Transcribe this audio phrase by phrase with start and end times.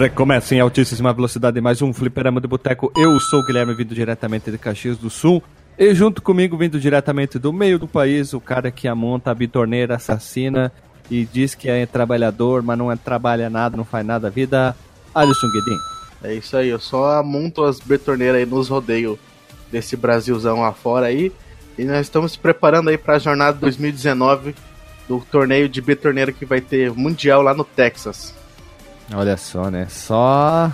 [0.00, 2.90] Recomeça em altíssima velocidade mais um Fliperama do Boteco.
[2.96, 5.42] Eu sou o Guilherme, vindo diretamente de Caxias do Sul.
[5.76, 9.96] E junto comigo, vindo diretamente do meio do país, o cara que amonta a bitorneira
[9.96, 10.72] assassina
[11.10, 14.74] e diz que é trabalhador, mas não é, trabalha nada, não faz nada da vida,
[15.14, 15.78] Alisson Guedin.
[16.24, 19.18] É isso aí, eu só amonto as betorneiras aí nos rodeios
[19.70, 21.30] desse Brasilzão lá fora aí.
[21.76, 24.54] E nós estamos se preparando aí para a jornada 2019
[25.06, 28.39] do torneio de betorneira que vai ter mundial lá no Texas.
[29.12, 29.86] Olha só, né?
[29.88, 30.72] Só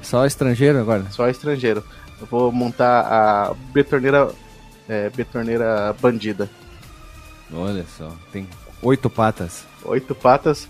[0.00, 1.04] só estrangeiro agora?
[1.10, 1.82] Só estrangeiro.
[2.20, 4.30] Eu vou montar a betorneira
[4.88, 6.48] é, betorneira bandida.
[7.52, 8.48] Olha só, tem
[8.82, 9.64] oito patas.
[9.84, 10.68] Oito patas,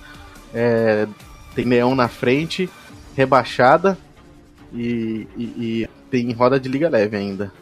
[0.52, 1.06] é,
[1.54, 2.68] tem leão na frente,
[3.16, 3.96] rebaixada
[4.72, 7.52] e, e, e, tem roda de liga leve ainda.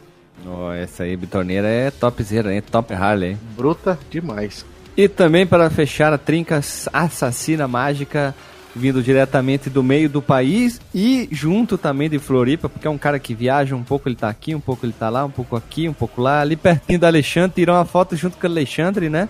[0.45, 2.61] Oh, essa aí, betorneira é topzera, hein?
[2.61, 3.37] Top Harley.
[3.55, 4.65] Bruta demais.
[4.97, 6.59] E também para fechar a trinca
[6.91, 8.35] assassina mágica,
[8.75, 13.19] vindo diretamente do meio do país e junto também de Floripa, porque é um cara
[13.19, 15.87] que viaja um pouco, ele tá aqui, um pouco ele tá lá, um pouco aqui,
[15.87, 19.29] um pouco lá, ali pertinho da Alexandre, tirou uma foto junto com o Alexandre, né?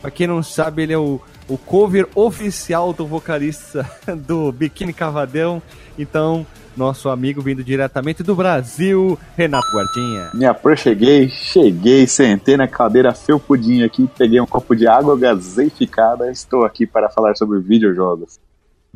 [0.00, 3.88] Pra quem não sabe, ele é o, o cover oficial do vocalista
[4.26, 5.62] do Biquíni Cavadão,
[5.98, 10.30] então nosso amigo vindo diretamente do Brasil, Renato Guardinha.
[10.34, 16.64] Me aproxeguei, cheguei, sentei na cadeira felpudinha aqui, peguei um copo de água gaseificada, estou
[16.64, 18.40] aqui para falar sobre videojogos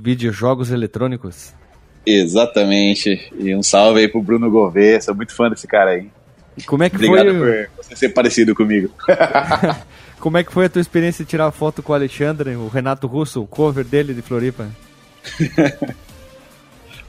[0.00, 1.52] videojogos eletrônicos?
[2.06, 3.30] Exatamente.
[3.38, 6.08] E um salve aí pro Bruno Gouveia, sou muito fã desse cara aí.
[6.56, 7.36] E como é que Obrigado foi?
[7.36, 8.90] Obrigado por você ser parecido comigo.
[10.18, 13.06] como é que foi a tua experiência de tirar foto com o Alexandre, o Renato
[13.06, 14.68] Russo, o cover dele de Floripa?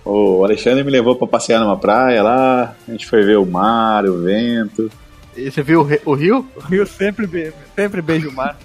[0.03, 4.05] o Alexandre me levou para passear numa praia lá, a gente foi ver o mar,
[4.05, 4.91] o vento.
[5.37, 6.45] E você viu o rio?
[6.55, 8.57] O rio sempre, be sempre beija o mar.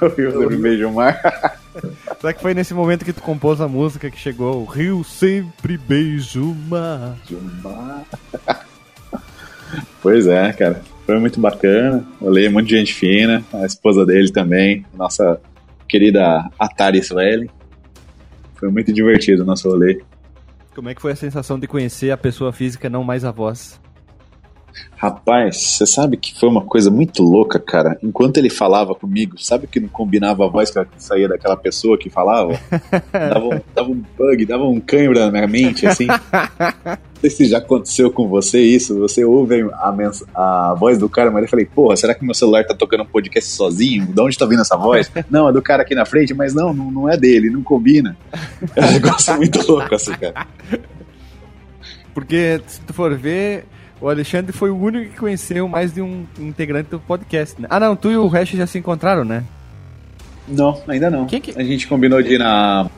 [0.00, 1.61] o rio sempre beija o mar.
[2.20, 4.62] Será que foi nesse momento que tu compôs a música que chegou?
[4.62, 7.16] O rio sempre beija o mar.
[10.02, 10.82] pois é, cara.
[11.04, 12.06] Foi muito bacana.
[12.20, 13.44] Olhei um monte de gente fina.
[13.52, 14.86] A esposa dele também.
[14.94, 15.40] Nossa
[15.88, 17.50] querida Atari Suelen.
[18.54, 20.00] Foi muito divertido o nosso rolê.
[20.74, 23.81] Como é que foi a sensação de conhecer a pessoa física, não mais a voz?
[25.02, 27.98] Rapaz, você sabe que foi uma coisa muito louca, cara.
[28.04, 32.08] Enquanto ele falava comigo, sabe que não combinava a voz que saía daquela pessoa que
[32.08, 32.52] falava?
[33.10, 36.06] dava, um, dava um bug, dava um câimbra na minha mente, assim.
[36.86, 38.96] Não sei se já aconteceu com você isso.
[39.00, 42.64] Você ouve a, a voz do cara, mas eu falei, porra, será que meu celular
[42.64, 44.06] tá tocando um podcast sozinho?
[44.06, 45.10] De onde tá vindo essa voz?
[45.28, 48.16] Não, é do cara aqui na frente, mas não, não, não é dele, não combina.
[48.76, 50.46] É um negócio muito louco, assim, cara.
[52.14, 53.66] Porque, se tu for ver,
[54.02, 57.68] o Alexandre foi o único que conheceu mais de um integrante do podcast, né?
[57.70, 59.44] Ah, não, tu e o resto já se encontraram, né?
[60.48, 61.26] Não, ainda não.
[61.26, 61.56] Quem que...
[61.56, 62.90] A gente combinou de ir na.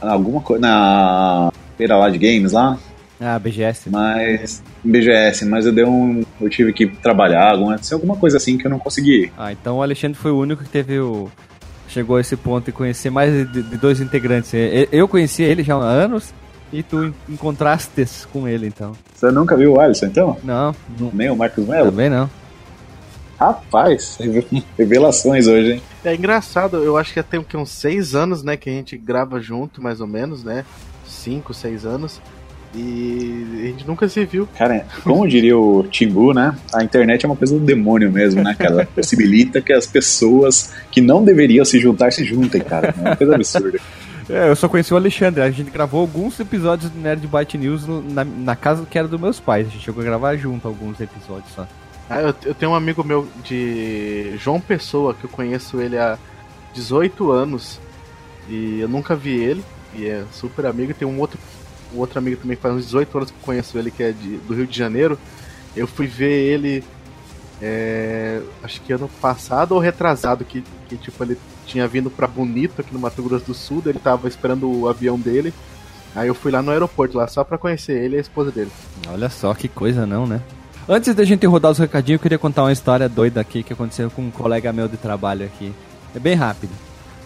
[0.00, 0.62] alguma coisa.
[0.62, 2.78] Na feira lá de games lá.
[3.20, 3.90] Ah, BGS.
[3.90, 4.62] Mas.
[4.82, 6.24] BGS, mas eu dei um.
[6.40, 9.30] Eu tive que trabalhar, alguma, alguma coisa assim que eu não consegui.
[9.36, 11.30] Ah, então o Alexandre foi o único que teve o.
[11.86, 14.52] Chegou a esse ponto e conhecer mais de, de dois integrantes.
[14.90, 16.32] Eu conhecia ele já há anos
[16.72, 18.92] e tu encontrastes com ele, então.
[19.14, 20.36] Você nunca viu o Alisson, então?
[20.44, 20.74] Não.
[21.12, 21.90] Nem o Marcos Melo?
[21.90, 22.28] Também não.
[23.38, 24.18] Rapaz,
[24.76, 25.82] revelações hoje, hein?
[26.04, 29.82] É engraçado, eu acho que tem uns seis anos, né, que a gente grava junto,
[29.82, 30.64] mais ou menos, né?
[31.06, 32.20] Cinco, seis anos.
[32.74, 34.46] E a gente nunca se viu.
[34.56, 36.54] Cara, como diria o Timbu, né?
[36.74, 38.72] A internet é uma coisa do demônio mesmo, né, cara?
[38.72, 42.94] Ela possibilita que as pessoas que não deveriam se juntar se juntem, cara.
[42.96, 43.78] É uma coisa absurda.
[44.28, 45.40] É, eu só conheci o Alexandre.
[45.40, 49.20] A gente gravou alguns episódios do Nerd Byte News na, na casa que era dos
[49.20, 49.66] meus pais.
[49.66, 51.66] A gente chegou a gravar junto alguns episódios só.
[52.10, 56.18] Ah, eu, eu tenho um amigo meu de João Pessoa, que eu conheço ele há
[56.74, 57.80] 18 anos.
[58.48, 59.64] E eu nunca vi ele.
[59.94, 60.92] E é super amigo.
[60.92, 61.38] Tem um outro,
[61.94, 64.12] um outro amigo também que faz uns 18 anos que eu conheço ele, que é
[64.12, 65.18] de, do Rio de Janeiro.
[65.74, 66.84] Eu fui ver ele.
[67.62, 71.36] É, acho que ano passado ou retrasado, que, que tipo, ele
[71.68, 75.18] tinha vindo para Bonito, aqui no Mato Grosso do Sul, ele tava esperando o avião
[75.18, 75.52] dele.
[76.16, 78.70] Aí eu fui lá no aeroporto lá só pra conhecer ele e a esposa dele.
[79.08, 80.40] Olha só que coisa não, né?
[80.88, 84.10] Antes da gente rodar os recadinhos, eu queria contar uma história doida aqui que aconteceu
[84.10, 85.72] com um colega meu de trabalho aqui.
[86.14, 86.72] É bem rápido.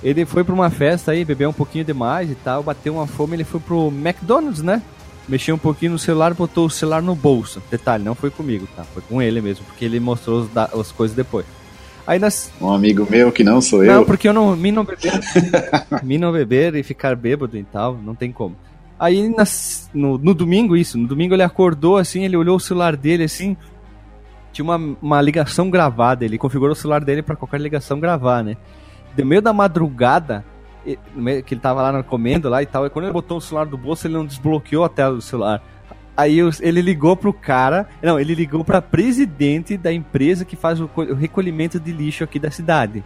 [0.03, 3.37] Ele foi pra uma festa aí, bebeu um pouquinho demais e tal, bateu uma fome,
[3.37, 4.83] ele foi pro McDonald's, né?
[5.29, 7.63] Mexeu um pouquinho no celular, botou o celular no bolso.
[7.71, 8.83] Detalhe, não foi comigo, tá?
[8.83, 11.47] Foi com ele mesmo, porque ele mostrou as coisas depois.
[12.07, 12.21] Aí.
[12.61, 13.95] Um amigo meu que não sou não, eu.
[13.99, 14.57] Não, porque eu não.
[14.57, 15.13] Me não beber.
[16.03, 18.57] me não beber e ficar bêbado e tal, não tem como.
[18.99, 22.97] Aí nas, no, no domingo, isso, no domingo ele acordou assim, ele olhou o celular
[22.97, 23.57] dele assim.
[24.53, 28.57] Tinha uma, uma ligação gravada, ele configurou o celular dele para qualquer ligação gravar, né?
[29.17, 30.45] No meio da madrugada,
[30.85, 32.87] que ele tava lá comendo lá e tal.
[32.87, 35.63] E quando ele botou o celular do bolso, ele não desbloqueou a tela do celular.
[36.17, 37.89] Aí ele ligou pro cara.
[38.03, 40.89] Não, ele ligou pra presidente da empresa que faz o
[41.19, 43.03] recolhimento de lixo aqui da cidade.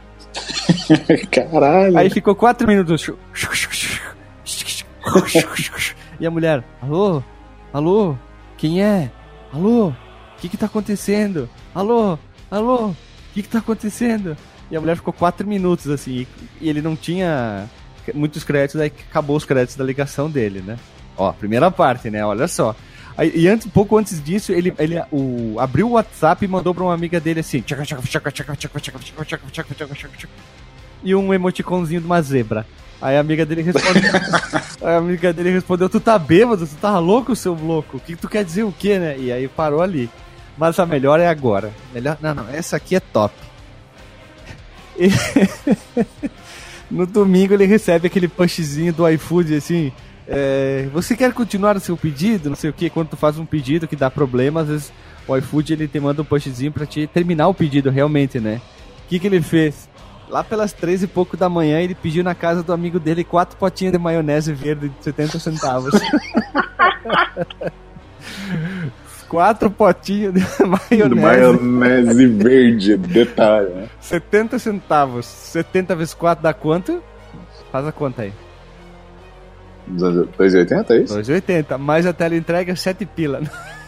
[1.30, 1.96] Caralho.
[1.96, 3.10] Aí ficou quatro minutos.
[6.18, 7.22] E a mulher, alô?
[7.72, 8.16] Alô?
[8.56, 9.10] Quem é?
[9.52, 9.88] Alô?
[9.88, 9.94] O
[10.38, 11.48] que que tá acontecendo?
[11.74, 12.18] Alô?
[12.50, 12.88] Alô?
[12.88, 12.96] O
[13.32, 14.36] que que tá acontecendo?
[14.70, 16.26] E a mulher ficou quatro minutos assim,
[16.60, 17.68] e ele não tinha
[18.14, 20.76] muitos créditos, aí acabou os créditos da ligação dele, né?
[21.16, 22.24] Ó, primeira parte, né?
[22.24, 22.74] Olha só.
[23.16, 26.84] Aí, e antes, pouco antes disso, ele, ele o, abriu o WhatsApp e mandou pra
[26.84, 27.62] uma amiga dele assim:
[31.02, 32.66] e um emoticonzinho de uma zebra.
[33.00, 34.10] Aí a amiga dele respondeu.
[34.82, 36.66] a amiga dele respondeu: Tu tá bêbado?
[36.66, 37.98] Tu tá louco, seu louco?
[37.98, 39.16] O que tu quer dizer o quê, né?
[39.18, 40.10] E aí parou ali.
[40.58, 41.72] Mas a melhor é agora.
[41.92, 42.16] Melhor.
[42.20, 43.34] Não, não, essa aqui é top.
[44.98, 45.08] E...
[46.90, 49.92] no domingo ele recebe aquele pushzinho do iFood assim.
[50.28, 52.48] É, você quer continuar o seu pedido?
[52.48, 52.90] Não sei o que.
[52.90, 54.92] Quando tu faz um pedido que dá problema, às vezes
[55.26, 58.60] o iFood ele te manda um pushzinho pra te terminar o pedido realmente, né?
[59.04, 59.88] O que, que ele fez?
[60.28, 63.56] Lá pelas três e pouco da manhã, ele pediu na casa do amigo dele quatro
[63.56, 65.92] potinhas de maionese verde de 70 centavos.
[69.28, 70.40] quatro potinhos de
[70.90, 71.60] maionese.
[71.62, 73.88] maionese verde, detalhe, né?
[74.00, 75.26] 70 centavos.
[75.26, 77.00] 70 vezes 4 dá quanto?
[77.70, 78.32] Faz a conta aí.
[79.90, 81.18] 2,80 é isso?
[81.18, 81.78] 2,80.
[81.78, 83.40] Mais a tela entrega 7 pila.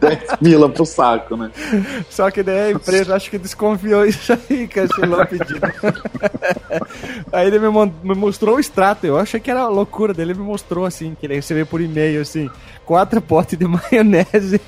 [0.00, 1.50] 10 pila pro saco, né?
[2.10, 5.60] Só que daí a empresa acho que desconfiou isso aí, cancelou o pedido.
[7.32, 7.68] aí ele me,
[8.02, 11.26] me, mostrou o extrato, eu achei que era loucura dele, ele me mostrou assim, que
[11.26, 12.50] ele recebeu por e-mail assim,
[12.84, 14.60] quatro potes de maionese,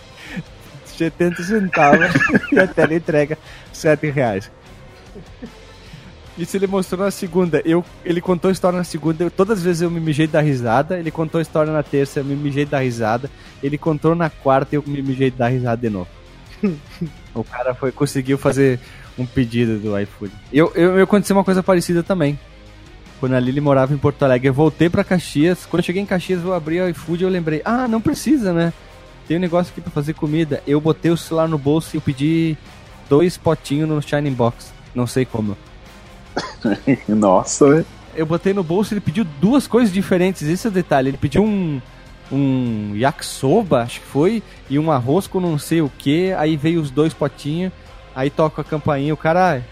[0.87, 2.09] 70 centavos,
[2.53, 3.39] e a tela entrega
[3.73, 4.51] 7 reais.
[6.37, 7.63] Isso ele mostrou na segunda.
[7.65, 9.23] Eu, ele contou a história na segunda.
[9.23, 10.99] Eu, todas as vezes eu me mijei da risada.
[10.99, 13.31] Ele contou a história na terça, eu me mijei da risada.
[13.63, 16.09] Ele contou na quarta e eu me mijei da risada de novo.
[17.35, 18.81] o cara foi, conseguiu fazer
[19.17, 20.33] um pedido do iFood.
[20.53, 22.39] Eu, eu, eu aconteceu uma coisa parecida também.
[23.21, 25.65] Quando a Lili morava em Porto Alegre, eu voltei para Caxias.
[25.67, 28.53] Quando eu cheguei em Caxias, eu abri o iFood e eu lembrei: ah, não precisa,
[28.53, 28.73] né?
[29.27, 30.63] Tem um negócio aqui para fazer comida.
[30.67, 32.59] Eu botei o celular no bolso e eu pedi
[33.09, 34.73] dois potinhos no Shining Box.
[34.95, 35.57] Não sei como.
[37.09, 37.87] Nossa, velho.
[38.17, 40.43] Eu botei no bolso e ele pediu duas coisas diferentes.
[40.43, 41.11] Esse é o detalhe.
[41.11, 41.81] Ele pediu um,
[42.31, 46.33] um yakisoba, acho que foi, e um arroz com não sei o que.
[46.35, 47.73] Aí veio os dois potinhos.
[48.15, 49.13] Aí toca a campainha.
[49.13, 49.63] O cara,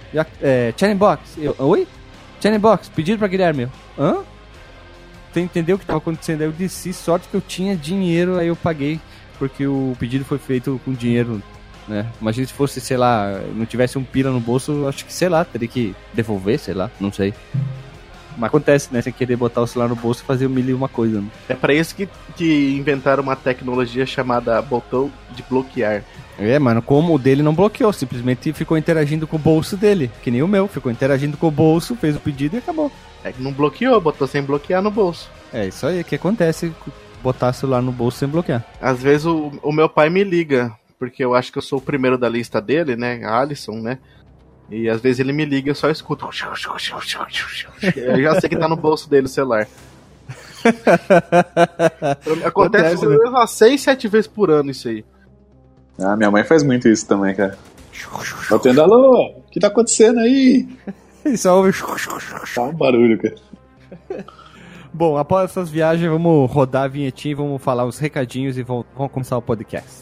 [0.40, 1.38] é, Channel Box.
[1.38, 1.86] Eu, Oi?
[2.40, 3.68] Channel Box, pedido pra Guilherme.
[3.96, 4.18] Hã?
[5.32, 6.42] Você entendeu o que tava acontecendo?
[6.42, 9.00] Aí eu disse, sorte que eu tinha dinheiro, aí eu paguei.
[9.38, 11.40] Porque o pedido foi feito com dinheiro
[11.88, 12.06] né?
[12.20, 15.44] Imagina se fosse, sei lá, não tivesse um pira no bolso, acho que, sei lá,
[15.44, 17.34] teria que devolver, sei lá, não sei.
[18.36, 19.02] Mas acontece, né?
[19.02, 21.20] Sem querer botar o celular no bolso e fazer mil e uma coisa.
[21.20, 21.28] Né?
[21.48, 26.02] É para isso que, que inventaram uma tecnologia chamada botão de bloquear.
[26.38, 30.30] É, mano, como o dele não bloqueou, simplesmente ficou interagindo com o bolso dele, que
[30.30, 32.90] nem o meu, ficou interagindo com o bolso, fez o pedido e acabou.
[33.22, 35.30] É que não bloqueou, botou sem bloquear no bolso.
[35.52, 36.72] É isso aí que acontece,
[37.22, 38.64] botar o celular no bolso sem bloquear.
[38.80, 41.82] Às vezes o, o meu pai me liga porque eu acho que eu sou o
[41.82, 43.24] primeiro da lista dele, né?
[43.24, 43.98] Alisson, né?
[44.70, 46.26] E às vezes ele me liga e eu só escuto.
[47.96, 49.66] Eu já sei que tá no bolso dele o celular.
[52.44, 53.16] Acontece, Acontece né?
[53.16, 55.04] umas 6, 7 vezes por ano isso aí.
[55.98, 57.58] Ah, minha mãe faz muito isso também, cara.
[58.48, 60.68] Batendo, alô, o que tá acontecendo aí?
[61.24, 61.72] E só ouve.
[62.52, 63.36] Tá um barulho, cara.
[64.92, 68.86] Bom, após essas viagens, vamos rodar a vinhetinha e vamos falar os recadinhos e vamos,
[68.96, 70.01] vamos começar o podcast.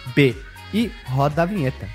[0.11, 0.35] fdb.
[0.73, 1.87] E roda a vinheta.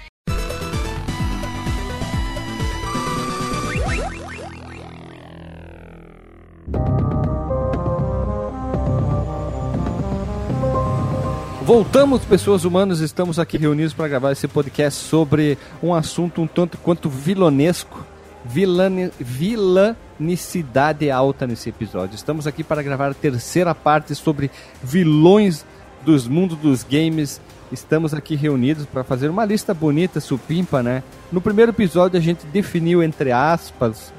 [11.62, 16.78] Voltamos, pessoas humanas, estamos aqui reunidos para gravar esse podcast sobre um assunto um tanto
[16.78, 18.06] quanto vilonesco,
[18.44, 22.14] vilane, vilanicidade alta nesse episódio.
[22.14, 24.48] Estamos aqui para gravar a terceira parte sobre
[24.80, 25.64] vilões
[26.04, 27.40] dos mundos dos games,
[27.72, 31.02] estamos aqui reunidos para fazer uma lista bonita, supimpa, né?
[31.32, 34.12] No primeiro episódio a gente definiu, entre aspas,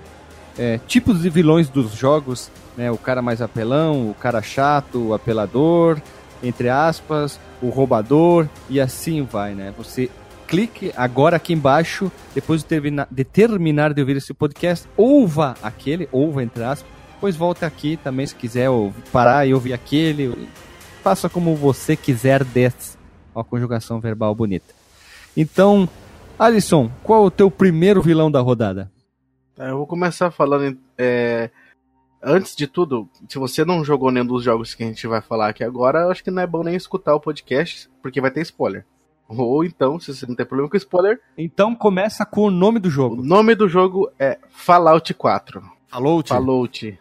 [0.57, 2.91] é, tipos de vilões dos jogos, né?
[2.91, 5.99] O cara mais apelão, o cara chato, o apelador,
[6.43, 9.73] entre aspas, o roubador e assim vai, né?
[9.77, 10.09] Você
[10.47, 16.07] clique agora aqui embaixo, depois de terminar, de terminar de ouvir esse podcast, ouva aquele,
[16.11, 18.69] ouva entre aspas, depois volta aqui também se quiser
[19.11, 20.47] parar e ouvir aquele,
[21.03, 22.96] faça como você quiser desse,
[23.37, 24.73] uma conjugação verbal bonita.
[25.35, 25.87] Então,
[26.37, 28.91] Alisson, qual é o teu primeiro vilão da rodada?
[29.57, 30.77] É, eu vou começar falando.
[30.97, 31.49] É,
[32.21, 35.49] antes de tudo, se você não jogou nenhum dos jogos que a gente vai falar
[35.49, 38.41] aqui agora, eu acho que não é bom nem escutar o podcast, porque vai ter
[38.41, 38.85] spoiler.
[39.27, 41.19] Ou então, se você não tem problema com spoiler.
[41.37, 43.21] Então começa com o nome do jogo.
[43.21, 45.61] O nome do jogo é Fallout 4.
[45.87, 46.29] Fallout?
[46.29, 46.99] Fallout.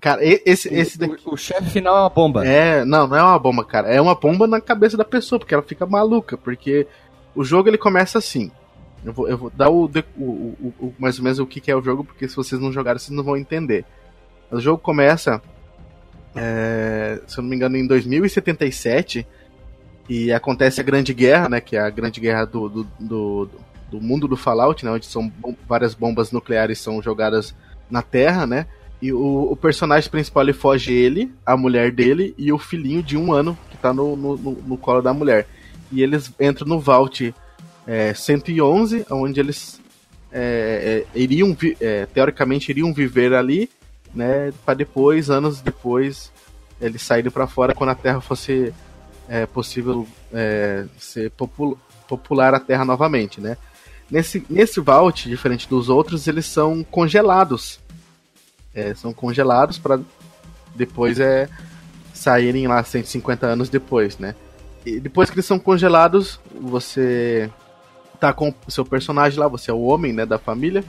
[0.00, 1.16] Cara, esse, esse daqui.
[1.24, 2.46] O, o chefe final é uma bomba.
[2.46, 3.88] É, não, não é uma bomba, cara.
[3.88, 6.36] É uma bomba na cabeça da pessoa, porque ela fica maluca.
[6.36, 6.86] Porque
[7.34, 8.50] o jogo ele começa assim.
[9.04, 11.70] Eu vou, eu vou dar o, o, o, o mais ou menos o que, que,
[11.70, 13.84] é o jogo, porque se vocês não jogarem, vocês não vão entender.
[14.50, 15.42] O jogo começa,
[16.36, 19.26] é, se eu não me engano, em 2077
[20.08, 21.60] e acontece a Grande Guerra, né?
[21.60, 23.50] Que é a Grande Guerra do, do, do,
[23.90, 24.90] do mundo do Fallout, né?
[24.90, 27.54] Onde são bom, várias bombas nucleares são jogadas
[27.90, 28.66] na Terra, né?
[29.02, 33.16] E o, o, personagem principal ele foge ele, a mulher dele e o filhinho de
[33.16, 35.48] um ano que tá no, no, no colo da mulher.
[35.90, 37.34] E eles entram no Vault
[37.84, 39.80] é, 111, onde eles
[40.30, 43.68] é, é, iriam, é, teoricamente, iriam viver ali,
[44.14, 44.52] né?
[44.64, 46.30] Para depois, anos depois,
[46.80, 48.72] eles saírem para fora quando a Terra fosse
[49.28, 51.78] é possível é, ser popul
[52.08, 53.56] popular a Terra novamente, né?
[54.10, 57.80] Nesse, nesse Vault, diferente dos outros, eles são congelados.
[58.74, 60.00] É, são congelados para
[60.74, 61.48] depois é,
[62.14, 64.34] saírem lá 150 anos depois, né?
[64.84, 67.50] E depois que eles são congelados, você
[68.18, 70.84] tá com o seu personagem lá, você é o homem né, da família.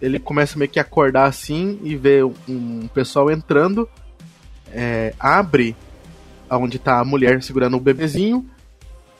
[0.00, 3.88] ele começa meio que a acordar assim e vê um pessoal entrando,
[4.72, 5.76] é, abre
[6.50, 8.48] onde tá a mulher segurando o bebezinho,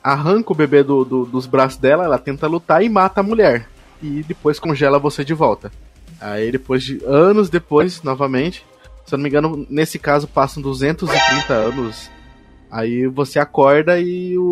[0.02, 3.68] arranca o bebê do, do, dos braços dela, ela tenta lutar e mata a mulher.
[4.00, 5.72] E depois congela você de volta.
[6.20, 8.64] Aí depois de anos depois, novamente,
[9.04, 12.10] se eu não me engano, nesse caso passam 230 anos.
[12.70, 14.42] Aí você acorda e o,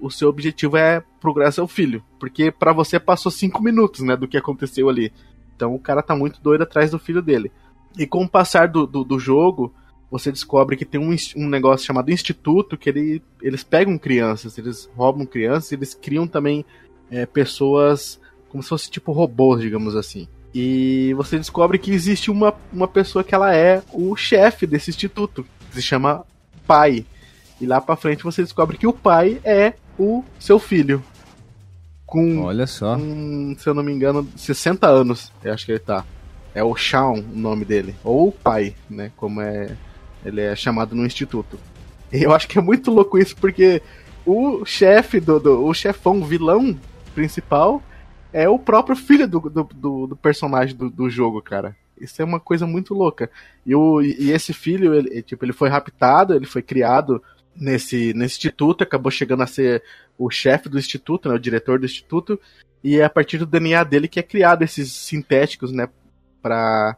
[0.00, 2.02] o, o seu objetivo é procurar seu filho.
[2.18, 5.12] Porque para você passou 5 minutos, né, do que aconteceu ali.
[5.56, 7.50] Então o cara tá muito doido atrás do filho dele.
[7.98, 9.74] E com o passar do, do, do jogo,
[10.10, 14.88] você descobre que tem um, um negócio chamado Instituto, que ele, eles pegam crianças, eles
[14.96, 16.64] roubam crianças, eles criam também
[17.10, 20.28] é, pessoas como se fosse tipo robôs, digamos assim.
[20.54, 25.44] E você descobre que existe uma, uma pessoa que ela é o chefe desse instituto,
[25.68, 26.24] que se chama
[26.66, 27.04] pai.
[27.60, 31.02] E lá pra frente você descobre que o pai é o seu filho.
[32.06, 32.96] Com, Olha só.
[32.96, 36.04] Com, se eu não me engano, 60 anos, eu acho que ele tá.
[36.54, 37.96] É o Shawn o nome dele.
[38.04, 39.10] Ou o pai, né?
[39.16, 39.76] Como é
[40.24, 41.58] ele é chamado no instituto.
[42.12, 43.82] E eu acho que é muito louco isso, porque
[44.24, 46.78] o chefe do, do o chefão, o vilão
[47.14, 47.82] principal,
[48.34, 51.76] é o próprio filho do, do, do, do personagem do, do jogo, cara.
[51.96, 53.30] Isso é uma coisa muito louca.
[53.64, 57.22] E, o, e esse filho, ele, tipo, ele foi raptado, ele foi criado
[57.54, 59.84] nesse, nesse instituto, acabou chegando a ser
[60.18, 62.38] o chefe do instituto, né, o diretor do instituto,
[62.82, 65.88] e é a partir do DNA dele que é criado esses sintéticos, né,
[66.42, 66.96] para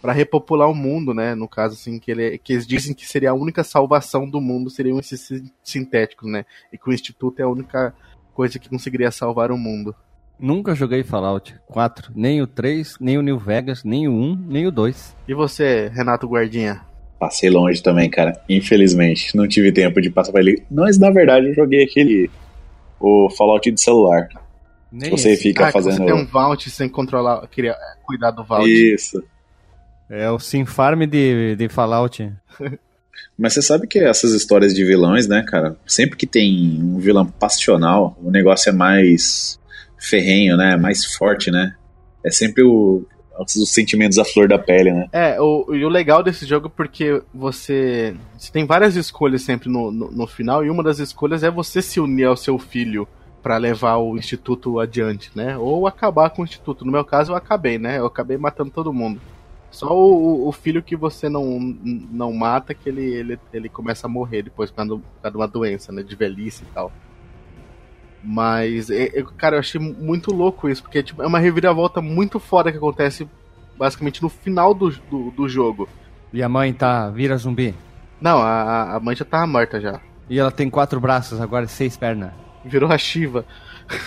[0.00, 1.34] para repopular o mundo, né?
[1.34, 4.70] No caso, assim, que, ele, que eles dizem que seria a única salvação do mundo
[4.70, 5.28] seriam esses
[5.60, 6.46] sintéticos, né?
[6.72, 7.92] E que o Instituto é a única
[8.32, 9.92] coisa que conseguiria salvar o mundo.
[10.38, 14.66] Nunca joguei Fallout 4, nem o 3, nem o New Vegas, nem o 1, nem
[14.66, 15.16] o 2.
[15.26, 16.80] E você, Renato Guardinha?
[17.18, 18.40] Passei longe também, cara.
[18.48, 20.62] Infelizmente, não tive tempo de passar pra ele.
[20.70, 22.30] Mas na verdade eu joguei aquele.
[23.00, 24.28] O Fallout de celular.
[24.90, 25.42] Nem você esse.
[25.42, 25.96] fica ah, fazendo.
[25.96, 28.68] Você tem um vault sem controlar, queria cuidar do vault.
[28.68, 29.22] Isso.
[30.08, 32.32] É o Sinfarm de, de Fallout.
[33.36, 35.76] Mas você sabe que essas histórias de vilões, né, cara?
[35.86, 39.58] Sempre que tem um vilão passional, o negócio é mais
[39.98, 40.76] ferrenho, né?
[40.76, 41.74] Mais forte, né?
[42.24, 43.06] É sempre o,
[43.38, 45.08] os sentimentos à flor da pele, né?
[45.12, 49.68] É, o, e o legal desse jogo é porque você, você tem várias escolhas sempre
[49.68, 53.06] no, no, no, final, e uma das escolhas é você se unir ao seu filho
[53.42, 55.56] para levar o instituto adiante, né?
[55.56, 56.84] Ou acabar com o instituto.
[56.84, 57.98] No meu caso, eu acabei, né?
[57.98, 59.20] Eu acabei matando todo mundo.
[59.70, 61.58] Só o, o, filho que você não,
[62.10, 65.00] não mata, que ele, ele, ele começa a morrer depois por causa
[65.30, 66.02] de uma doença, né?
[66.02, 66.90] De velhice e tal.
[68.22, 72.40] Mas, é, é, cara, eu achei muito louco isso, porque tipo, é uma reviravolta muito
[72.40, 73.28] foda que acontece
[73.78, 75.88] basicamente no final do, do, do jogo.
[76.32, 77.08] E a mãe tá.
[77.10, 77.74] vira zumbi?
[78.20, 80.00] Não, a, a mãe já tava morta já.
[80.28, 82.32] E ela tem quatro braços, agora seis pernas.
[82.64, 83.44] Virou a Shiva.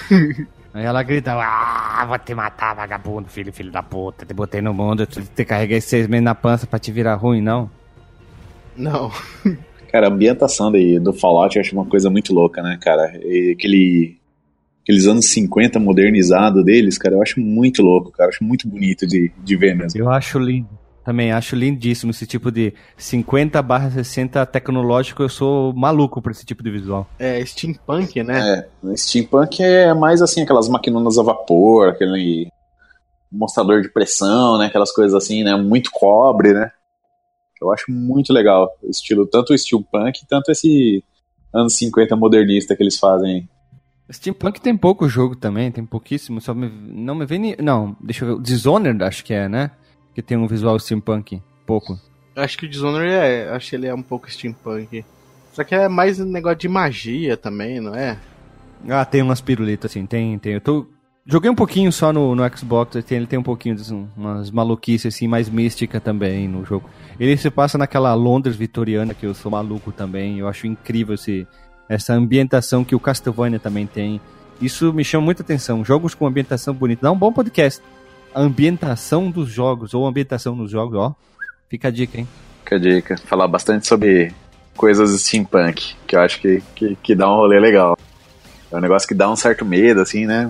[0.74, 4.25] Aí ela grita, ah, vou te matar, vagabundo, filho, filho da puta.
[4.25, 7.41] Te botei no mundo, te, te carreguei seis meses na pança pra te virar ruim,
[7.41, 7.70] não?
[8.77, 9.12] Não.
[9.91, 13.12] Cara, a ambientação de, do Fallout eu acho uma coisa muito louca, né, cara?
[13.24, 14.17] E aquele,
[14.83, 18.27] aqueles anos 50 modernizado deles, cara, eu acho muito louco, cara.
[18.27, 20.00] Eu acho muito bonito de, de ver mesmo.
[20.00, 20.69] Eu acho lindo.
[21.03, 25.24] Também acho lindíssimo esse tipo de 50 barra 60 tecnológico.
[25.24, 27.10] Eu sou maluco por esse tipo de visual.
[27.17, 28.65] É steampunk, né?
[28.86, 32.50] É, steampunk é mais assim, aquelas maquinonas a vapor, aquele
[33.31, 34.67] mostrador de pressão, né?
[34.67, 35.55] Aquelas coisas assim, né?
[35.55, 36.71] Muito cobre, né?
[37.62, 41.03] Eu acho muito legal o estilo, tanto o steampunk, tanto esse
[41.53, 43.48] anos 50 modernista que eles fazem.
[44.12, 47.56] Steampunk tem pouco jogo também, tem pouquíssimo, só me, não me vem.
[47.60, 48.44] Não, deixa eu ver.
[48.44, 49.72] Dishonored acho que é, né?
[50.13, 52.00] que tem um visual steampunk, pouco.
[52.36, 55.06] Acho que o Dishonored é, acho que ele é um pouco steampunk.
[55.53, 58.18] Só que é mais um negócio de magia também, não é?
[58.89, 60.53] Ah, tem umas pirulitas assim, tem, tem.
[60.53, 60.88] Eu tô
[61.32, 65.28] joguei um pouquinho só no, no Xbox, ele tem um pouquinho de umas maluquices assim,
[65.28, 66.90] mais mística também no jogo.
[67.20, 71.48] Ele se passa naquela Londres vitoriana que eu sou maluco também, eu acho incrível esse
[71.90, 74.22] essa ambientação que o Castlevania também tem.
[74.62, 75.84] Isso me chama muita atenção.
[75.84, 77.02] Jogos com ambientação bonita.
[77.02, 77.82] Dá um bom podcast
[78.34, 81.16] a ambientação dos jogos, ou ambientação nos jogos, ó.
[81.70, 82.28] Fica a dica, hein?
[82.64, 83.18] Fica a dica.
[83.18, 84.34] Falar bastante sobre
[84.76, 87.98] coisas steampunk, que eu acho que, que, que dá um rolê legal.
[88.72, 90.50] É um negócio que dá um certo medo, assim, né?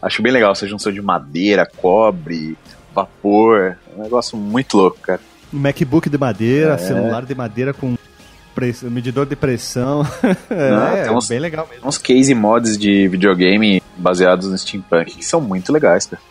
[0.00, 2.56] Acho bem legal essa junção de madeira, cobre,
[2.94, 3.76] vapor.
[3.92, 5.20] É um negócio muito louco, cara.
[5.52, 6.78] Um MacBook de madeira, é.
[6.78, 7.96] celular de madeira com
[8.84, 10.02] medidor de pressão.
[10.50, 11.86] Não, é, tem uns, bem legal mesmo.
[11.86, 16.22] Uns case mods de videogame baseados no steampunk que são muito legais, cara.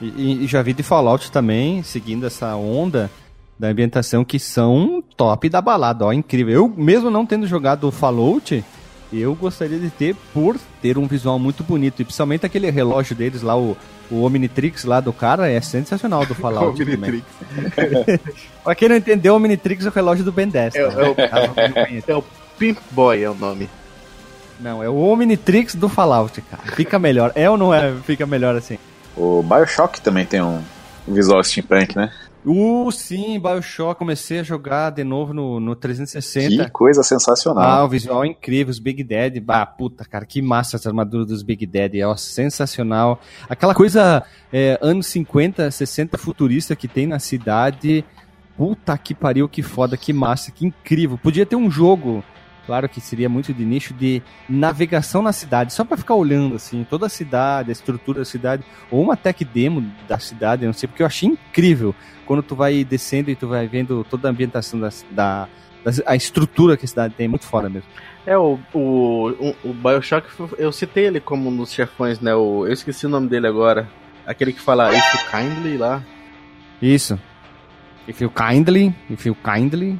[0.00, 3.10] E, e, já vi de Fallout também, seguindo essa onda
[3.58, 6.54] da ambientação, que são top da balada, ó, incrível.
[6.54, 8.64] Eu, mesmo não tendo jogado Fallout,
[9.12, 12.00] eu gostaria de ter, por ter um visual muito bonito.
[12.00, 13.76] E principalmente aquele relógio deles lá, o,
[14.10, 16.80] o Omnitrix lá do cara, é sensacional do Fallout.
[16.82, 17.24] Omnitrix.
[18.62, 20.74] pra quem não entendeu, o Omnitrix é o relógio do Ben 10.
[20.74, 20.94] É, né?
[20.94, 22.24] é, o, é o
[22.58, 23.68] Pimp Boy, é o nome.
[24.60, 26.62] Não, é o Omnitrix do Fallout, cara.
[26.74, 27.32] Fica melhor.
[27.34, 27.94] É ou não é?
[28.04, 28.78] Fica melhor assim.
[29.16, 30.62] O Bioshock também tem um
[31.06, 32.12] visual steampunk, né?
[32.44, 36.64] Uh, sim, Bioshock, comecei a jogar de novo no, no 360.
[36.64, 37.64] Que coisa sensacional.
[37.64, 41.24] Ah, o visual é incrível, os Big Dead, bah, puta, cara, que massa essa armadura
[41.24, 43.20] dos Big Dead, é ó, sensacional.
[43.48, 44.22] Aquela coisa
[44.52, 48.04] é, anos 50, 60 futurista que tem na cidade,
[48.56, 51.18] puta que pariu, que foda, que massa, que incrível.
[51.18, 52.24] Podia ter um jogo
[52.68, 56.84] claro que seria muito de nicho de navegação na cidade, só para ficar olhando assim,
[56.84, 60.86] toda a cidade, a estrutura da cidade, ou uma tech demo da cidade, não sei,
[60.86, 61.94] porque eu achei incrível
[62.26, 65.48] quando tu vai descendo e tu vai vendo toda a ambientação da, da,
[65.82, 67.88] da a estrutura que a cidade tem, é muito foda mesmo.
[68.26, 70.28] É, o, o, o, Bioshock,
[70.58, 72.34] eu citei ele como um dos chefões, né?
[72.34, 73.88] O, eu esqueci o nome dele agora.
[74.26, 76.02] Aquele que fala If you kindly lá.
[76.82, 77.18] Isso.
[78.06, 79.98] If you kindly, if you kindly,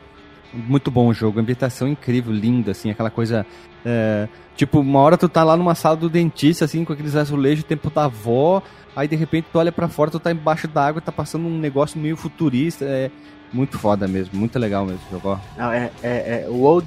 [0.52, 3.46] muito bom o jogo, ambientação incrível, linda, assim, aquela coisa.
[3.84, 7.64] É, tipo, uma hora tu tá lá numa sala do dentista, assim, com aqueles azulejos,
[7.64, 8.62] tempo da avó,
[8.96, 11.58] aí de repente tu olha para fora, tu tá embaixo da água, tá passando um
[11.58, 13.10] negócio meio futurista, é
[13.52, 15.40] muito foda mesmo, muito legal mesmo o jogo.
[15.56, 16.86] Não, é, é, é o old,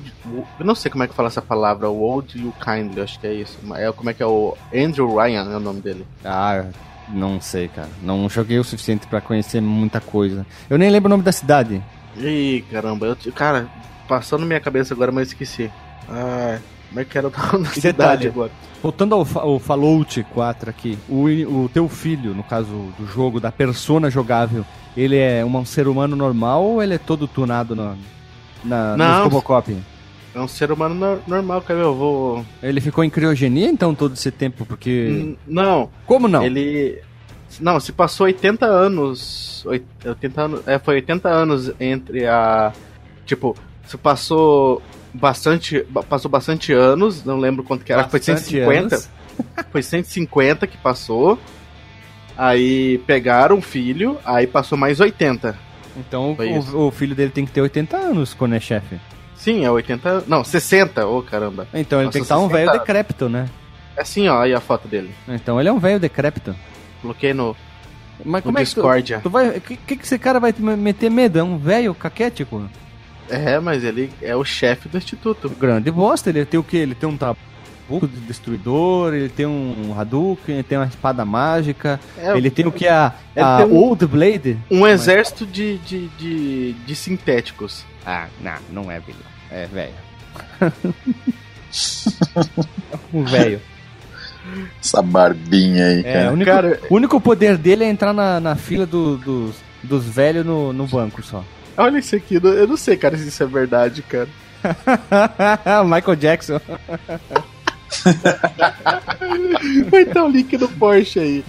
[0.59, 3.27] eu não sei como é que fala essa palavra, o old you kindly, acho que
[3.27, 3.57] é isso.
[3.75, 6.05] É como é que é o Andrew Ryan é o nome dele.
[6.23, 6.65] Ah,
[7.09, 7.89] não sei, cara.
[8.01, 10.45] Não joguei o suficiente para conhecer muita coisa.
[10.69, 11.81] Eu nem lembro o nome da cidade.
[12.17, 13.67] Ih, caramba, eu, cara,
[14.07, 15.71] passou na minha cabeça agora, mas esqueci.
[16.09, 18.51] Ah, como é que era o na cidade agora?
[18.81, 21.25] Voltando ao, ao Fallout 4 aqui, o,
[21.63, 24.65] o teu filho, no caso do jogo, da persona jogável,
[24.97, 27.95] ele é um ser humano normal ou ele é todo tunado na,
[28.63, 29.77] na, Não, Robocop?
[30.33, 31.79] É um ser humano no, normal, cara.
[31.79, 32.45] Eu vou.
[32.63, 35.35] Ele ficou em criogenia então todo esse tempo, porque.
[35.47, 35.89] Não.
[36.05, 36.43] Como não?
[36.43, 37.01] Ele.
[37.59, 39.65] Não, se passou 80 anos.
[39.65, 40.67] 80 anos.
[40.67, 42.71] É, foi 80 anos entre a.
[43.25, 44.81] Tipo, se passou
[45.13, 45.85] bastante.
[46.07, 48.03] Passou bastante anos, não lembro quanto que era.
[48.03, 48.25] Bastante
[48.63, 48.95] foi 150.
[48.95, 49.09] Anos.
[49.71, 51.39] Foi 150 que passou.
[52.37, 55.55] Aí pegaram o filho, aí passou mais 80.
[55.97, 56.37] Então
[56.73, 58.99] o, o, filho dele tem que ter 80 anos quando é chefe.
[59.35, 60.23] Sim, é 80.
[60.27, 61.67] Não, 60, ô oh, caramba.
[61.73, 63.47] Então ele Nossa, tem que estar um velho decrépito, né?
[63.95, 65.11] É assim, ó, aí a foto dele.
[65.27, 66.55] Então ele é um velho decrépito.
[67.01, 67.55] Coloquei no,
[68.23, 69.13] Mas como no é Discord.
[69.13, 71.39] Que tu, tu vai, que, que, que esse cara vai meter medo?
[71.39, 72.69] É um velho caquético?
[73.29, 75.49] É, mas ele é o chefe do instituto.
[75.49, 76.77] Grande bosta, ele tem o quê?
[76.77, 77.37] Ele tem um tabu
[77.89, 82.71] de destruidor, ele tem um Hadouken, ele tem uma espada mágica, é, ele tem o
[82.71, 82.87] que?
[82.87, 84.57] A, a um, Old Blade?
[84.69, 85.01] Um mas...
[85.01, 87.85] exército de, de, de, de, sintéticos.
[88.05, 89.17] Ah, não, não é, Billy.
[89.49, 89.93] É, velho.
[93.13, 93.61] um velho.
[94.81, 96.29] Essa barbinha aí, É, cara.
[96.29, 100.05] o único, Cara- o único poder dele é entrar na, na fila do- dos, dos
[100.05, 101.43] velhos no, no banco só.
[101.77, 104.27] Olha isso aqui, eu não sei, cara, se isso é verdade, cara.
[105.85, 106.59] Michael Jackson.
[109.89, 111.43] Vai ter o link do Porsche aí.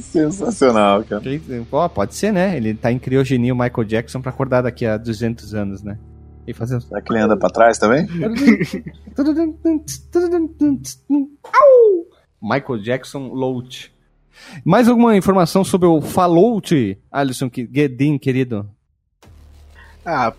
[0.00, 1.22] Sensacional, cara.
[1.72, 2.56] Ó, pode ser, né?
[2.56, 5.98] Ele tá em criogenia, o Michael Jackson, pra acordar daqui a 200 anos, né?
[6.46, 6.80] E fazer.
[6.80, 8.06] Será que ele anda pra trás também?
[11.44, 12.07] Au!
[12.40, 13.92] Michael Jackson Loach.
[14.64, 18.68] Mais alguma informação sobre o Fallout, Alisson que- Guedin, querido?
[20.04, 20.32] Ah,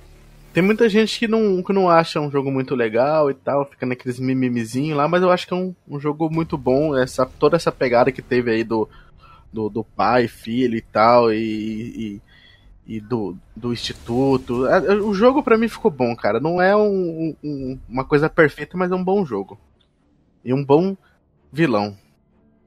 [0.53, 3.85] tem muita gente que não, que não acha um jogo muito legal e tal, fica
[3.85, 7.55] naqueles mimimizinhos lá, mas eu acho que é um, um jogo muito bom, essa, toda
[7.55, 8.87] essa pegada que teve aí do,
[9.51, 12.21] do, do pai, filho e tal, e,
[12.87, 14.65] e, e do, do instituto.
[14.67, 16.39] É, é, O jogo pra mim ficou bom, cara.
[16.39, 19.59] Não é um- um- uma coisa perfeita, mas é um bom jogo.
[20.43, 20.95] E um bom
[21.51, 21.95] vilão.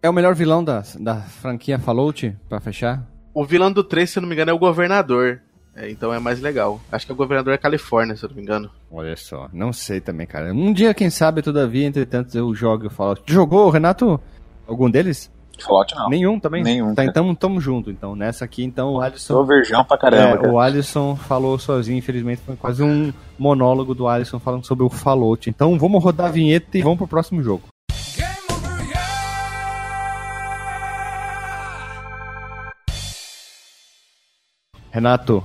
[0.02, 3.06] É o melhor vilão da, da franquia Fallout, pra fechar?
[3.34, 5.40] O vilão do 3, se eu não me engano, é o governador.
[5.74, 6.80] É, então é mais legal.
[6.90, 8.70] Acho que o governador é Califórnia, se eu não me engano.
[8.90, 10.52] Olha só, não sei também, cara.
[10.52, 13.16] Um dia, quem sabe, todavia, entretanto, eu jogo e falo.
[13.26, 14.20] Jogou, Renato?
[14.66, 15.30] Algum deles?
[15.58, 16.08] Fallout não.
[16.08, 16.62] Nenhum também?
[16.62, 17.90] Nenhum, Tá, então tamo junto.
[17.90, 19.44] Então, nessa aqui, então, o Sou Alisson.
[19.46, 20.52] virgão pra caramba, É, cara.
[20.52, 25.48] o Alisson falou sozinho, infelizmente, foi quase um monólogo do Alisson falando sobre o Fallout.
[25.48, 27.62] Então, vamos rodar a vinheta e vamos pro próximo jogo.
[34.92, 35.42] Renato,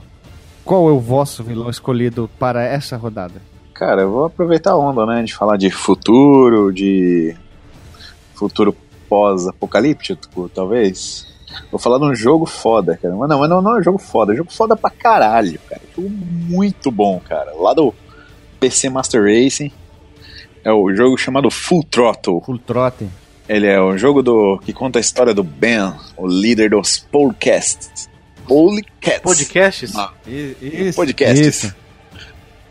[0.66, 3.42] qual é o vosso vilão escolhido para essa rodada?
[3.74, 5.24] Cara, eu vou aproveitar a onda, né?
[5.24, 7.34] De falar de futuro, de
[8.36, 8.76] futuro
[9.08, 11.26] pós-apocalíptico, talvez.
[11.72, 13.16] Vou falar de um jogo foda, cara.
[13.16, 15.82] Mas não, mas não, não é jogo foda, é jogo foda pra caralho, cara.
[15.96, 17.54] Jogo muito bom, cara.
[17.56, 17.94] Lá do
[18.60, 19.72] PC Master Racing.
[20.62, 22.42] É o jogo chamado Full Throttle.
[22.42, 23.08] Full Trote.
[23.48, 28.10] Ele é um jogo do que conta a história do Ben, o líder dos podcasts.
[28.48, 29.22] Polecats.
[29.22, 29.96] Podcasts?
[29.96, 30.12] Ah.
[30.26, 30.96] Isso.
[30.96, 31.48] Podcasts.
[31.48, 31.76] Isso.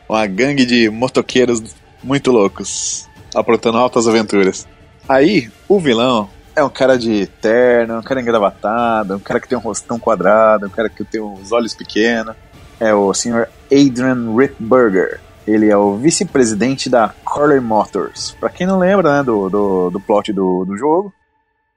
[0.08, 4.66] Uma gangue de motoqueiros muito loucos, aprontando altas aventuras.
[5.08, 9.58] Aí, o vilão é um cara de terno, um cara engravatado, um cara que tem
[9.58, 12.34] um rostão quadrado, um cara que tem os olhos pequenos.
[12.80, 13.48] É o Sr.
[13.70, 15.20] Adrian Rickberger.
[15.46, 18.36] Ele é o vice-presidente da Corley Motors.
[18.40, 21.12] Pra quem não lembra né, do, do, do plot do, do jogo,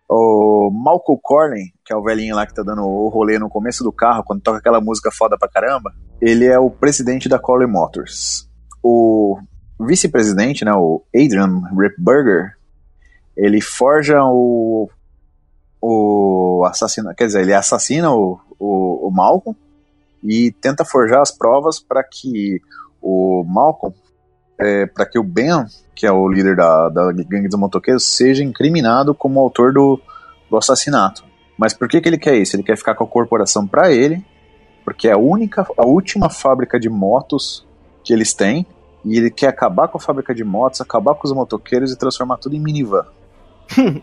[0.10, 3.84] o Malcolm Corley, que é o velhinho lá que tá dando o rolê no começo
[3.84, 7.68] do carro, quando toca aquela música foda pra caramba, ele é o presidente da Corley
[7.68, 8.50] Motors.
[8.82, 9.38] O
[9.80, 12.58] vice-presidente, né, o Adrian Ripberger,
[13.38, 14.90] ele forja o
[15.82, 19.58] o assassino, quer dizer, ele assassina o, o, o Malcolm
[20.22, 22.60] e tenta forjar as provas para que
[23.02, 23.96] o Malcolm,
[24.60, 28.44] é, para que o Ben, que é o líder da, da gangue dos motoqueiros, seja
[28.44, 30.00] incriminado como autor do,
[30.50, 31.24] do assassinato.
[31.58, 32.56] Mas por que, que ele quer isso?
[32.56, 34.24] Ele quer ficar com a corporação para ele,
[34.86, 37.66] porque é a única, a última fábrica de motos
[38.04, 38.66] que eles têm,
[39.04, 42.38] e ele quer acabar com a fábrica de motos, acabar com os motoqueiros e transformar
[42.38, 43.06] tudo em minivan.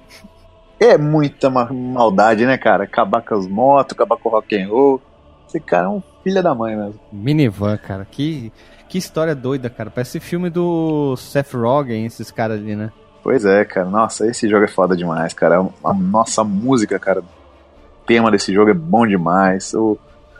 [0.81, 2.85] é muita ma- maldade, né, cara?
[2.85, 5.01] Acabar com as motos, acabar com o rock and roll.
[5.49, 7.01] Esse cara é um filho da mãe mesmo.
[7.12, 8.05] Minivan, cara.
[8.05, 8.53] Que,
[8.88, 9.90] que história doida, cara.
[9.90, 12.92] Parece filme do Seth Rogen, esses caras ali, né?
[13.22, 13.88] Pois é, cara.
[13.88, 15.66] Nossa, esse jogo é foda demais, cara.
[15.85, 17.20] A nossa música, cara.
[17.20, 19.75] O tema desse jogo é bom demais.
[19.75, 19.99] O,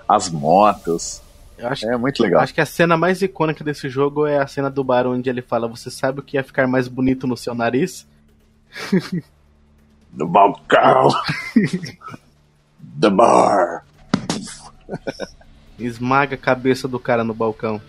[0.09, 1.21] as motos.
[1.59, 2.43] Eu acho, É muito legal.
[2.43, 5.41] acho que a cena mais icônica desse jogo é a cena do bar onde ele
[5.43, 8.07] fala: Você sabe o que ia ficar mais bonito no seu nariz?
[10.13, 11.09] Do balcão.
[13.01, 13.85] The bar.
[15.79, 17.81] Esmaga a cabeça do cara no balcão.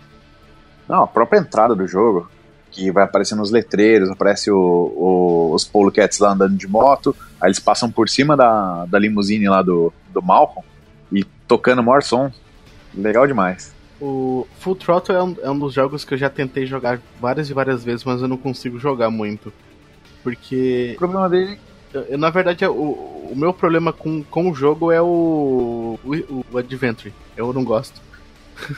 [0.87, 2.29] Não, a própria entrada do jogo,
[2.71, 7.15] que vai aparecendo os letreiros, aparece o, o- os Polo Cats lá andando de moto,
[7.41, 10.65] aí eles passam por cima da, da limusine lá do, do Malcolm
[11.11, 12.31] e tocando o maior som.
[12.93, 13.73] Legal demais.
[13.99, 17.49] O Full Throttle é um, é um dos jogos que eu já tentei jogar várias
[17.49, 19.51] e várias vezes, mas eu não consigo jogar muito.
[20.23, 21.57] Porque, O problema dele
[21.93, 26.45] eu- eu, na verdade, o, o meu problema com, com o jogo é o, o,
[26.51, 27.13] o Adventure.
[27.35, 28.01] Eu não gosto.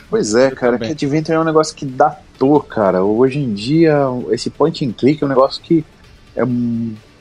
[0.09, 3.03] Pois é, cara, que Adventure é um negócio que datou, cara.
[3.03, 3.97] Hoje em dia,
[4.31, 5.85] esse point and click é um negócio que
[6.35, 6.41] é,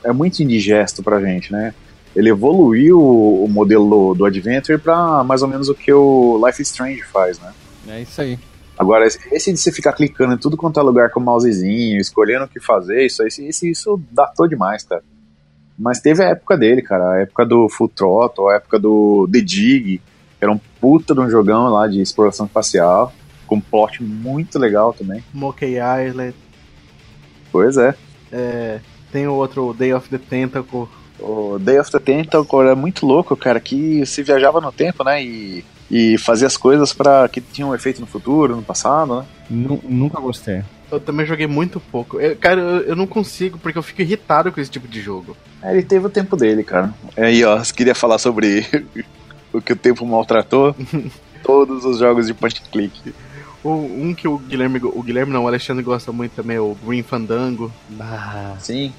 [0.03, 1.73] é muito indigesto pra gente, né?
[2.15, 6.69] Ele evoluiu o modelo do, Adventure pra mais ou menos o que o Life is
[6.69, 7.53] Strange faz, né?
[7.87, 8.37] É isso aí.
[8.77, 12.45] Agora, esse- de você ficar clicando em tudo quanto é lugar com o mousezinho, escolhendo
[12.45, 15.03] o que fazer, isso, isso, isso, datou demais, cara.
[15.77, 19.39] Mas teve a época dele, cara, a época do Full Throttle, a época do The
[19.41, 23.11] Dig, que era um puta de um jogão lá de exploração espacial,
[23.47, 25.23] com um plot muito legal também.
[25.33, 26.33] Monkey Island.
[27.51, 27.95] Pois é.
[28.31, 28.79] É,
[29.11, 30.87] tem o outro Day of the Tentacle.
[31.19, 35.23] O Day of the Tentacle era muito louco, cara, que se viajava no tempo, né?
[35.23, 39.25] E, e fazia as coisas para que tinham um efeito no futuro, no passado, né?
[39.49, 40.63] Nu- Nunca gostei.
[40.91, 42.19] Eu também joguei muito pouco.
[42.19, 45.35] Eu- cara, eu, eu não consigo, porque eu fico irritado com esse tipo de jogo.
[45.61, 46.93] É, Ele teve o tempo dele, cara.
[47.17, 48.65] Aí, ó, você queria falar sobre
[49.53, 50.75] o que o tempo maltratou?
[51.43, 53.13] Todos os jogos de point and click.
[53.63, 56.75] O, um que o Guilherme, o Guilherme não, o Alexandre gosta muito também é o
[56.85, 57.71] Green Fandango.
[57.99, 58.93] Ah, Sim.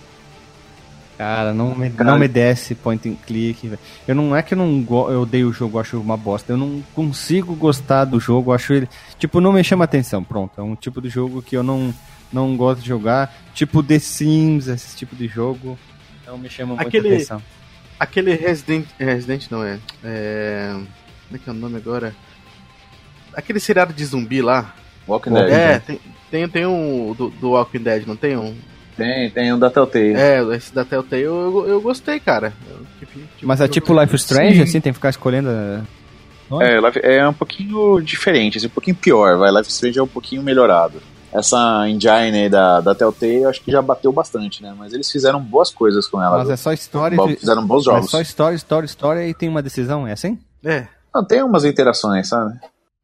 [1.16, 2.10] cara, não me, Cara.
[2.10, 3.70] não me desce point and click.
[4.06, 6.52] Eu não é que eu não go- eu odeio o jogo, acho uma bosta.
[6.52, 8.88] Eu não consigo gostar do jogo, acho ele.
[9.18, 10.22] Tipo, não me chama atenção.
[10.24, 11.94] Pronto, é um tipo de jogo que eu não,
[12.32, 13.34] não gosto de jogar.
[13.54, 15.78] Tipo The Sims, esse tipo de jogo.
[16.26, 17.42] Não me chama muita Aquele- atenção.
[18.00, 18.86] Aquele Resident.
[18.98, 19.78] é, Resident não é.
[20.02, 20.72] É.
[20.72, 22.14] Como é que é o nome agora?
[23.34, 24.74] Aquele seriado de zumbi lá.
[25.06, 25.50] Walking Dead.
[25.50, 28.56] É, tem, tem, tem um do, do Walking Dead, não tem um?
[28.96, 30.14] Tem, tem um da Telltale.
[30.14, 32.52] É, esse da Telltale eu, eu, gostei, cara.
[32.68, 34.62] Eu- tipo, Mas é eu- tipo Life is Strange, Sim.
[34.62, 35.48] assim, tem que ficar escolhendo.
[35.48, 35.82] é,
[37.02, 39.50] É, é um pouquinho diferente, assim, um pouquinho pior, vai.
[39.50, 41.00] Life is Strange é um pouquinho melhorado.
[41.32, 44.74] Essa engine aí da, da Telltale, eu acho que já bateu bastante, né?
[44.76, 46.38] Mas eles fizeram boas coisas com ela.
[46.38, 46.54] Mas viu?
[46.54, 47.16] é só história.
[47.36, 48.10] Fizeram bons É jogos.
[48.10, 50.38] só história, história, história e tem uma decisão, é assim?
[50.64, 52.58] É, Não, tem umas interações, sabe?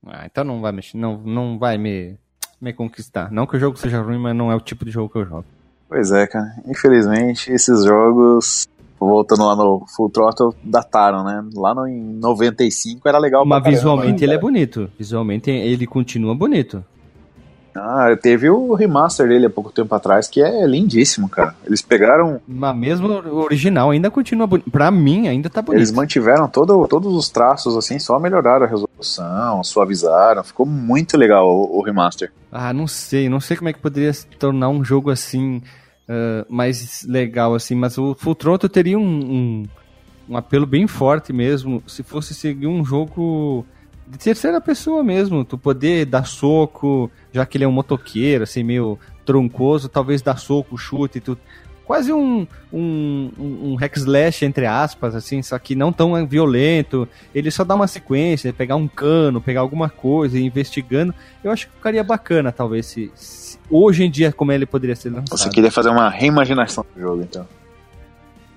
[0.07, 2.17] Ah, então não vai mexer, não, não vai me,
[2.61, 3.31] me conquistar.
[3.31, 5.25] Não que o jogo seja ruim, mas não é o tipo de jogo que eu
[5.25, 5.45] jogo.
[5.89, 6.53] Pois é, cara.
[6.67, 8.67] Infelizmente, esses jogos,
[8.99, 11.45] voltando lá no Full Throttle, dataram, né?
[11.55, 14.91] Lá no, em 95 era legal Mas pra caramba, visualmente né, ele é bonito.
[14.99, 16.85] Visualmente ele continua bonito.
[17.77, 21.55] Ah, teve o remaster dele há pouco tempo atrás, que é lindíssimo, cara.
[21.65, 24.71] Eles pegaram, Mas mesmo o original ainda continua bonito.
[24.71, 25.79] Pra mim, ainda tá bonito.
[25.79, 30.43] eles mantiveram todo, todos os traços, assim, só melhoraram a resolução, suavizaram.
[30.43, 32.33] Ficou muito legal o, o remaster.
[32.51, 33.29] Ah, não sei.
[33.29, 35.63] Não sei como é que poderia se tornar um jogo assim,
[36.09, 37.75] ah, mais legal, assim.
[37.75, 39.67] Mas o Full Throttle teria um, um,
[40.31, 41.83] um apelo bem forte mesmo.
[41.87, 43.65] Se fosse seguir um jogo
[44.07, 45.45] de terceira pessoa mesmo.
[45.45, 50.39] Tu poder dar soco, já que ele é um motoqueiro, assim, meio troncoso, talvez dar
[50.39, 51.37] soco, chute, tu...
[51.85, 57.09] Quase um, um, um, um hack slash, entre aspas, assim, só que não tão violento.
[57.33, 61.15] Ele só dá uma sequência, pegar um cano, pegar alguma coisa, investigando.
[61.45, 65.11] Eu acho que ficaria bacana, talvez, se, se- hoje em dia, como ele poderia ser
[65.11, 65.39] lançado.
[65.39, 67.47] Você queria fazer uma reimaginação do jogo, então.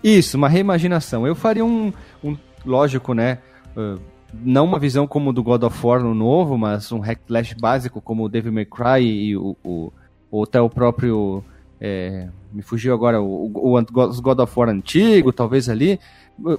[0.03, 1.27] Isso, uma reimaginação.
[1.27, 2.35] Eu faria um, um
[2.65, 3.38] lógico, né?
[3.77, 3.99] uh,
[4.33, 8.01] não uma visão como do God of War no novo, mas um hack slash básico
[8.01, 9.91] como o Devil May Cry e o, o,
[10.31, 11.43] ou até o próprio.
[11.81, 15.99] é, me fugiu agora o, o- os God of War antigo, talvez ali.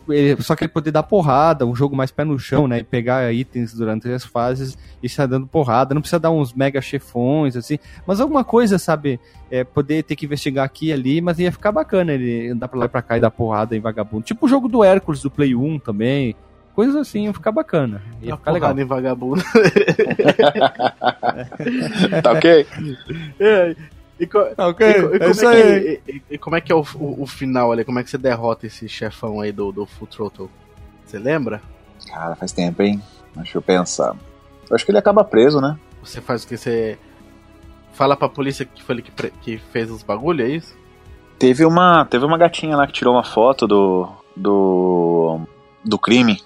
[0.08, 2.78] Ele- só que ele poder dar porrada, um jogo mais pé no chão, né?
[2.78, 5.94] E pegar itens durante as fases e sair dando porrada.
[5.94, 7.78] Não precisa dar uns mega chefões, assim.
[8.06, 9.18] Mas alguma coisa, sabe?
[9.50, 12.78] É, poder ter que investigar aqui e ali, mas ia ficar bacana ele andar pra
[12.78, 14.22] lá e pra cá e dar porrada em vagabundo.
[14.24, 16.34] Tipo o jogo do Hércules do Play 1 também.
[16.74, 18.00] Coisas assim, ia ficar bacana.
[18.22, 18.78] Ia ficar legal.
[18.78, 19.42] em vagabundo.
[22.22, 22.66] Tá ok?
[23.40, 23.76] É,
[24.18, 24.86] e, co- Tá ok?
[24.88, 27.22] e co- e É como é que, e- e como é que é o, o-
[27.22, 27.84] o final ali?
[27.84, 30.50] Como é que você derrota esse chefão aí do, do Full Throttle?
[31.04, 31.60] Você lembra?
[32.08, 33.02] Cara, faz tempo, hein?
[33.34, 34.14] Deixa eu pensar.
[34.68, 35.76] Eu acho que ele acaba preso, né?
[36.02, 36.56] Você faz o que?
[36.56, 36.98] Você
[37.92, 40.74] fala pra polícia que foi ele que, que fez os bagulho, é isso?
[41.38, 45.40] Teve uma, teve uma gatinha lá que tirou uma foto do, do,
[45.84, 46.40] do crime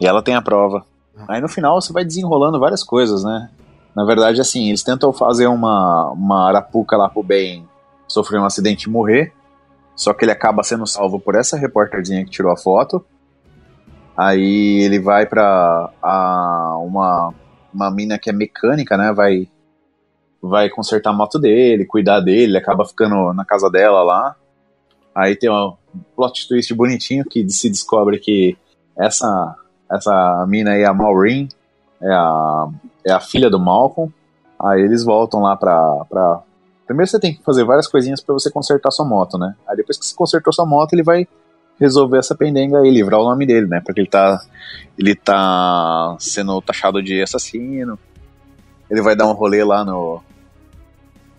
[0.00, 0.84] e ela tem a prova.
[1.28, 3.50] Aí no final você vai desenrolando várias coisas, né?
[3.94, 7.68] Na verdade, assim, eles tentam fazer uma, uma arapuca lá pro Ben
[8.08, 9.32] sofrer um acidente e morrer.
[9.94, 13.04] Só que ele acaba sendo salvo por essa repórterzinha que tirou a foto.
[14.16, 17.34] Aí ele vai pra a, uma,
[17.72, 19.12] uma mina que é mecânica, né?
[19.12, 19.48] Vai,
[20.42, 24.36] vai consertar a moto dele, cuidar dele, ele acaba ficando na casa dela lá.
[25.14, 25.74] Aí tem um
[26.16, 28.56] plot twist bonitinho que se descobre que
[28.96, 29.56] essa,
[29.90, 31.48] essa mina aí, a Maureen,
[32.00, 32.68] é a,
[33.06, 34.12] é a filha do Malcolm.
[34.62, 36.40] Aí eles voltam lá pra, pra.
[36.86, 39.54] Primeiro você tem que fazer várias coisinhas pra você consertar sua moto, né?
[39.66, 41.26] Aí depois que você consertou sua moto, ele vai
[41.78, 43.80] resolver essa pendenga e livrar o nome dele, né?
[43.84, 44.38] Porque ele tá,
[44.98, 47.98] ele tá sendo taxado de assassino.
[48.90, 50.20] Ele vai dar um rolê lá no.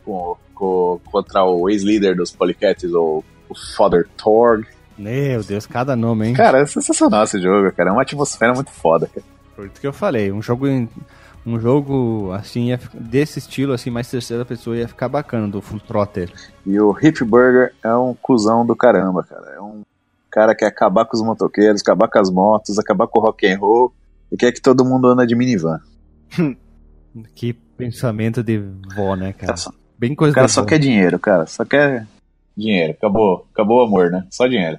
[0.06, 4.66] com- com- contra o ex-líder dos Polycats, o, o Father Torg.
[5.02, 6.34] Meu Deus, cada nome, hein?
[6.36, 7.90] Cara, é sensacional esse jogo, cara.
[7.90, 9.26] É uma atmosfera muito foda, cara.
[9.56, 10.68] Por isso que eu falei, um jogo
[11.46, 16.32] um jogo assim desse estilo assim mais terceira pessoa ia ficar bacana do Full Trotter.
[16.66, 19.56] E o Hip Burger é um cuzão do caramba, cara.
[19.56, 19.82] É um
[20.30, 23.48] cara que quer acabar com os motoqueiros, acabar com as motos, acabar com o rock
[23.48, 23.92] and roll
[24.32, 25.80] e quer que todo mundo anda de minivan.
[27.36, 28.58] Que pensamento de
[28.96, 29.54] vó, né, cara?
[30.00, 30.70] Bem coisa O cara só boa.
[30.70, 31.46] quer dinheiro, cara.
[31.46, 32.08] Só quer
[32.56, 32.94] dinheiro.
[32.94, 33.46] Acabou.
[33.54, 34.26] Acabou o amor, né?
[34.30, 34.78] Só dinheiro.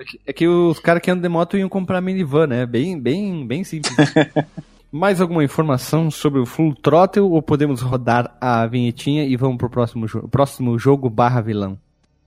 [0.00, 2.64] É que- É que os caras que andam de moto iam comprar minivan, né?
[2.66, 3.94] Bem, bem, bem simples.
[4.90, 9.70] Mais alguma informação sobre o Full Throttle ou podemos rodar a vinhetinha e vamos pro
[9.70, 11.78] próximo, jo próximo jogo barra vilão?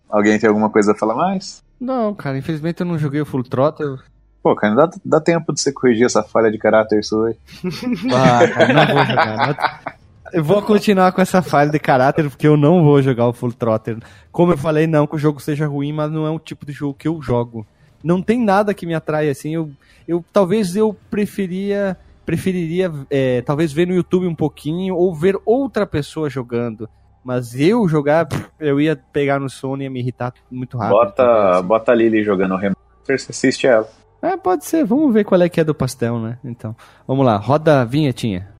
[0.10, 1.62] Alguém tem alguma coisa a falar mais?
[1.80, 3.98] Não, cara, infelizmente eu não joguei o Full Throttle.
[4.42, 7.36] Pô, cara, dá, dá tempo de você corrigir essa falha de caráter sua aí.
[8.14, 9.96] Ah, cara, não vou jogar.
[10.34, 13.54] Eu vou continuar com essa falha de caráter porque eu não vou jogar o Full
[13.54, 14.00] Throttle.
[14.32, 16.72] Como eu falei, não que o jogo seja ruim, mas não é um tipo de
[16.72, 17.64] jogo que eu jogo.
[18.04, 19.54] Não tem nada que me atrai assim.
[19.54, 19.70] Eu,
[20.08, 25.86] eu talvez eu preferia preferiria é, talvez ver no YouTube um pouquinho ou ver outra
[25.86, 26.90] pessoa jogando.
[27.24, 28.28] Mas eu jogar,
[28.60, 30.98] eu ia pegar no Sony e ia me irritar muito rápido.
[30.98, 31.66] bota, talvez.
[31.66, 33.88] bota a Lily jogando remaster, você assiste ela.
[34.22, 34.84] É, pode ser.
[34.84, 36.40] Vamos ver qual é que é do pastel, né?
[36.44, 36.76] Então,
[37.08, 37.38] vamos lá.
[37.38, 38.53] Roda a vinhetinha.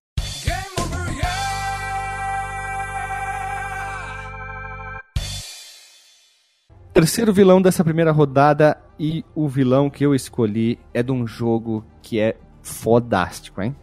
[6.94, 11.84] Terceiro vilão dessa primeira rodada e o vilão que eu escolhi é de um jogo
[12.00, 13.74] que é fodástico, hein?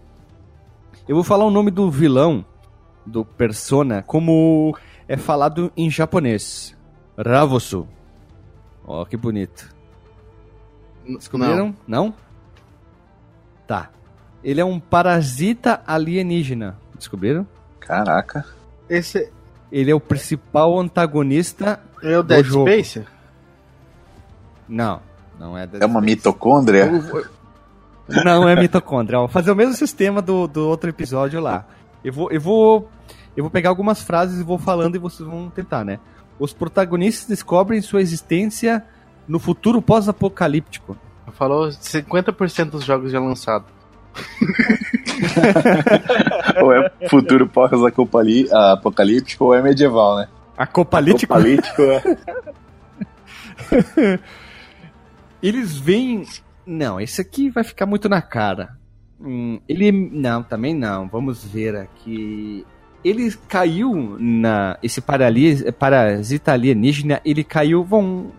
[1.06, 2.46] Eu vou falar o nome do vilão,
[3.06, 4.74] do Persona, como
[5.10, 6.74] é falado em japonês.
[7.18, 7.86] Ravosu.
[8.86, 9.76] Ó, que bonito.
[11.06, 11.76] Descobriram?
[11.86, 12.14] Não.
[13.68, 13.90] Tá.
[14.42, 16.80] Ele é um parasita alienígena.
[16.96, 17.46] Descobriram?
[17.78, 18.46] Caraca.
[18.90, 19.34] Esse
[19.72, 21.80] Ele é o principal antagonista.
[22.04, 22.70] é o Dead jogo.
[22.70, 23.06] Space?
[24.68, 25.02] Não,
[25.40, 25.68] não é.
[25.80, 26.90] É uma mitocôndria?
[28.26, 29.20] Não é mitocôndria.
[29.20, 31.66] Vou fazer o mesmo sistema do, do outro episódio lá.
[32.04, 32.90] Eu vou, eu vou,
[33.38, 36.00] eu vou pegar algumas frases e vou falando e vocês vão tentar, né?
[36.40, 38.84] Os protagonistas descobrem sua existência
[39.28, 40.98] no futuro pós-apocalíptico.
[41.34, 43.81] Falou 50% dos jogos já lançados.
[46.62, 50.28] Ou é futuro pós-apocalíptico ou é medieval, né?
[50.58, 51.34] Acopalítico.
[51.34, 52.02] Apocalíptico é.
[55.42, 56.26] Eles veem.
[56.66, 58.78] Não, esse aqui vai ficar muito na cara.
[59.20, 59.92] Hum, ele.
[59.92, 61.08] Não, também não.
[61.08, 62.66] Vamos ver aqui.
[63.04, 64.78] Ele caiu na.
[64.84, 67.84] Esse parasita alienígena, ele caiu.
[67.84, 68.32] Vão.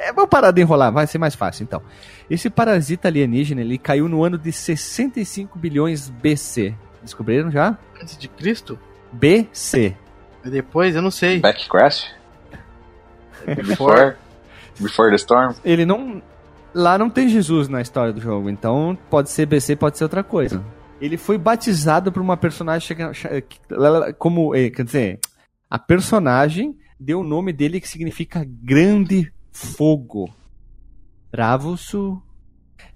[0.00, 1.82] É, vou parar de enrolar, vai ser mais fácil então.
[2.28, 6.74] Esse parasita alienígena, ele caiu no ano de 65 bilhões BC.
[7.02, 7.76] Descobriram já?
[8.00, 8.78] Antes de Cristo?
[9.12, 9.94] BC.
[10.44, 11.38] E depois, eu não sei.
[11.38, 12.10] Back Crash?
[13.56, 14.16] Before,
[14.78, 15.54] before the Storm?
[15.64, 16.22] Ele não.
[16.72, 20.22] Lá não tem Jesus na história do jogo, então pode ser BC, pode ser outra
[20.22, 20.62] coisa.
[21.00, 22.96] Ele foi batizado por uma personagem
[24.18, 25.20] como, eh, quer dizer,
[25.68, 30.30] a personagem deu o nome dele que significa grande fogo.
[31.34, 31.92] Ravos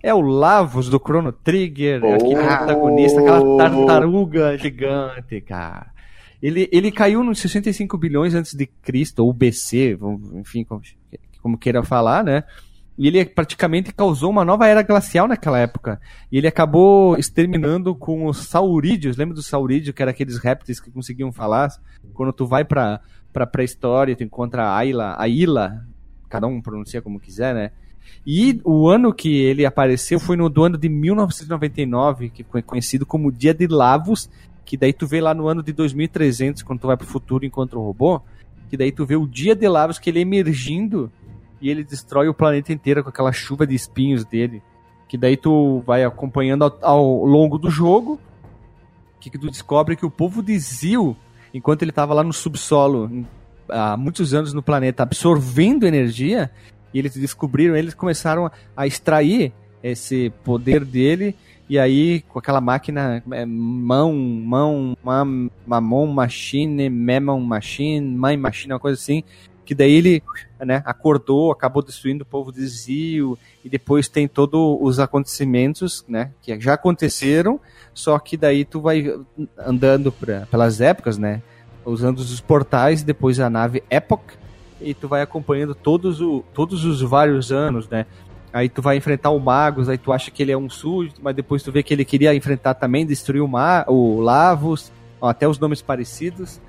[0.02, 2.46] é o Lavos do Chrono Trigger, é aquele Oh.
[2.56, 5.92] protagonista, aquela tartaruga gigante, cara.
[6.42, 9.96] Ele, ele caiu nos 65 bilhões antes de Cristo, ou BC,
[10.34, 10.82] enfim, como,
[11.40, 12.44] como queira falar, né?
[12.98, 16.00] E ele praticamente causou uma nova era glacial naquela época.
[16.30, 19.16] E ele acabou exterminando com os saurídeos.
[19.16, 21.70] Lembra dos saurídeos, que eram aqueles répteis que conseguiam falar?
[22.12, 23.00] Quando tu vai pra,
[23.32, 25.84] pra pré-história, tu encontra a Ayla, a Ila,
[26.34, 27.70] cada um pronuncia como quiser, né?
[28.26, 33.06] E o ano que ele apareceu foi no do ano de 1999, que foi conhecido
[33.06, 34.28] como Dia de Lavos,
[34.64, 37.46] que daí tu vê lá no ano de 2300, quando tu vai pro futuro e
[37.46, 38.20] encontra o robô,
[38.68, 41.08] que daí tu vê o Dia de Lavos, que ele emergindo
[41.60, 44.60] e ele destrói o planeta inteiro com aquela chuva de espinhos dele.
[45.06, 48.18] Que daí tu vai acompanhando ao, ao longo do jogo,
[49.20, 51.16] que, que tu descobre que o povo de Zil,
[51.54, 53.24] enquanto ele estava lá no subsolo,
[53.74, 56.50] há muitos anos no planeta, absorvendo energia,
[56.92, 61.34] e eles descobriram, eles começaram a extrair esse poder dele,
[61.68, 68.72] e aí com aquela máquina, é, mão, mão, mam, mamon machine, memon machine, mãe machine,
[68.72, 69.24] uma coisa assim,
[69.64, 70.22] que daí ele
[70.60, 76.30] né, acordou, acabou destruindo o povo de Zio, e depois tem todos os acontecimentos, né,
[76.40, 77.60] que já aconteceram,
[77.92, 79.18] só que daí tu vai
[79.58, 81.42] andando pra, pelas épocas, né,
[81.84, 84.22] usando os portais, depois a nave Epoch,
[84.80, 88.06] e tu vai acompanhando todos, o, todos os vários anos, né,
[88.52, 91.34] aí tu vai enfrentar o Magus, aí tu acha que ele é um súdito, mas
[91.34, 95.48] depois tu vê que ele queria enfrentar também, destruir o, Ma o Lavos, ó, até
[95.48, 96.60] os nomes parecidos,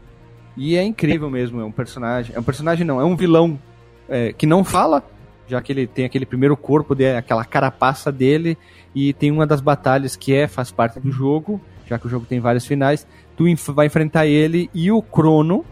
[0.57, 2.35] e é incrível mesmo, é um personagem.
[2.35, 3.59] É um personagem não, é um vilão
[4.07, 5.03] é, que não fala,
[5.47, 8.57] já que ele tem aquele primeiro corpo, de, aquela carapaça dele,
[8.93, 12.25] e tem uma das batalhas que é, faz parte do jogo, já que o jogo
[12.25, 13.05] tem vários finais.
[13.35, 15.65] Tu vai enfrentar ele e o Crono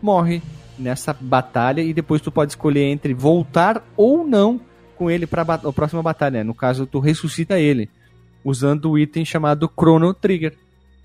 [0.00, 0.42] morre
[0.78, 4.60] nessa batalha, e depois tu pode escolher entre voltar ou não
[4.96, 6.38] com ele para a próxima batalha.
[6.38, 6.44] né?
[6.44, 7.88] No caso, tu ressuscita ele,
[8.44, 10.56] usando o item chamado Chrono Trigger.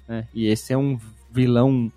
[0.08, 0.28] né?
[0.34, 1.00] E esse é um
[1.32, 1.92] vilão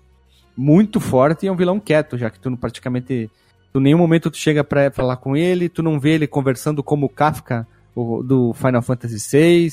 [0.55, 3.29] muito forte e é um vilão quieto, já que tu praticamente.
[3.73, 7.05] Tu, nenhum momento tu chega pra falar com ele, tu não vê ele conversando como
[7.05, 9.69] o Kafka do Final Fantasy VI,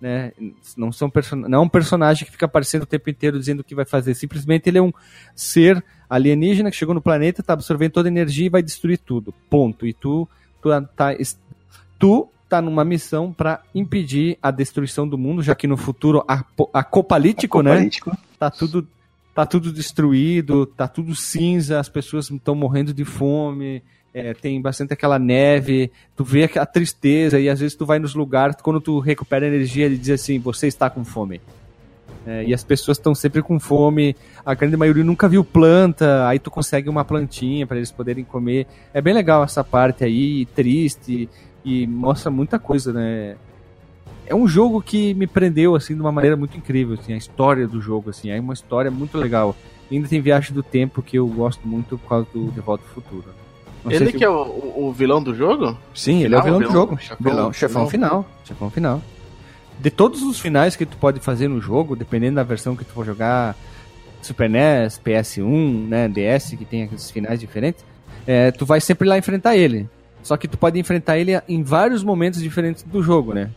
[0.00, 0.32] né?
[0.76, 1.36] Não, são person...
[1.36, 4.14] não é um personagem que fica aparecendo o tempo inteiro dizendo o que vai fazer.
[4.14, 4.92] Simplesmente ele é um
[5.34, 9.34] ser alienígena que chegou no planeta, tá absorvendo toda a energia e vai destruir tudo.
[9.48, 9.86] Ponto.
[9.86, 10.28] E tu,
[10.62, 11.14] tu tá,
[11.98, 16.24] tu tá numa missão para impedir a destruição do mundo, já que no futuro
[16.72, 17.88] acopalítico, né?
[18.38, 18.86] Tá tudo
[19.34, 23.82] tá tudo destruído, tá tudo cinza, as pessoas estão morrendo de fome,
[24.12, 28.14] é, tem bastante aquela neve, tu vê a tristeza e às vezes tu vai nos
[28.14, 31.40] lugares, quando tu recupera energia, ele diz assim, você está com fome.
[32.26, 36.38] É, e as pessoas estão sempre com fome, a grande maioria nunca viu planta, aí
[36.38, 38.66] tu consegue uma plantinha para eles poderem comer.
[38.92, 41.28] É bem legal essa parte aí, triste,
[41.64, 43.36] e mostra muita coisa, né?
[44.26, 47.66] É um jogo que me prendeu assim de uma maneira muito incrível, assim, a história
[47.66, 49.56] do jogo assim, é uma história muito legal.
[49.90, 52.84] E ainda tem Viagem do Tempo que eu gosto muito por causa do De Volta
[52.84, 53.39] ao Futuro.
[53.84, 54.24] Não ele que se...
[54.24, 55.76] é o, o, vilão do jogo?
[55.94, 56.98] Sim, ele é o vilão, vilão do jogo.
[56.98, 58.26] Chefão, vilão, chefão final.
[58.44, 59.02] Chefão final.
[59.78, 62.92] De todos os finais que tu pode fazer no jogo, dependendo da versão que tu
[62.92, 63.56] for jogar,
[64.20, 67.84] Super NES, PS1, né, DS, que tem aqueles finais diferentes,
[68.26, 69.88] é, tu vai sempre lá enfrentar ele.
[70.22, 73.50] Só que tu pode enfrentar ele em vários momentos diferentes do jogo, né?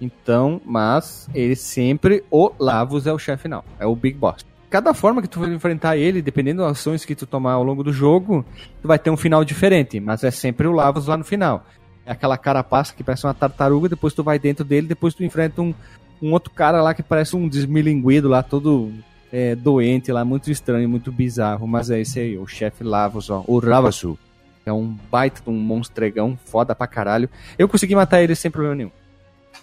[0.00, 4.44] Então, mas ele sempre, o Lavos é o chefe final, é o Big Boss.
[4.70, 7.82] Cada forma que tu for enfrentar ele, dependendo das ações que tu tomar ao longo
[7.82, 8.44] do jogo,
[8.80, 11.66] tu vai ter um final diferente, mas é sempre o Lavos lá no final.
[12.06, 15.60] É aquela carapaça que parece uma tartaruga, depois tu vai dentro dele, depois tu enfrenta
[15.60, 15.74] um,
[16.22, 18.92] um outro cara lá que parece um desmilinguido lá, todo
[19.32, 23.42] é, doente lá, muito estranho, muito bizarro, mas é esse aí, o chefe Lavos, ó,
[23.48, 24.16] o Ravasu.
[24.64, 27.28] É um baita de um monstregão, foda pra caralho.
[27.58, 28.90] Eu consegui matar ele sem problema nenhum.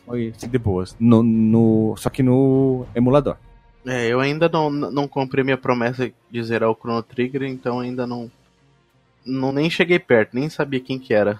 [0.05, 0.95] Foi de boas.
[0.99, 3.37] No, no, só que no emulador.
[3.87, 8.05] É, eu ainda não, não comprei minha promessa de zerar o Chrono Trigger, então ainda
[8.05, 8.29] não.
[9.25, 11.39] Não nem cheguei perto, nem sabia quem que era.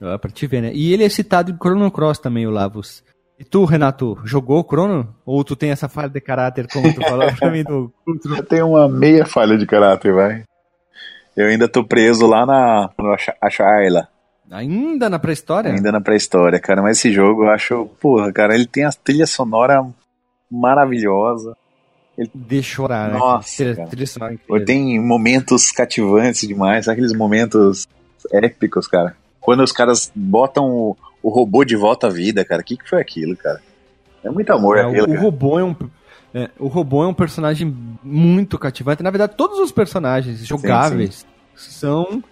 [0.00, 0.70] Ah, pra te ver, né?
[0.72, 3.02] E ele é citado em Chrono Cross também, o Lavos.
[3.38, 5.14] E tu, Renato, jogou o Chrono?
[5.26, 7.92] Ou tu tem essa falha de caráter, como tu falou pra mim do.
[8.36, 10.44] Eu tenho uma meia falha de caráter, vai.
[11.36, 14.08] Eu ainda tô preso lá na no Ashaila.
[14.50, 15.72] Ainda na pré-história?
[15.72, 16.80] Ainda na pré-história, cara.
[16.80, 19.84] Mas esse jogo eu acho, porra, cara, ele tem a trilha sonora
[20.50, 21.56] maravilhosa.
[22.18, 22.30] Ele...
[22.34, 23.18] De chorar, né?
[23.18, 27.86] Nossa, trilha sonora tem momentos cativantes demais, aqueles momentos
[28.32, 29.16] épicos, cara.
[29.40, 32.60] Quando os caras botam o, o robô de volta à vida, cara.
[32.60, 33.62] O que, que foi aquilo, cara?
[34.24, 35.76] É muito amor é, aquilo, o, o robô é um
[36.34, 39.02] é, o robô é um personagem muito cativante.
[39.02, 41.70] Na verdade, todos os personagens jogáveis sim, sim.
[41.70, 42.24] são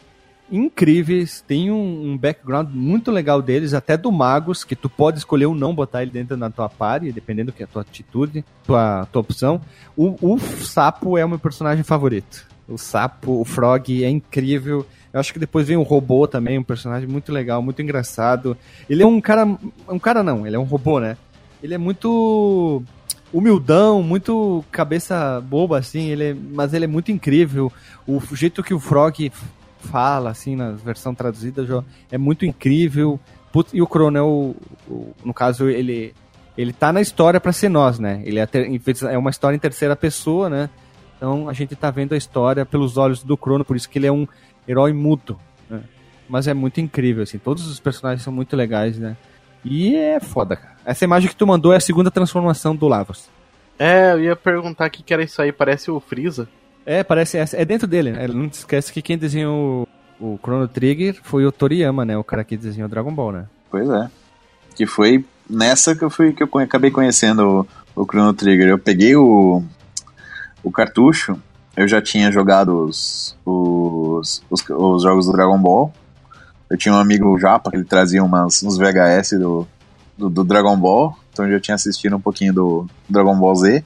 [0.50, 1.40] incríveis.
[1.46, 5.54] Tem um, um, background muito legal deles, até do Magus, que tu pode escolher ou
[5.54, 9.20] não botar ele dentro da tua party, dependendo que é a tua atitude, tua, tua
[9.20, 9.60] opção.
[9.96, 12.46] O, o Sapo é o meu personagem favorito.
[12.68, 14.86] O Sapo, o Frog é incrível.
[15.12, 18.56] Eu acho que depois vem o robô também, um personagem muito legal, muito engraçado.
[18.88, 19.46] Ele é um cara.
[19.88, 21.16] Um cara não, ele é um robô, né?
[21.62, 22.82] Ele é muito
[23.32, 27.72] humildão, muito cabeça boba, assim, ele é, mas ele é muito incrível.
[28.06, 29.32] O jeito que o Frog
[29.86, 33.18] fala, assim, na versão traduzida, é muito incrível.
[33.72, 36.14] E o o, no caso, ele,
[36.56, 38.22] ele tá na história para ser nós, né?
[38.24, 38.68] Ele é, ter,
[39.10, 40.70] é uma história em terceira pessoa, né?
[41.16, 44.06] Então a gente tá vendo a história pelos olhos do Crono, por isso que ele
[44.06, 44.28] é um
[44.68, 45.38] herói mudo.
[45.68, 45.82] Né?
[46.28, 47.38] Mas é muito incrível, assim.
[47.38, 49.16] Todos os personagens são muito legais, né?
[49.64, 50.76] E é foda, cara.
[50.84, 53.28] Essa imagem que tu mandou é a segunda transformação do Lavos.
[53.78, 56.48] É, eu ia perguntar o que, que era isso aí, parece o Freeza.
[56.86, 57.36] É, parece.
[57.36, 58.28] É dentro dele, né?
[58.28, 59.86] Não esquece que quem desenhou
[60.20, 62.16] o, o Chrono Trigger foi o Toriyama, né?
[62.16, 63.46] O cara que desenhou Dragon Ball, né?
[63.70, 64.08] Pois é.
[64.74, 68.68] Que foi nessa que eu fui que eu acabei conhecendo o, o Chrono Trigger.
[68.68, 69.62] Eu peguei o,
[70.62, 71.36] o cartucho,
[71.76, 75.92] eu já tinha jogado os, os, os, os jogos do Dragon Ball
[76.68, 79.66] eu tinha um amigo japa que ele trazia umas, uns VHS do,
[80.18, 83.84] do, do, Dragon Ball, então eu já tinha assistido um pouquinho do Dragon Ball Z.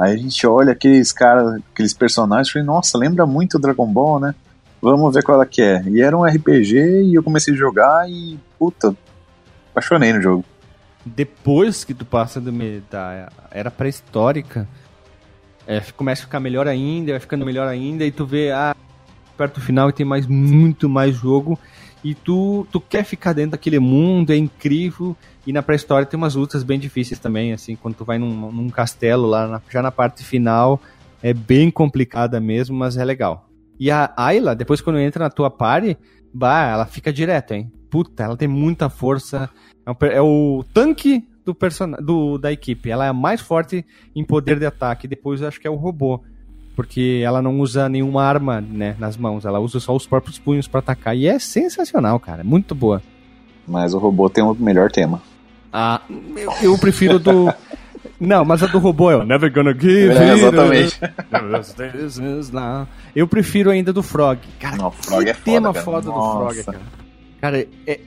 [0.00, 4.18] Aí a gente olha aqueles caras, aqueles personagens e falei, nossa, lembra muito Dragon Ball,
[4.18, 4.34] né?
[4.80, 5.82] Vamos ver qual é que é.
[5.88, 8.96] E era um RPG e eu comecei a jogar e, puta,
[9.70, 10.44] apaixonei no jogo.
[11.04, 12.50] Depois que tu passa do,
[12.90, 14.66] da era pré-histórica,
[15.66, 18.74] é, começa a ficar melhor ainda, vai ficando melhor ainda, e tu vê, ah,
[19.36, 21.58] perto do final e tem mais muito mais jogo
[22.02, 25.16] e tu, tu quer ficar dentro daquele mundo, é incrível.
[25.46, 28.68] E na pré-história tem umas lutas bem difíceis também, assim, quando tu vai num, num
[28.68, 30.80] castelo lá, na, já na parte final,
[31.22, 33.48] é bem complicada mesmo, mas é legal.
[33.78, 35.96] E a Ayla, depois quando entra na tua party,
[36.32, 37.72] bah, ela fica direto, hein?
[37.90, 39.50] Puta, ela tem muita força.
[39.86, 41.90] É, é o tanque do, person...
[41.92, 42.90] do da equipe.
[42.90, 43.84] Ela é a mais forte
[44.14, 45.08] em poder de ataque.
[45.08, 46.22] Depois eu acho que é o robô.
[46.76, 50.66] Porque ela não usa nenhuma arma, né, nas mãos, ela usa só os próprios punhos
[50.68, 53.02] para atacar e é sensacional, cara, muito boa.
[53.68, 55.20] Mas o robô tem o melhor tema.
[55.72, 56.00] Ah,
[56.36, 57.52] eu, eu prefiro do
[58.18, 60.98] Não, mas a do robô é o Never Gonna Give É, exatamente.
[63.14, 64.38] Eu prefiro ainda do Frog.
[64.58, 65.84] Cara, Não, o Frog que é foda, tema cara.
[65.84, 66.64] foda do Frog, Nossa.
[66.72, 66.80] cara.
[67.40, 68.00] Cara, é- é-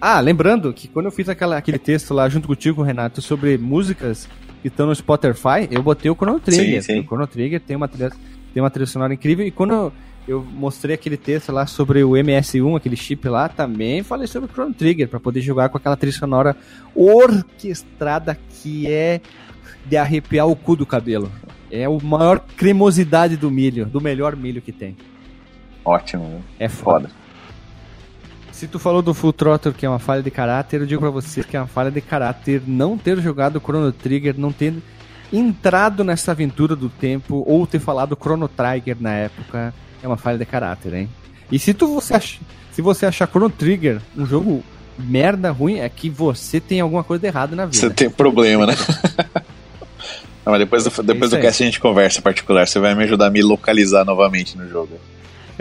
[0.00, 4.28] Ah, lembrando que quando eu fiz aquela, aquele texto lá junto contigo, Renato, sobre músicas
[4.62, 6.82] que estão no Spotify, eu botei o Chrono Trigger.
[6.82, 7.00] Sim, sim.
[7.00, 8.12] O Chrono Trigger tem uma trilha,
[8.52, 9.46] tem uma trilha sonora incrível.
[9.46, 9.92] E quando eu,
[10.28, 14.52] eu mostrei aquele texto lá sobre o MS1, aquele chip lá, também falei sobre o
[14.52, 16.56] Chrono Trigger, pra poder jogar com aquela trilha sonora
[16.94, 19.20] orquestrada que é
[19.86, 21.30] de arrepiar o cu do cabelo.
[21.70, 24.96] É a maior cremosidade do milho, do melhor milho que tem.
[25.84, 26.44] Ótimo.
[26.58, 27.08] É foda.
[27.08, 27.20] Foda.
[28.60, 31.08] Se tu falou do Full Throttle que é uma falha de caráter, eu digo pra
[31.08, 34.74] você que é uma falha de caráter não ter jogado Chrono Trigger, não ter
[35.32, 40.36] entrado nessa aventura do tempo ou ter falado Chrono Trigger na época, é uma falha
[40.36, 41.08] de caráter, hein?
[41.50, 42.38] E se tu você ach...
[42.70, 44.62] se você achar Chrono Trigger um jogo
[44.98, 47.78] merda ruim, é que você tem alguma coisa de errado na vida.
[47.78, 48.74] Você tem problema, né?
[50.44, 52.68] Não, mas depois do, depois isso do cast a gente conversa particular.
[52.68, 55.00] Você vai me ajudar a me localizar novamente no jogo.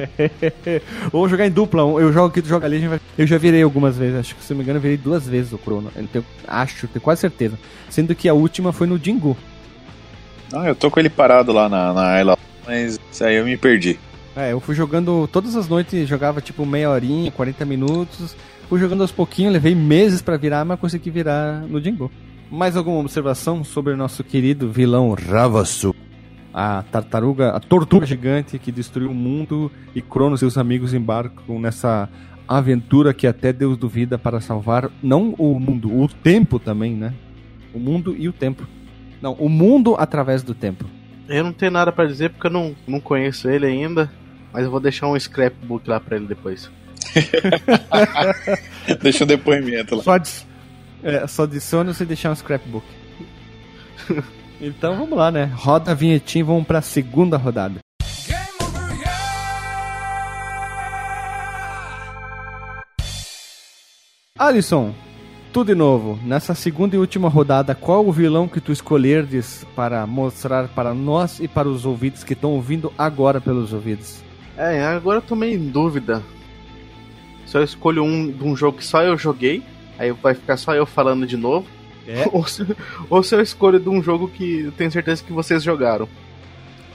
[1.11, 2.99] Ou jogar em dupla, eu jogo aqui, tu joga ali, a gente vai...
[3.17, 5.53] eu já virei algumas vezes, acho que se não me engano eu virei duas vezes
[5.53, 6.25] o Chrono, eu tenho...
[6.47, 7.57] acho, tenho quase certeza.
[7.89, 9.35] Sendo que a última foi no Jingu.
[10.51, 13.57] Não, eu tô com ele parado lá na, na Isla, mas isso aí eu me
[13.57, 13.99] perdi.
[14.35, 18.35] É, eu fui jogando todas as noites, jogava tipo meia horinha, 40 minutos,
[18.67, 22.11] fui jogando aos pouquinhos, levei meses pra virar, mas consegui virar no Jingu.
[22.49, 25.93] Mais alguma observação sobre o nosso querido vilão Ravasu?
[26.53, 31.59] A tartaruga, a tortuga gigante que destruiu o mundo e Cronos e seus amigos embarcam
[31.59, 32.09] nessa
[32.47, 37.13] aventura que até Deus duvida para salvar não o mundo, o tempo também, né?
[37.73, 38.65] O mundo e o tempo.
[39.21, 40.85] Não, o mundo através do tempo.
[41.27, 44.11] Eu não tenho nada pra dizer porque eu não, não conheço ele ainda.
[44.51, 46.71] Mas eu vou deixar um scrapbook lá pra ele depois.
[49.01, 50.03] Deixa um depoimento lá.
[50.03, 50.45] Só, adi-
[51.03, 52.85] é, só adicione você deixar um scrapbook.
[54.59, 55.45] então vamos lá, né?
[55.55, 57.79] Roda a vinhetinha e vamos pra segunda rodada.
[64.37, 64.93] Alisson,
[65.51, 66.17] tudo de novo.
[66.23, 71.39] Nessa segunda e última rodada, qual o vilão que tu escolherdes para mostrar para nós
[71.39, 74.23] e para os ouvintes que estão ouvindo agora pelos ouvidos?
[74.55, 76.23] É, agora eu tô meio em dúvida.
[77.45, 79.63] Se eu escolho um de um jogo que só eu joguei,
[79.97, 81.67] aí vai ficar só eu falando de novo.
[82.11, 82.27] É.
[82.31, 82.65] Ou, se,
[83.09, 86.09] ou se eu escolho de um jogo que eu tenho certeza que vocês jogaram.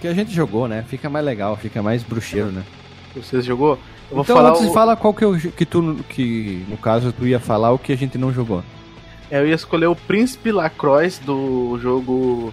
[0.01, 0.85] Que a gente jogou, né?
[0.89, 2.65] Fica mais legal, fica mais bruxeiro, né?
[3.15, 3.79] Vocês jogou?
[4.11, 7.13] Eu vou então falar antes o- fala qual que, eu, que tu que no caso
[7.13, 8.63] tu ia falar o que a gente não jogou.
[9.31, 12.53] É, Eu ia escolher o Príncipe Lacroix do jogo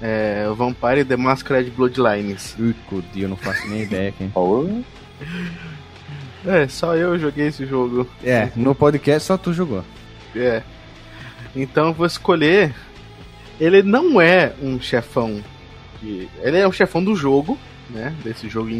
[0.00, 2.54] é, Vampire The Masquerade Bloodlines.
[2.58, 4.30] Ui, Cudi, eu não faço nem ideia quem.
[6.44, 8.06] É, só eu joguei esse jogo.
[8.22, 9.84] É, no podcast só tu jogou.
[10.34, 10.62] É.
[11.54, 12.74] Então eu vou escolher.
[13.60, 15.42] Ele não é um chefão.
[16.00, 17.58] que- Ele é um chefão do jogo,
[17.90, 18.14] né?
[18.24, 18.70] Desse jogo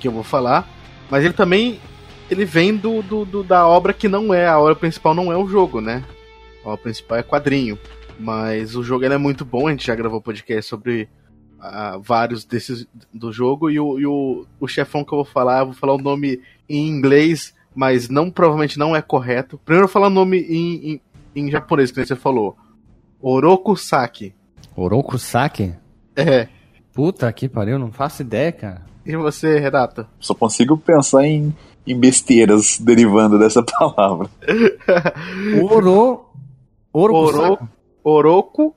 [0.00, 0.68] que eu vou falar.
[1.10, 1.78] Mas ele também.
[2.28, 4.46] Ele vem do, do- do- da obra que não é.
[4.48, 6.02] A obra principal não é o jogo, né?
[6.64, 7.78] A obra principal é quadrinho.
[8.18, 9.68] Mas o jogo é muito bom.
[9.68, 11.08] A gente já gravou podcast sobre
[11.60, 13.70] ah, vários desses do jogo.
[13.70, 16.40] E, o, e o, o chefão que eu vou falar, eu vou falar o nome
[16.68, 19.60] em inglês, mas não provavelmente não é correto.
[19.64, 21.00] Primeiro eu vou falar o nome em, em,
[21.36, 22.56] em japonês, que você falou.
[23.20, 24.34] Oroku Saki.
[24.74, 25.74] Oroku Saki?
[26.16, 26.48] É.
[26.92, 28.82] Puta que pariu, não faço ideia, cara.
[29.04, 30.08] E você, Renata?
[30.18, 31.54] Só consigo pensar em,
[31.86, 34.28] em besteiras derivando dessa palavra.
[35.70, 36.24] Oro.
[36.92, 37.64] Oroku Oro- Saki?
[38.02, 38.74] Oroku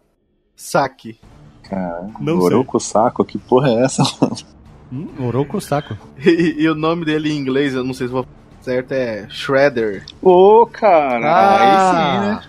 [0.55, 1.19] Saki.
[1.63, 4.03] Cara, Não Oroku Saco, que porra é essa?
[4.91, 5.95] Hum, Oroku Sako.
[6.17, 8.25] E, e o nome dele em inglês, eu não sei se vou
[8.61, 10.03] certo, é Shredder.
[10.21, 11.27] Ô, cara,
[12.39, 12.41] Ah,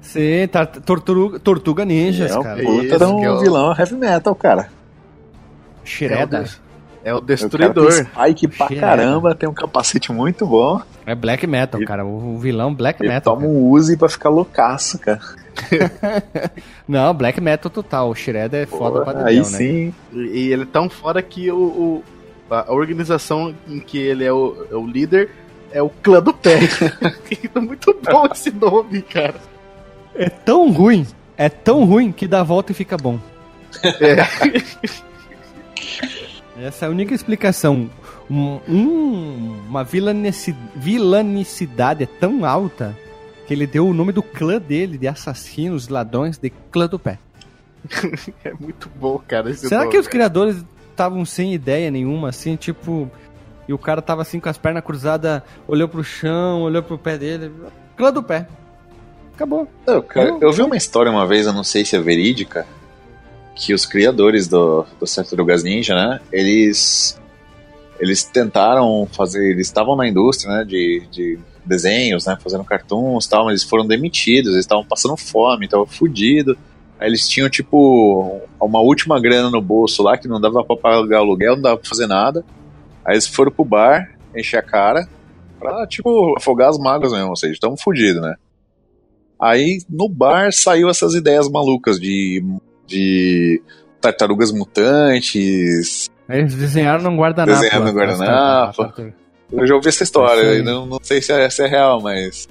[0.00, 2.62] Sim, tá, tortuga, tortuga ninjas, É o cara.
[2.62, 4.62] Puta um é vilão heavy metal, cara.
[4.62, 4.66] É
[5.82, 6.40] o, Shredder.
[6.42, 6.60] des-
[7.04, 7.92] é o O cara Destruidor.
[7.92, 8.80] spike pra Shredder.
[8.88, 10.80] caramba, tem um capacete muito bom.
[11.04, 12.04] É black metal, Ele- cara.
[12.04, 13.34] O, vilão black Ele metal.
[13.36, 15.18] toma um Uzi pra ficar loucaço, cara.
[15.54, 16.22] cara.
[16.86, 18.10] Não, black metal total.
[18.10, 19.44] O Shredder é foda pra Porra, aí né?
[19.44, 19.94] sim.
[20.12, 22.04] E, ele é tão fora que o, o-
[22.50, 25.30] a organização em que ele é o, é o líder
[25.72, 26.58] é o clã do pé.
[27.60, 29.34] muito bom esse nome, cara.
[30.14, 31.06] É tão ruim,
[31.36, 33.18] é tão ruim que dá a volta e fica bom.
[34.00, 34.16] É.
[36.66, 37.90] Essa é a única explicação.
[38.30, 42.96] Um- um- uma vilanici- vilanicidade é tão alta
[43.46, 47.18] que ele deu o nome do clã dele, de assassinos, ladrões, de clã do pé.
[48.42, 49.52] É muito bom, cara.
[49.54, 49.92] Será nome.
[49.92, 53.08] que os criadores estavam sem ideia nenhuma, assim, tipo.
[53.68, 57.18] E o cara tava assim com as pernas cruzadas, olhou pro chão, olhou pro pé
[57.18, 57.52] dele.
[57.96, 58.46] Clã do pé.
[59.34, 59.68] Acabou.
[59.86, 62.66] Não, cara, eu vi uma história uma vez, eu não sei se é verídica,
[63.54, 66.20] que os criadores do, do Tartarugas Ninja, né?
[66.32, 67.20] Eles.
[67.98, 69.50] Eles tentaram fazer.
[69.50, 70.64] Eles estavam na indústria, né?
[70.64, 72.38] De, de desenhos, né?
[72.42, 76.56] Fazendo cartoons e tal, mas eles foram demitidos, eles estavam passando fome, estavam fodidos.
[76.98, 81.18] Aí eles tinham, tipo, uma última grana no bolso lá, que não dava pra pagar
[81.18, 82.44] aluguel, não dava pra fazer nada.
[83.06, 85.08] Aí eles foram pro bar, encher a cara,
[85.60, 88.34] pra, tipo, afogar as mágoas mesmo, ou seja, estamos fodidos, né?
[89.40, 92.42] Aí no bar saiu essas ideias malucas de,
[92.86, 93.62] de
[94.00, 96.10] tartarugas mutantes.
[96.28, 97.60] Aí Eles desenharam num guardanapo.
[97.60, 98.92] Desenharam num guardanapo.
[99.52, 102.48] Eu já ouvi essa história, não, não sei se é, se é real, mas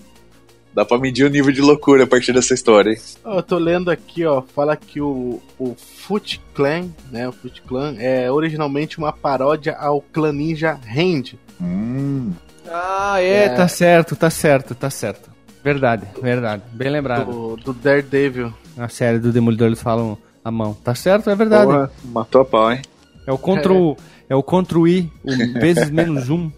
[0.76, 2.92] dá pra medir o nível de loucura a partir dessa história.
[2.92, 2.98] hein?
[3.26, 7.96] Eu tô lendo aqui, ó, fala que o, o Foot Clan, né, o Foot Clan
[7.98, 11.36] é originalmente uma paródia ao clã ninja Hand.
[11.62, 12.34] Hum,
[12.70, 13.50] Ah, é, É.
[13.50, 15.30] tá certo, tá certo, tá certo.
[15.64, 16.62] Verdade, verdade.
[16.74, 17.26] Bem lembrado.
[17.32, 18.54] Do, do Daredevil.
[18.76, 20.74] Na série do Demolidor eles falam a mão.
[20.84, 21.66] Tá certo, é verdade.
[21.66, 22.82] porra, matou a pau, hein?
[23.26, 23.94] É o Ctrl,
[24.30, 26.52] é o Ctrl I, o vezes menos um.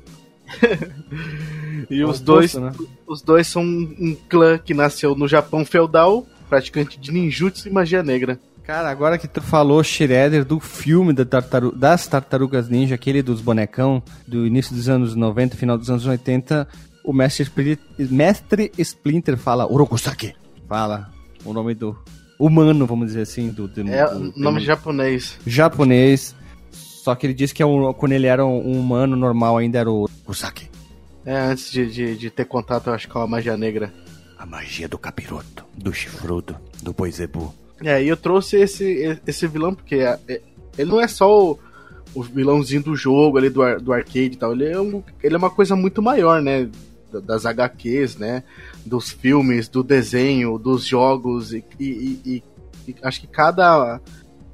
[1.89, 2.71] E os dois, né?
[3.07, 7.71] os dois são um, um clã que nasceu no Japão feudal, praticante de ninjutsu e
[7.71, 8.39] magia negra.
[8.63, 13.39] Cara, agora que tu falou Shredder do filme da tartaru- das Tartarugas Ninja, aquele dos
[13.39, 16.67] bonecão do início dos anos 90, final dos anos 80,
[17.05, 20.33] o mestre, Spli- mestre Splinter fala Orokusaki.
[20.67, 21.09] Fala
[21.45, 21.97] o nome do
[22.37, 25.39] humano, vamos dizer assim, do, do, É do- nome do- japonês.
[25.47, 26.35] japonês.
[27.07, 29.89] Só que ele disse que é um- quando ele era um humano normal ainda era
[29.89, 30.69] o Orokusaki.
[31.25, 33.93] É, antes de, de, de ter contato, eu acho que com a magia negra.
[34.37, 37.53] A magia do capiroto, do chifrudo, do boizebu.
[37.81, 40.41] É, e eu trouxe esse, esse vilão porque é- é-
[40.77, 41.59] ele não é só o,
[42.13, 44.51] o vilãozinho do jogo ali, do, ar- do arcade e tal.
[44.51, 46.69] Ele é, um, ele é uma coisa muito maior, né?
[47.09, 48.43] Da- Das HQs, né?
[48.85, 51.53] Dos filmes, do desenho, dos jogos.
[51.53, 52.43] E- e- e-
[52.85, 54.01] e acho que cada,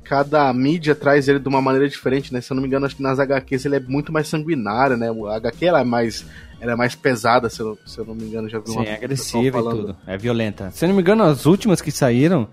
[0.04, 2.42] cada mídia traz ele de uma maneira diferente, né?
[2.42, 5.10] Se eu não me engano, acho que nas HQs ele é muito mais sanguinário, né?
[5.12, 6.26] O HQ ela é mais,
[6.60, 8.50] ela é mais pesada, se eu, se eu não me engano.
[8.50, 9.96] Já vi Sim, uma é pessoa agressiva e tudo.
[10.06, 10.72] É violenta.
[10.72, 12.48] Se eu não me engano, as últimas que saíram,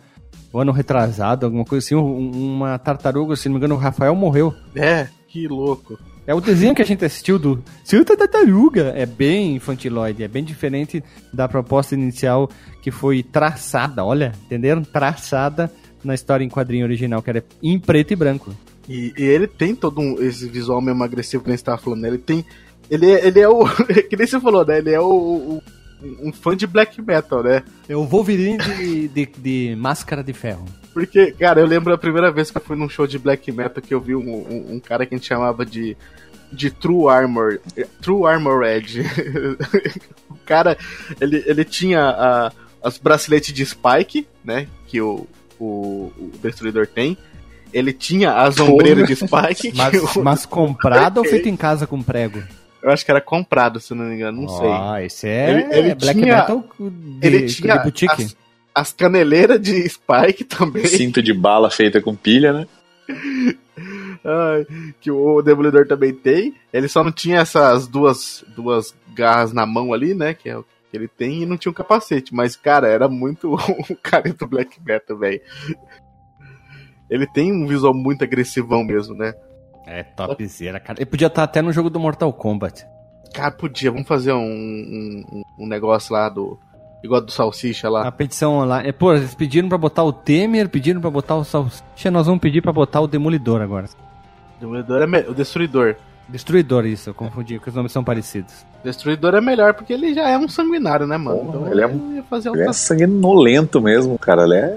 [0.52, 4.14] o ano retrasado, alguma coisa assim, um- uma tartaruga, se não me engano, o Rafael
[4.14, 4.54] morreu.
[4.74, 5.98] É, que louco.
[6.26, 8.92] É o desenho que a gente assistiu do Seu Tartaruga.
[8.94, 12.48] É bem infantiloide, é bem diferente da proposta inicial
[12.82, 14.82] que foi traçada, olha, entenderam?
[14.84, 15.72] Traçada
[16.04, 18.54] na história em quadrinho original, que era em preto e branco.
[18.88, 22.00] E, e ele tem todo um, esse visual mesmo agressivo que a gente tava falando,
[22.00, 22.08] né?
[22.08, 22.44] Ele tem.
[22.90, 23.64] Ele, é- ele é o.
[24.08, 24.78] que nem você falou, né?
[24.78, 25.62] Ele é o, o-
[26.22, 27.62] um fã de black metal, né?
[27.88, 30.64] É o Wolverine de, de, de máscara de ferro.
[30.94, 33.82] Porque, cara, eu lembro a primeira vez que eu fui num show de black metal
[33.82, 35.96] que eu vi um, um, um cara que a gente chamava de.
[36.52, 37.60] De True Armor.
[38.02, 39.02] True Armor Edge.
[40.28, 40.76] o cara,
[41.20, 44.66] ele, ele tinha a, as braceletes de Spike, né?
[44.88, 45.28] Que o,
[45.60, 47.16] o, o Destruidor tem.
[47.72, 49.72] Ele tinha as ombreiras de Spike.
[49.78, 52.42] Mas, o- mas comprado ou feito em casa com prego?
[52.82, 54.68] Eu acho que era comprado, se eu não me engano, não sei.
[54.68, 58.22] Ah, esse é Ele- ele Black tinha- Metal de, ele tinha de boutique.
[58.24, 58.36] as,
[58.74, 60.84] as caneleiras de Spike também.
[60.88, 62.66] Cinto de bala feita com pilha, né?
[64.24, 64.66] Ai,
[65.00, 66.54] que o Demolidor também tem.
[66.72, 70.34] Ele só não tinha essas duas, duas garras na mão ali, né?
[70.34, 72.34] Que é o que ele tem, e não tinha um capacete.
[72.34, 73.54] Mas, cara, era muito
[73.90, 75.40] o cara do Black Metal, velho.
[77.08, 79.32] Ele tem um visual muito agressivão mesmo, né?
[79.86, 80.98] É, topzera, cara.
[81.00, 82.86] Ele podia estar até no jogo do Mortal Kombat.
[83.34, 86.58] Cara, podia, vamos fazer um, um, um negócio lá do.
[87.02, 88.06] Igual do Salsicha lá.
[88.06, 88.82] A petição lá.
[88.86, 92.40] É, pô, eles pediram pra botar o Temer, pediram pra botar o Salsicha, nós vamos
[92.42, 93.86] pedir pra botar o Demolidor agora.
[94.60, 95.96] Demolidor é me- o Destruidor.
[96.30, 98.52] Destruidor, isso, eu confundi, porque os nomes são parecidos.
[98.84, 101.38] Destruidor é melhor porque ele já é um sanguinário, né, mano?
[101.38, 101.82] Porra, então ele
[102.18, 104.44] é fazer Ele é sanguinolento mesmo, cara.
[104.44, 104.76] Ele é.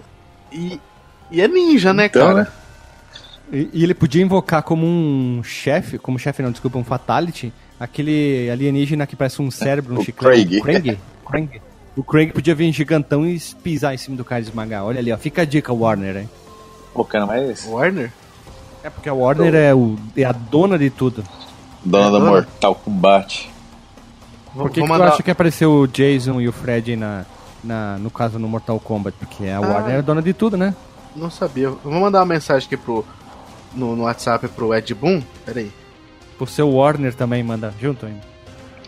[0.52, 0.80] E,
[1.32, 2.44] e é ninja, né, Então, cara?
[2.44, 2.48] né?
[3.52, 8.50] E, e ele podia invocar como um chefe, como chefe não, desculpa, um fatality, aquele
[8.50, 10.60] alienígena que parece um cérebro, um O chiclete.
[10.62, 10.82] Craig.
[10.82, 11.00] Craig.
[11.26, 11.62] Craig.
[11.96, 14.84] O Craig podia vir gigantão e pisar em cima do cara e esmagar.
[14.84, 15.18] Olha ali, ó.
[15.18, 16.30] Fica a dica, Warner, hein?
[16.94, 17.68] Pô, cara, mas.
[17.68, 18.12] Warner?
[18.84, 21.24] É porque a Warner é, o, é a dona de tudo.
[21.84, 22.32] Dona É, da dona.
[22.32, 23.50] Mortal Kombat.
[24.54, 27.26] Por que, que tu acha que apareceu o Jason e o Fred na,
[27.64, 29.16] na, no caso no Mortal Kombat?
[29.18, 30.76] Porque a Warner é dona de tudo, né?
[31.16, 31.66] Não sabia.
[31.66, 33.06] Eu vou mandar uma mensagem aqui pro.
[33.74, 35.22] No, no WhatsApp pro Ed Boon.
[35.46, 35.72] Pera aí.
[36.40, 38.22] O seu Warner também manda junto ainda.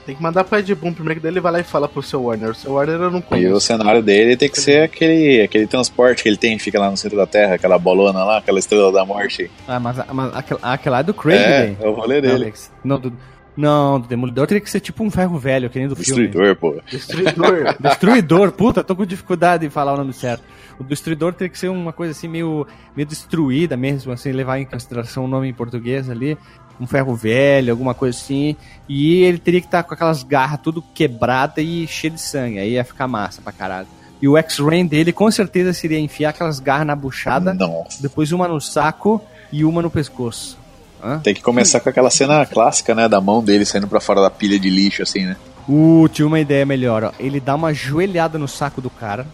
[0.06, 2.02] Tem que mandar pro Ed Boon primeiro, que daí ele vai lá e fala pro
[2.04, 2.52] seu Warner.
[2.52, 3.60] O seu Warner eu não E o conheço.
[3.62, 7.18] cenário dele tem que ser aquele, aquele transporte que ele tem, fica lá no centro
[7.18, 9.50] da Terra, aquela bolona lá, aquela estrela da morte.
[9.68, 11.78] Ah, mas, mas aquela, aquela é do Craig, é, velho.
[11.82, 12.36] é o rolê dele.
[12.36, 12.72] Alex.
[12.84, 13.12] Não, do,
[13.58, 16.28] não, do Demolidor teria que ser tipo um ferro velho, que nem do filme.
[16.28, 16.76] Destruidor, pô.
[16.88, 17.76] Destruidor.
[17.82, 20.44] Destruidor, puta, tô com dificuldade de falar o nome certo.
[20.78, 24.66] O Destruidor teria que ser uma coisa assim meio, meio destruída mesmo, assim, levar em
[24.66, 26.38] consideração o nome em português ali.
[26.80, 28.56] Um ferro velho, alguma coisa assim.
[28.88, 32.60] E ele teria que estar com aquelas garras tudo quebrada e cheia de sangue.
[32.60, 33.88] Aí ia ficar massa pra caralho.
[34.22, 38.02] E o X-Ray dele com certeza seria enfiar aquelas garras na buchada, Nossa.
[38.02, 39.22] depois uma no saco
[39.52, 40.58] e uma no pescoço.
[41.04, 41.20] Hã?
[41.20, 43.08] Tem que começar com aquela cena clássica, né?
[43.08, 45.36] Da mão dele saindo pra fora da pilha de lixo, assim, né?
[45.68, 47.12] Uh, tinha uma ideia melhor, ó.
[47.20, 49.28] Ele dá uma joelhada no saco do cara.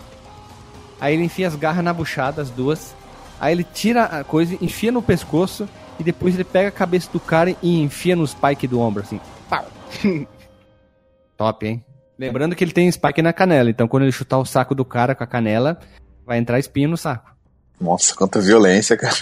[0.99, 2.93] Aí ele enfia as garras na buchada, as duas.
[3.39, 5.67] Aí ele tira a coisa, enfia no pescoço.
[6.01, 9.21] E depois ele pega a cabeça do cara e enfia no spike do ombro, assim.
[9.47, 9.63] Pau.
[11.37, 11.85] Top, hein?
[12.17, 13.69] Lembrando que ele tem spike na canela.
[13.69, 15.79] Então quando ele chutar o saco do cara com a canela,
[16.25, 17.35] vai entrar espinho no saco.
[17.79, 19.15] Nossa, quanta violência, cara.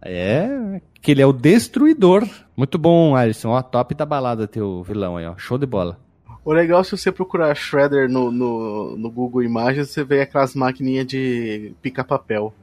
[0.00, 2.26] É, que ele é o destruidor.
[2.56, 3.50] Muito bom, Alisson.
[3.50, 5.36] Ó, top da balada teu vilão aí, ó.
[5.36, 6.00] Show de bola.
[6.42, 10.54] O legal é se você procurar Shredder no, no, no Google Imagens, você vê aquelas
[10.54, 12.54] maquininhas de picar papel.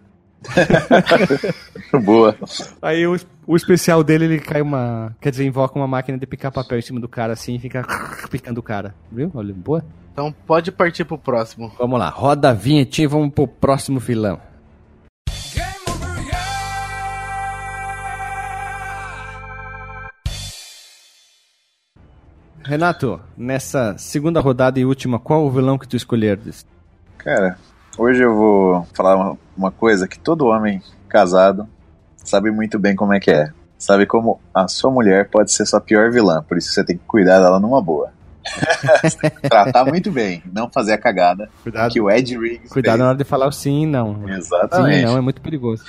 [2.03, 2.35] Boa.
[2.81, 3.15] Aí o,
[3.45, 5.15] o especial dele, ele cai uma.
[5.21, 7.85] Quer dizer, invoca uma máquina de picar papel em cima do cara assim e fica
[8.29, 8.95] picando o cara.
[9.11, 9.31] Viu?
[9.33, 9.83] Olha, boa.
[10.11, 11.71] Então pode partir pro próximo.
[11.77, 14.39] Vamos lá, roda a vinheta e vamos pro próximo filão.
[22.63, 26.65] Renato, nessa segunda rodada e última, qual o vilão que tu escolheres?
[27.17, 27.57] Cara,
[27.97, 31.67] hoje eu vou falar uma, coisa que todo homem casado
[32.17, 33.51] sabe muito bem como é que é.
[33.77, 37.03] Sabe como a sua mulher pode ser sua pior vilã, por isso você tem que
[37.05, 38.11] cuidar dela numa boa.
[39.49, 43.09] Tratar muito bem, não fazer a cagada Cuidado, que o Ed Riggs cuidado na fez.
[43.09, 44.15] hora de falar o sim e não.
[44.15, 44.99] Sim Exatamente.
[44.99, 45.83] e não, é muito perigoso.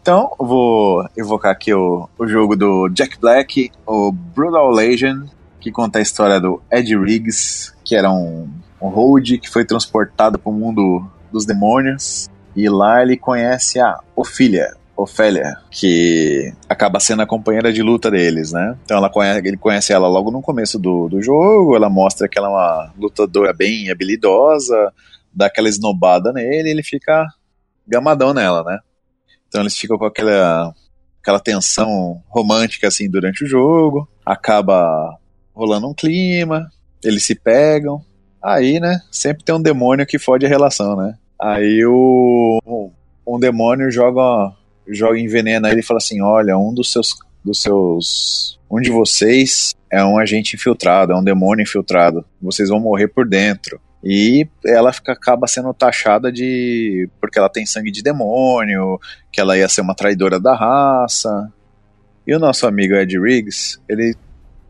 [0.00, 5.30] Então, eu vou evocar aqui o, o jogo do Jack Black, o Brutal Legend,
[5.60, 8.48] que conta a história do Ed Riggs, que era um,
[8.80, 12.28] um road que foi transportado para o mundo dos demônios.
[12.56, 18.50] E lá ele conhece a Ophelia, Ofélia, que acaba sendo a companheira de luta deles,
[18.50, 18.76] né?
[18.84, 22.36] Então ela conhece, ele conhece ela logo no começo do, do jogo, ela mostra que
[22.36, 24.92] ela é uma lutadora bem habilidosa,
[25.32, 27.24] dá aquela esnobada nele e ele fica
[27.86, 28.80] gamadão nela, né?
[29.46, 30.74] Então eles ficam com aquela,
[31.22, 35.16] aquela tensão romântica assim durante o jogo, acaba
[35.54, 36.68] rolando um clima,
[37.04, 38.04] eles se pegam,
[38.42, 41.14] aí, né, sempre tem um demônio que fode a relação, né?
[41.40, 42.90] Aí o
[43.26, 44.52] um demônio joga
[44.88, 47.14] joga envenena ele e fala assim: "Olha, um dos seus
[47.44, 52.24] dos seus um de vocês é um agente infiltrado, é um demônio infiltrado.
[52.40, 57.08] Vocês vão morrer por dentro." E ela fica, acaba sendo taxada de.
[57.20, 58.98] porque ela tem sangue de demônio,
[59.32, 61.52] que ela ia ser uma traidora da raça.
[62.26, 64.14] E o nosso amigo Ed Riggs, ele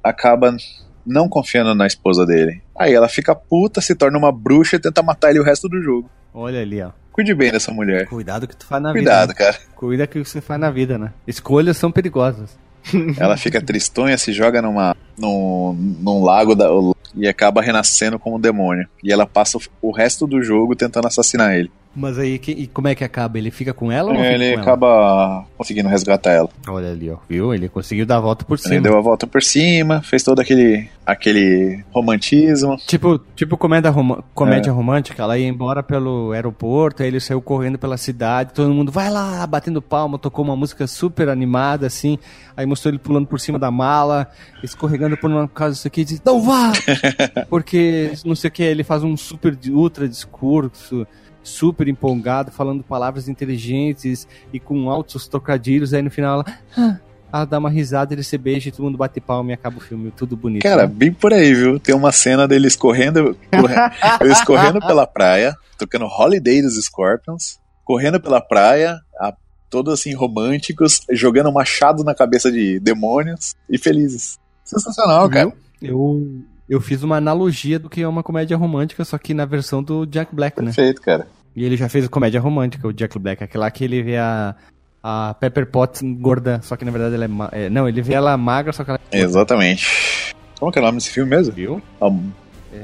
[0.03, 0.57] acaba
[1.05, 2.62] não confiando na esposa dele.
[2.79, 5.83] Aí ela fica puta, se torna uma bruxa e tenta matar ele o resto do
[5.83, 6.09] jogo.
[6.33, 6.91] Olha ali, ó.
[7.12, 8.07] Cuide bem dessa mulher.
[8.07, 9.35] Cuidado que tu faz na Cuidado, vida.
[9.35, 9.53] cara.
[9.53, 9.64] Né?
[9.74, 11.12] Cuida que você faz na vida, né?
[11.26, 12.57] Escolhas são perigosas.
[13.18, 16.68] Ela fica tristonha, se joga numa, num, num lago da,
[17.14, 18.89] e acaba renascendo como um demônio.
[19.03, 21.70] E ela passa o resto do jogo tentando assassinar ele.
[21.99, 23.36] Mas aí, que, e como é que acaba?
[23.38, 26.49] Ele fica com ela ou não ele fica com acaba conseguindo resgatar ela.
[26.66, 26.76] ela?
[26.76, 27.16] Olha ali, ó.
[27.28, 27.53] Viu?
[27.53, 28.80] Ele conseguiu dar a volta por Ele cima.
[28.80, 32.76] deu a volta por cima, fez todo aquele, aquele romantismo.
[32.86, 37.78] Tipo, tipo comédia, roma- comédia romântica, ela ia embora pelo aeroporto, aí ele saiu correndo
[37.78, 42.18] pela cidade, todo mundo vai lá, batendo palma, tocou uma música super animada, assim,
[42.57, 44.28] aí mostrou ele pulando por cima da mala,
[44.62, 46.72] escorregando por uma casa isso aqui, e diz, não vá!
[47.51, 51.07] Porque, não sei o que, ele faz um super, ultra discurso,
[51.49, 56.99] super empolgado, falando palavras inteligentes e com altos trocadilhos, aí no final ela, "Ah",
[57.32, 59.80] ela dá uma risada, ele se beija e todo mundo bate palma e acaba o
[59.80, 60.62] filme, tudo bonito.
[60.62, 60.92] Cara, né?
[60.94, 61.78] bem por aí, viu?
[61.80, 63.74] Tem uma cena deles correndo, corre-
[64.22, 69.34] eles correndo pela praia, tocando Holiday dos Scorpions, correndo pela praia, a-
[69.70, 74.38] todos assim românticos, jogando machado na cabeça de demônios e felizes.
[74.64, 75.53] Sensacional, cara.
[75.80, 79.82] Eu, eu fiz uma analogia do que é uma comédia romântica, só que na versão
[79.82, 80.66] do Jack Black, né?
[80.66, 81.26] Perfeito, cara.
[81.59, 84.55] E ele já fez a comédia romântica, o Jack Black, aquela que ele vê a,
[85.03, 88.15] a Pepper Potts gorda, só que na verdade ela é, ma- é, Não, ele vê
[88.15, 90.33] ela magra, só que ela Exatamente.
[90.61, 91.53] Como que é o nome desse filme mesmo?
[91.53, 91.83] viu?
[92.01, 92.33] Am-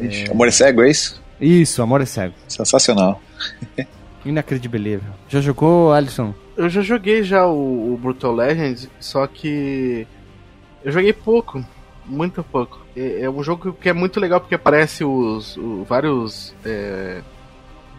[0.01, 1.23] Ixi, Amor é cego, é isso?
[1.41, 2.35] Isso, Amor é Cego.
[2.49, 3.21] Sensacional.
[4.25, 5.01] Inacreditável.
[5.29, 6.35] Já jogou, Alisson?
[6.57, 10.07] Eu já joguei já o, o Brutal Legends, só que
[10.85, 11.65] eu joguei pouco.
[12.07, 12.81] Muito pouco.
[12.97, 16.55] É, é um jogo que é muito legal porque aparece os, os vários.
[16.65, 17.21] É,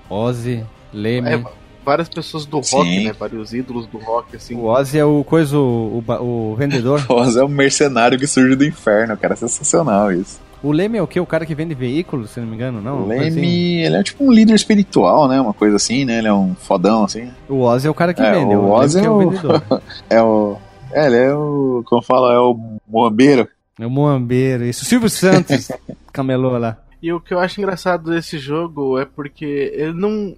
[0.10, 1.30] Ozzy, Leme.
[1.30, 1.44] é,
[1.86, 3.06] várias pessoas do rock, Sim.
[3.06, 3.14] né?
[3.18, 4.56] Vários ídolos do rock, assim.
[4.56, 7.04] O Ozzy é o coisa, o, o, o vendedor.
[7.10, 9.36] Oz é um mercenário que surge do inferno, cara.
[9.36, 10.40] Sensacional isso.
[10.64, 11.20] o Leme é o quê?
[11.20, 13.04] O cara que vende veículos, se não me engano, não?
[13.04, 13.36] o coisa assim.
[13.42, 15.40] Leme, ele é tipo um líder espiritual, né?
[15.40, 16.18] Uma coisa assim, né?
[16.20, 17.30] Ele é um fodão, assim.
[17.50, 18.56] O Ozzy é o cara que É, vende.
[18.56, 19.64] o Leme Ozzy que é é o o- vendedor.
[20.10, 20.58] É o.
[20.92, 21.84] É, ele é o.
[21.88, 22.34] Como fala?
[22.34, 23.48] É o moambeiro.
[23.78, 24.86] É o Moambeiro, isso.
[24.86, 25.70] Silvio Santos,
[26.14, 26.78] camelô lá.
[27.06, 29.46] E o que eu acho engraçado desse jogo é porque
[29.76, 30.36] ele não.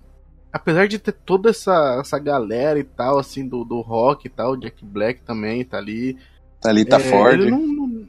[0.51, 4.51] Apesar de ter toda essa, essa galera e tal, assim, do, do rock e tal,
[4.51, 6.17] o Jack Black também tá ali.
[6.59, 7.41] Tá ali, tá É, forte.
[7.41, 8.07] Ele não, não-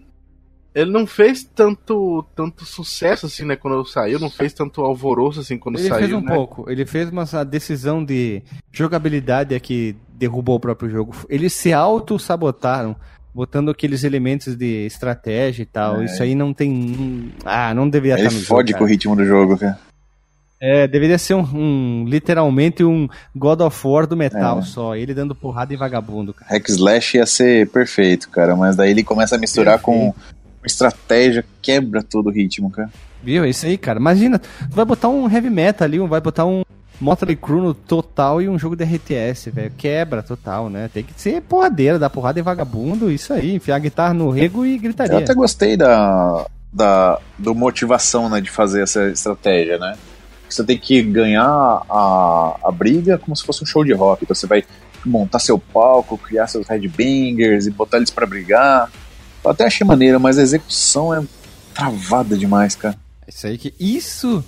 [0.74, 5.56] ele não fez tanto, tanto sucesso assim, né, quando saiu, não fez tanto alvoroço assim
[5.58, 6.00] quando Ele saiu.
[6.00, 6.34] fez um né?
[6.34, 6.68] pouco.
[6.70, 8.42] Ele fez uma a decisão de
[8.72, 11.14] jogabilidade é que derrubou o próprio jogo.
[11.28, 12.94] Eles se auto-sabotaram,
[13.38, 16.00] botando aqueles elementos de estratégia e tal.
[16.02, 16.06] É.
[16.06, 17.32] Isso aí não tem.
[17.44, 18.78] Ah, não deveria Ele estar no fode jogo.
[18.80, 19.78] com o ritmo do jogo, cara.
[20.60, 24.62] É, deveria ser um, um- literalmente um God of War do metal É.
[24.62, 24.96] só.
[24.96, 26.50] Ele dando porrada em vagabundo, cara.
[26.50, 28.56] Hack Slash ia ser perfeito, cara.
[28.56, 30.12] Mas daí ele começa a misturar com
[30.66, 32.90] estratégia, quebra todo o ritmo, cara.
[33.22, 33.44] Viu?
[33.44, 34.00] É isso aí, cara.
[34.00, 36.62] Imagina, tu vai botar um heavy metal ali, vai botar um
[37.00, 39.72] Motley Crue no total e um jogo de RTS, velho.
[39.76, 40.90] Quebra total, né?
[40.92, 43.54] Tem que ser porradeira, dar porrada em vagabundo, isso aí.
[43.54, 45.18] Enfiar a guitarra no rego e Eu gritaria.
[45.18, 49.96] até gostei da, da do motivação, né, de fazer essa estratégia, né?
[50.48, 54.24] Você tem que ganhar a, a briga como se fosse um show de rock.
[54.24, 54.64] Então você vai
[55.04, 58.90] montar seu palco, criar seus headbangers e botar eles pra brigar.
[59.44, 61.22] Eu até achei maneiro, mas a execução é
[61.74, 62.96] travada demais, cara.
[63.26, 63.74] Isso aí que.
[63.78, 64.42] Isso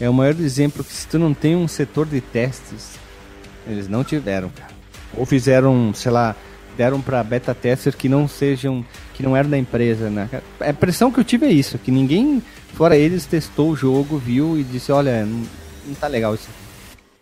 [0.00, 2.98] é o maior exemplo que se tu não tem um setor de testes,
[3.66, 4.70] eles não tiveram, cara.
[5.16, 6.36] Ou fizeram, sei lá,
[6.76, 8.84] deram pra beta tester que não sejam.
[9.14, 10.28] que não eram da empresa, né?
[10.60, 12.42] A impressão que eu tive é isso, que ninguém,
[12.74, 15.42] fora eles, testou o jogo, viu e disse, olha, não,
[15.86, 16.48] não tá legal isso.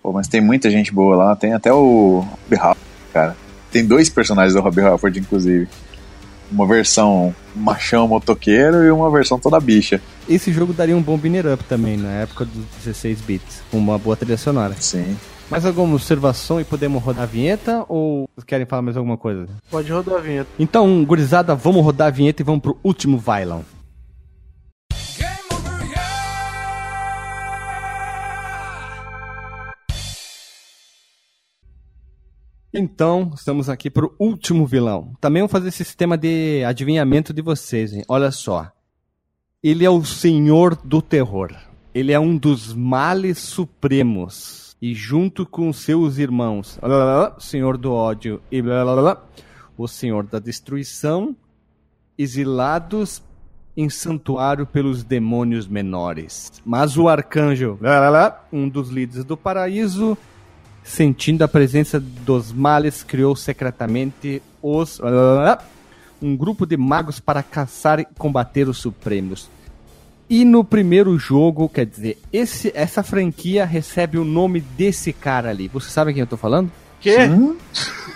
[0.02, 1.36] Pô, mas tem muita gente boa lá.
[1.36, 3.36] Tem até o Rob Halford, cara.
[3.72, 5.66] Tem dois personagens do Rob Halford, inclusive.
[6.50, 10.00] Uma versão machão motoqueiro e uma versão toda bicha.
[10.28, 13.98] Esse jogo daria um bom binner up também, na época dos 16 bits, com uma
[13.98, 14.74] boa trilha sonora.
[14.78, 15.16] Sim.
[15.50, 19.46] Mais alguma observação e podemos rodar a vinheta ou vocês querem falar mais alguma coisa?
[19.70, 20.48] Pode rodar a vinheta.
[20.58, 23.64] Então, gurizada, vamos rodar a vinheta e vamos pro último Vailão.
[32.78, 35.14] Então, estamos aqui pro último vilão.
[35.18, 38.04] Também vou fazer esse sistema de adivinhamento de vocês, hein?
[38.06, 38.70] Olha só.
[39.62, 41.56] Ele é o senhor do terror.
[41.94, 44.76] Ele é um dos males supremos.
[44.80, 48.62] E junto com seus irmãos, lá, senhor do ódio e
[49.78, 51.34] o senhor da destruição,
[52.18, 53.22] exilados
[53.74, 56.52] em santuário pelos demônios menores.
[56.62, 57.78] Mas o arcanjo,
[58.52, 60.16] um dos líderes do paraíso,
[60.86, 65.00] sentindo a presença dos males, criou secretamente os
[66.22, 69.50] um grupo de magos para caçar e combater os supremos.
[70.30, 75.68] E no primeiro jogo, quer dizer, esse, essa franquia recebe o nome desse cara ali.
[75.68, 76.70] Você sabe quem eu tô falando?
[77.00, 77.18] Que?
[77.26, 77.56] Hum?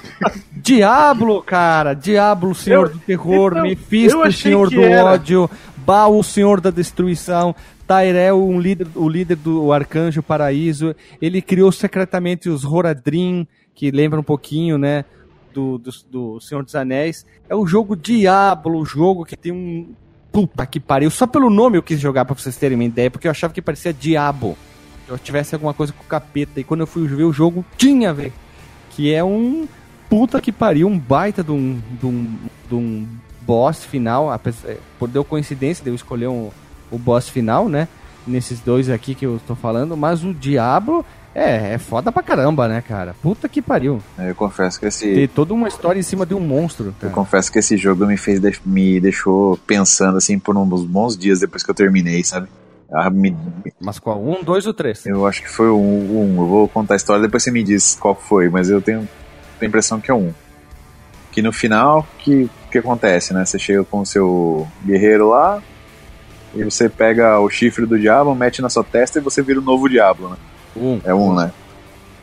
[0.50, 1.94] Diablo, cara!
[1.94, 5.04] Diablo, senhor Eu- do terror, então, Mephisto, senhor do era.
[5.04, 7.54] ódio, Baal, o senhor da destruição,
[7.90, 10.94] Tyrell, um líder, o líder do arcanjo paraíso.
[11.20, 15.04] Ele criou secretamente os Horadrim, que lembra um pouquinho, né,
[15.52, 17.26] do, do, do Senhor dos Anéis.
[17.48, 19.92] É o jogo Diablo, o jogo que tem um...
[20.30, 21.10] Puta que pariu.
[21.10, 23.60] Só pelo nome eu quis jogar pra vocês terem uma ideia, porque eu achava que
[23.60, 24.56] parecia Diabo.
[25.08, 26.60] Eu tivesse alguma coisa com capeta.
[26.60, 28.32] E quando eu fui ver o jogo, tinha, velho.
[28.90, 29.66] Que é um
[30.08, 32.36] puta que pariu, um baita de um, de um,
[32.68, 33.08] de um
[33.42, 34.30] boss final.
[34.30, 36.50] apesar- Por deu coincidência de eu escolher um,
[36.90, 37.88] o boss final, né?
[38.26, 39.96] Nesses dois aqui que eu tô falando.
[39.96, 43.14] Mas o Diablo é, é foda pra caramba, né, cara?
[43.22, 44.00] Puta que pariu.
[44.18, 45.06] Eu confesso que esse.
[45.14, 46.86] Ter toda uma história em cima de um monstro.
[46.88, 47.12] Eu Cara.
[47.12, 51.62] confesso que esse jogo me fez me deixou pensando assim por uns bons dias depois
[51.62, 52.48] que eu terminei, sabe?
[52.92, 53.36] Ah, me-
[53.80, 54.20] Mas qual?
[54.20, 55.06] Um, dois ou três?
[55.06, 56.42] eu acho que foi o um, um.
[56.42, 59.08] Eu vou contar a história depois você me diz qual foi, mas eu tenho
[59.60, 60.32] a impressão que é um.
[61.30, 63.44] Que no final, que que acontece, né?
[63.44, 65.60] Você chega com o seu guerreiro lá
[66.54, 69.62] e você pega o chifre do diabo, mete na sua testa e você vira o
[69.62, 70.36] novo diabo, né?
[70.76, 71.00] Um.
[71.04, 71.50] É um, né?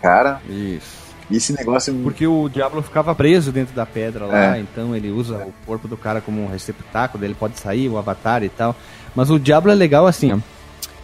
[0.01, 0.97] Cara, Isso.
[1.31, 4.59] esse negócio Porque o Diablo ficava preso dentro da pedra lá, É.
[4.59, 8.43] então ele usa o corpo do cara como um receptáculo, ele pode sair, o avatar
[8.43, 8.75] e tal.
[9.15, 10.37] Mas o Diablo é legal assim, ó.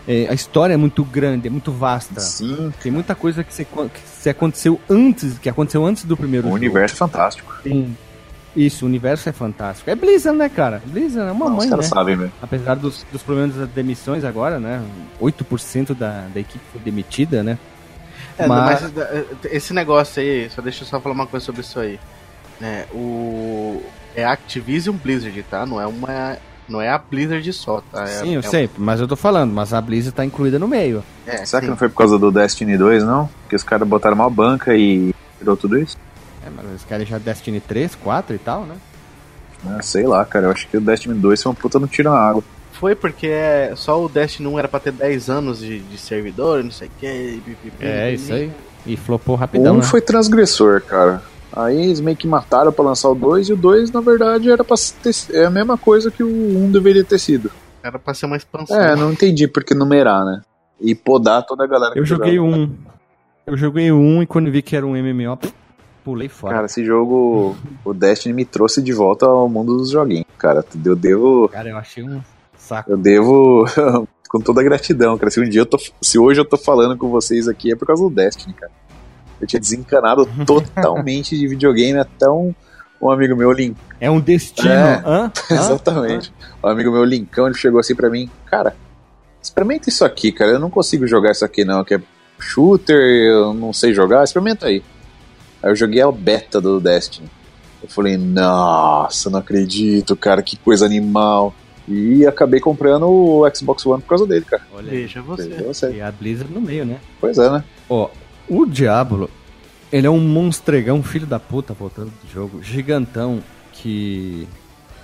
[0.08, 2.20] É, a história é muito grande, é muito vasta.
[2.20, 6.48] sim, Tem muita coisa que se, que se aconteceu antes, que aconteceu antes do primeiro
[6.48, 6.58] o jogo.
[6.58, 7.54] universo é fantástico.
[7.64, 7.98] Tem,
[8.56, 9.90] Isso, o universo é fantástico.
[9.90, 10.82] É Blizzard, né, cara?
[10.86, 11.90] Blizzard é uma Não, mãe, os caras né?
[11.96, 12.32] sabem, velho.
[12.42, 14.82] Apesar dos, dos problemas das demissões agora, né?
[15.20, 17.58] 8% da, da equipe foi demitida, né?
[18.38, 18.92] É, Mas- mas...
[19.52, 22.00] esse negócio aí, só deixa eu só falar uma coisa sobre isso aí.
[22.62, 23.82] É, o...
[24.16, 25.66] é Activision Blizzard, tá?
[25.66, 26.38] Não é uma.
[26.68, 28.04] Não é a Blizzard só, tá?
[28.04, 30.68] É, Sim, eu é, sei, mas eu tô falando, mas a Blizzard tá incluída no
[30.68, 31.04] meio.
[31.28, 31.66] É, Será sim.
[31.66, 33.30] que não foi por causa do Destiny 2, não?
[33.50, 35.98] Que os caras botaram uma banca e tirou tudo isso?
[36.46, 38.76] É, mas eles querem já Destiny 3, 4 e tal, né?
[39.66, 40.48] Ah, sei lá, cara.
[40.48, 42.44] Eu acho que o Destiny 2 foi uma puta no tiro na água.
[42.74, 46.64] Foi porque é, só o Destiny 1 era pra ter 10 anos de, de servidor,
[46.64, 47.42] não sei o que.
[47.80, 48.52] É, isso aí.
[48.86, 49.84] E flopou rapidão, um né?
[49.84, 51.22] foi transgressor, cara.
[51.56, 54.64] Aí eles meio que mataram pra lançar o 2 e o 2, na verdade, era
[54.64, 57.52] pra ter, é a mesma coisa que o 1 deveria ter sido.
[57.82, 58.78] Era pra ser uma expansão.
[58.78, 60.42] É, não entendi por que numerar, né?
[60.82, 61.94] E podar toda a galera.
[61.96, 62.58] Eu que joguei jogava.
[62.58, 62.76] um.
[63.46, 65.54] Eu joguei um e quando vi que era um MMO, pff,
[66.04, 66.56] pulei fora.
[66.56, 70.64] Cara, esse jogo, o Destiny me trouxe de volta ao mundo dos joguinhos, cara.
[70.86, 71.50] Eu devo.
[71.50, 72.22] Cara, eu achei um
[72.58, 72.92] saco.
[72.92, 73.66] Eu devo.
[74.30, 75.30] com toda a gratidão, cara.
[75.30, 75.78] Se um dia eu tô.
[76.02, 78.72] Se hoje eu tô falando com vocês aqui é por causa do Destiny, cara.
[79.40, 82.54] Eu tinha desencanado totalmente de videogame até um,
[83.02, 83.78] um amigo meu, Link.
[84.00, 84.70] É um destino.
[84.70, 85.04] É.
[85.06, 85.06] Hã?
[85.06, 85.32] Hã?
[85.54, 86.34] Exatamente.
[86.64, 88.76] Um amigo meu, Linkão, ele chegou assim pra mim, cara,
[89.42, 90.52] experimenta isso aqui, cara.
[90.52, 92.02] Eu não consigo jogar isso aqui, não, que é
[92.40, 94.84] shooter, eu não sei jogar, experimenta aí.
[95.64, 97.30] Aí eu joguei a beta do Destiny.
[97.82, 101.56] Eu falei, nossa, não acredito, cara, que coisa animal.
[101.88, 104.64] E acabei comprando o Xbox One por causa dele, cara.
[104.74, 105.02] Olha aí.
[105.02, 105.48] Veja você.
[105.48, 105.92] Veja você.
[105.94, 107.00] E a Blizzard no meio, né?
[107.20, 107.64] Pois é, né?
[107.90, 108.10] Ó,
[108.50, 109.30] o Diablo,
[109.92, 113.42] ele é um monstregão, filho da puta, voltando do jogo, gigantão,
[113.72, 114.48] que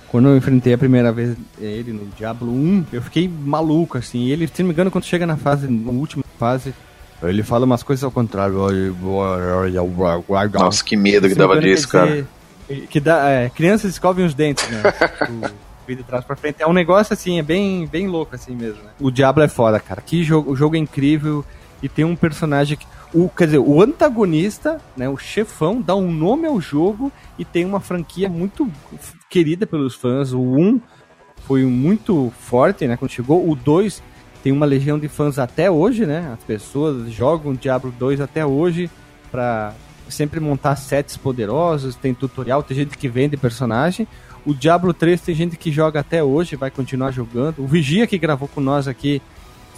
[0.08, 4.32] quando eu enfrentei a primeira vez ele no Diablo 1, eu fiquei maluco, assim, e
[4.32, 6.74] ele, se não me engano, quando chega na fase, na última fase,
[7.22, 8.56] ele fala umas coisas ao contrário.
[10.58, 12.26] Nossa, que medo que dava disso, cara.
[12.88, 14.82] Que dá, é, crianças escovem os dentes, né?
[15.28, 16.62] o vídeo de trás pra frente.
[16.62, 18.90] É um negócio assim, é bem, bem louco assim mesmo, né?
[19.00, 20.00] O Diablo é foda, cara.
[20.00, 21.44] Que jogo, o jogo é incrível
[21.82, 22.86] e tem um personagem que.
[23.12, 27.64] O, quer dizer, o antagonista, né, o chefão, dá um nome ao jogo e tem
[27.64, 28.70] uma franquia muito
[29.28, 30.32] querida pelos fãs.
[30.32, 30.80] O 1
[31.44, 33.50] foi muito forte, né, quando chegou.
[33.50, 34.00] O 2
[34.42, 36.30] tem uma legião de fãs até hoje, né?
[36.32, 38.90] As pessoas jogam Diablo 2 até hoje
[39.30, 39.74] pra
[40.08, 44.08] sempre montar sets poderosos, tem tutorial, tem gente que vende personagem.
[44.44, 47.58] O Diablo 3 tem gente que joga até hoje, vai continuar jogando.
[47.58, 49.20] O Vigia que gravou com nós aqui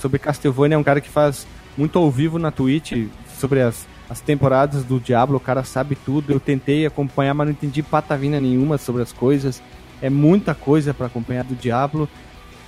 [0.00, 1.46] sobre Castlevania é um cara que faz
[1.76, 3.08] muito ao vivo na Twitch
[3.38, 6.32] sobre as, as temporadas do Diablo, o cara sabe tudo.
[6.32, 9.62] Eu tentei acompanhar, mas não entendi patavina nenhuma sobre as coisas.
[10.00, 12.08] É muita coisa para acompanhar do Diablo.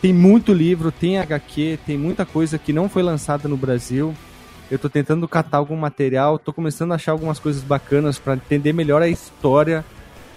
[0.05, 4.14] Tem muito livro, tem HQ, tem muita coisa que não foi lançada no Brasil.
[4.70, 8.74] Eu tô tentando catar algum material, tô começando a achar algumas coisas bacanas para entender
[8.74, 9.82] melhor a história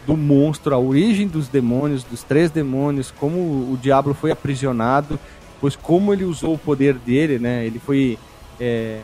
[0.05, 5.20] do monstro, a origem dos demônios, dos três demônios, como o Diablo foi aprisionado,
[5.59, 7.65] pois como ele usou o poder dele, né?
[7.65, 8.18] Ele foi
[8.61, 9.01] é,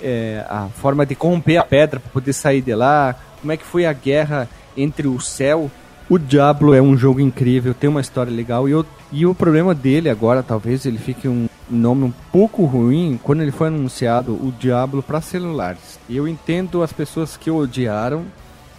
[0.00, 3.66] é, a forma de corromper a pedra para poder sair de lá, como é que
[3.66, 5.70] foi a guerra entre o céu.
[6.08, 9.74] O Diablo é um jogo incrível, tem uma história legal e, eu, e o problema
[9.74, 14.54] dele agora, talvez ele fique um nome um pouco ruim quando ele foi anunciado o
[14.56, 15.98] Diablo para celulares.
[16.08, 18.24] Eu entendo as pessoas que odiaram,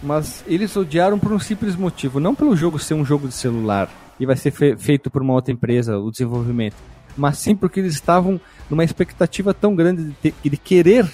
[0.02, 3.90] mas eles odiaram por um simples motivo, não pelo jogo ser um jogo de celular
[4.18, 6.76] e vai ser fe feito por uma outra empresa o desenvolvimento,
[7.14, 11.06] mas sim porque eles estavam numa expectativa tão grande de, ter, de querer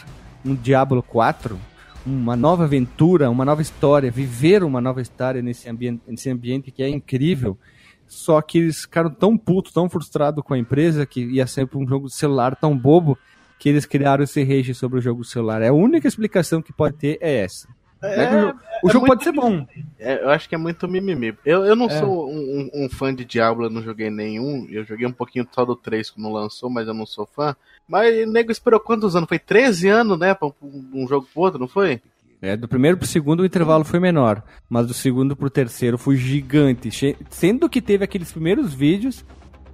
[0.45, 1.59] um Diablo 4,
[2.07, 6.83] uma nova aventura, uma nova história, viver uma nova história nesse ambiente, nesse ambiente que
[6.83, 7.59] é incrível.
[8.07, 11.87] Só que eles ficaram tão putos, tão frustrados com a empresa que ia ser um
[11.87, 13.19] jogo de celular tão bobo
[13.59, 15.63] que eles criaram esse rage sobre o jogo celular.
[15.63, 17.69] É a única explicação que pode ter é essa.
[18.05, 19.67] É, o jogo, o é jogo muito pode ser bom.
[19.99, 21.35] É, eu acho que é muito mimimi.
[21.45, 21.99] Eu, eu não É.
[22.01, 24.67] sou um, um- fã de Diablo, eu não joguei nenhum.
[24.71, 27.57] Eu joguei um pouquinho só do 3 quando lançou, mas eu não sou fã.
[27.89, 29.29] Mas o nego esperou quantos anos?
[29.29, 30.35] Foi 13 anos, né?
[30.35, 32.01] Pra um, jogo pro outro, não foi?
[32.43, 36.17] É, do primeiro pro segundo o intervalo foi menor, mas do segundo pro terceiro foi
[36.17, 36.91] gigante.
[37.31, 39.25] Sendo que teve aqueles primeiros vídeos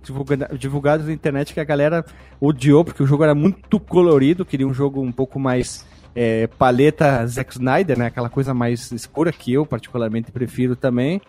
[0.05, 2.05] divulga- divulgados na internet que a galera
[2.41, 7.27] odiou, porque o jogo era muito colorido, queria um jogo um pouco mais é, paleta
[7.27, 8.07] Zack Snyder, né?
[8.07, 11.21] Aquela coisa mais escura que eu particularmente prefiro também.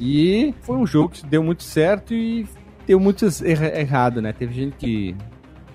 [0.00, 2.46] E foi um jogo que deu muito certo e
[2.86, 4.32] deu muito erra- errado, né?
[4.32, 5.14] Teve gente que,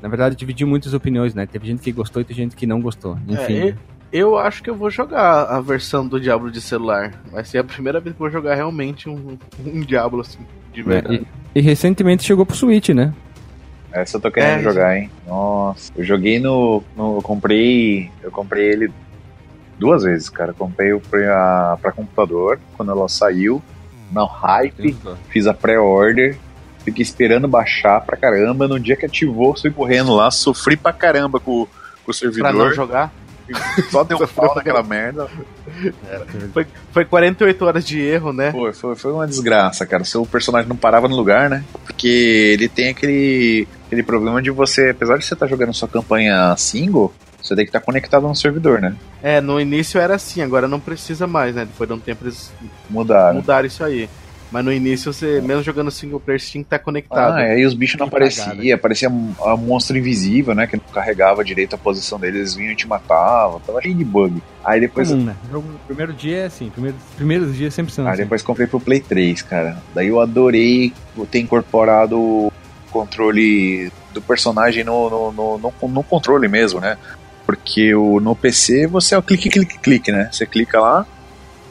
[0.02, 1.46] na verdade, dividiu muitas opiniões, né?
[1.46, 3.18] Teve gente que gostou e teve gente que não gostou.
[3.28, 3.70] Enfim.
[3.70, 3.76] É,
[4.12, 7.14] eu acho que eu vou jogar a versão do Diablo de celular.
[7.32, 10.40] Vai ser a primeira vez que eu vou jogar realmente um, um Diablo assim,
[10.74, 11.28] de É, verdade.
[11.54, 13.14] e, e recentemente chegou pro Switch, né?
[14.02, 15.10] Essa eu tô querendo É, jogar, hein?
[15.26, 15.92] Nossa.
[15.96, 17.18] Eu joguei no, no.
[17.18, 18.12] Eu comprei.
[18.22, 18.92] Eu comprei ele
[19.78, 20.54] duas vezes, cara.
[20.54, 23.62] Comprei pra, pra computador quando ela saiu,
[24.12, 24.96] na hype,
[25.30, 26.38] fiz a pré-order,
[26.84, 28.68] fiquei esperando baixar pra caramba.
[28.68, 31.68] No dia que ativou, fui correndo lá, sofri pra caramba com,
[32.04, 32.52] com o servidor.
[32.52, 33.14] Pra não jogar?
[33.90, 35.28] Só deu um pau naquela merda.
[36.54, 38.52] Foi, foi 48 horas de erro, né?
[38.52, 40.04] Foi, foi, foi uma desgraça, cara.
[40.04, 41.64] Seu personagem não parava no lugar, né?
[41.86, 42.08] Porque
[42.54, 46.56] ele tem aquele, aquele problema de você, apesar de você estar tá jogando sua campanha
[46.58, 47.12] single,
[47.42, 48.96] você tem que estar tá conectado no servidor, né?
[49.24, 51.66] É, no início era assim, agora não precisa mais, né?
[51.66, 52.54] Depois de um tempo eles
[52.90, 54.10] mudaram, mudaram isso aí.
[54.52, 57.34] Mas no início, você, mesmo jogando single player, você tinha que estar conectado.
[57.34, 58.56] Ah, aí os bichos não apareciam.
[58.74, 60.66] Aparecia um monstro invisível, né?
[60.66, 63.60] Que não carregava direito a posição deles, eles vinham e te matavam.
[63.60, 64.42] Tava cheio de bug.
[64.64, 65.12] Aí depois.
[65.12, 65.36] Né?
[65.52, 68.24] Jogo, primeiro dia é assim, primeiros, primeiros dias sempre são Aí assim.
[68.24, 69.78] depois comprei pro Play 3, cara.
[69.94, 70.94] Daí eu adorei
[71.30, 72.52] ter incorporado
[72.88, 76.98] controle do personagem no, no, no, no, no controle mesmo, né?
[77.46, 80.30] Porque o, no PC você é o clique, clique, clique, né?
[80.32, 81.06] Você clica lá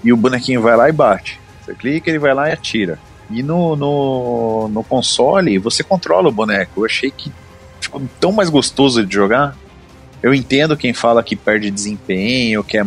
[0.02, 1.40] e o bonequinho vai lá e bate.
[1.64, 2.98] Você clica, ele vai lá e atira.
[3.30, 6.80] E no, no, no console, você controla o boneco.
[6.80, 7.32] Eu achei que
[7.80, 9.56] ficou tão mais gostoso de jogar.
[10.22, 12.86] Eu entendo quem fala que perde desempenho, que é,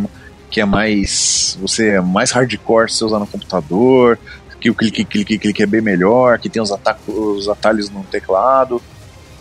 [0.49, 1.57] que é mais.
[1.61, 4.17] Você é mais hardcore se usar no computador,
[4.59, 6.71] que o clique, clique, clique é bem melhor, que tem os,
[7.07, 8.81] os atalhos no teclado.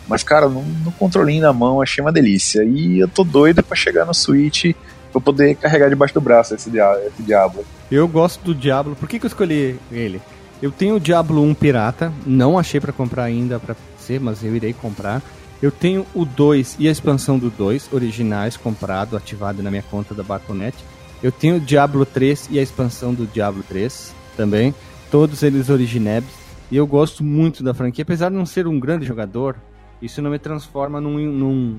[0.06, 2.64] Mas, cara, no, no controlinho na mão achei uma delícia.
[2.64, 4.74] E eu tô doido para chegar no Switch
[5.12, 7.64] pra poder carregar debaixo do braço esse, esse Diablo.
[7.90, 8.96] Eu gosto do Diablo.
[8.96, 10.20] Por que, que eu escolhi ele?
[10.60, 14.54] Eu tenho o Diablo 1 Pirata, não achei para comprar ainda para ser, mas eu
[14.56, 15.22] irei comprar.
[15.62, 20.14] Eu tenho o 2 e a expansão do 2 originais comprado, ativado na minha conta
[20.14, 20.76] da Battle.net.
[21.22, 24.74] Eu tenho o Diablo 3 e a expansão do Diablo 3 também,
[25.10, 26.28] todos eles originebs.
[26.70, 29.56] E eu gosto muito da franquia, apesar de não ser um grande jogador,
[30.02, 31.78] isso não me transforma num, num,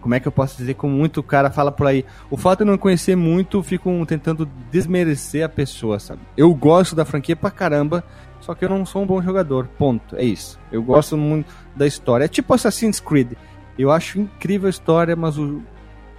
[0.00, 2.70] como é que eu posso dizer, como muito cara fala por aí, o fato de
[2.70, 6.20] não conhecer muito, ficam tentando desmerecer a pessoa, sabe?
[6.36, 8.04] Eu gosto da franquia pra caramba,
[8.40, 10.58] só que eu não sou um bom jogador, ponto, é isso.
[10.70, 13.32] Eu gosto muito da história, é tipo Assassin's Creed.
[13.76, 15.60] Eu acho incrível a história, mas o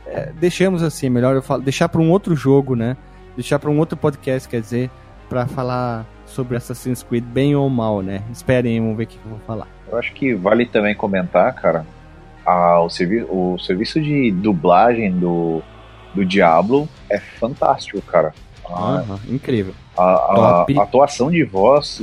[0.05, 2.97] é, deixamos assim, melhor eu falo, deixar para um outro jogo, né?
[3.35, 4.91] Deixar para um outro podcast, quer dizer,
[5.31, 8.21] para falar sobre Assassin's Creed bem ou mal, né?
[8.33, 9.65] Esperem, vamos ver o que eu vou falar.
[9.89, 11.85] Eu acho que vale também comentar, cara,
[12.45, 15.61] a, o, servi o serviço de dublagem do,
[16.13, 18.33] do Diablo é fantástico, cara.
[18.69, 19.73] Ah, incrível.
[19.97, 22.01] A, a, a, atuação de voz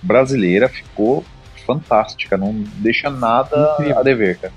[0.00, 1.22] brasileira ficou
[1.66, 3.98] fantástica, não deixa nada incrível.
[3.98, 4.54] a dever, cara.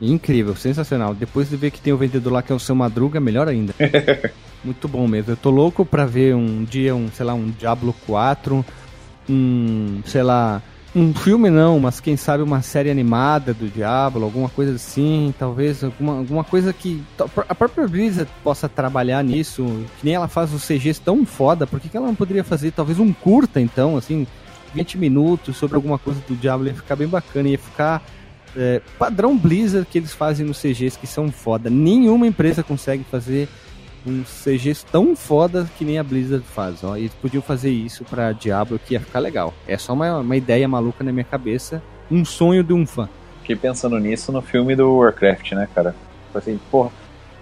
[0.00, 1.12] Incrível, sensacional.
[1.12, 3.74] Depois de ver que tem o vendedor lá que é o seu Madruga, melhor ainda.
[4.64, 5.32] Muito bom mesmo.
[5.32, 8.64] Eu tô louco pra ver um dia, um, sei lá, um Diablo 4,
[9.28, 10.62] um, sei lá,
[10.94, 15.82] um filme não, mas quem sabe uma série animada do Diablo, alguma coisa assim, talvez
[15.82, 17.02] alguma, alguma coisa que
[17.48, 19.64] a própria Blizzard possa trabalhar nisso,
[19.98, 22.98] que nem ela faz os CGs tão foda, por que ela não poderia fazer talvez
[22.98, 24.26] um curta então, assim,
[24.74, 28.02] 20 minutos sobre alguma coisa do Diablo, ia ficar bem bacana, ia ficar
[28.54, 31.70] é, padrão Blizzard que eles fazem nos CGs que são foda.
[31.70, 33.48] Nenhuma empresa consegue fazer
[34.06, 36.82] um CG tão foda que nem a Blizzard faz.
[36.82, 36.96] Ó.
[36.96, 39.54] Eles podiam fazer isso pra Diablo que ia ficar legal.
[39.66, 43.08] É só uma, uma ideia maluca na minha cabeça, um sonho de um fã.
[43.40, 45.94] Fiquei pensando nisso no filme do Warcraft, né, cara?
[46.34, 46.90] Assim, porra,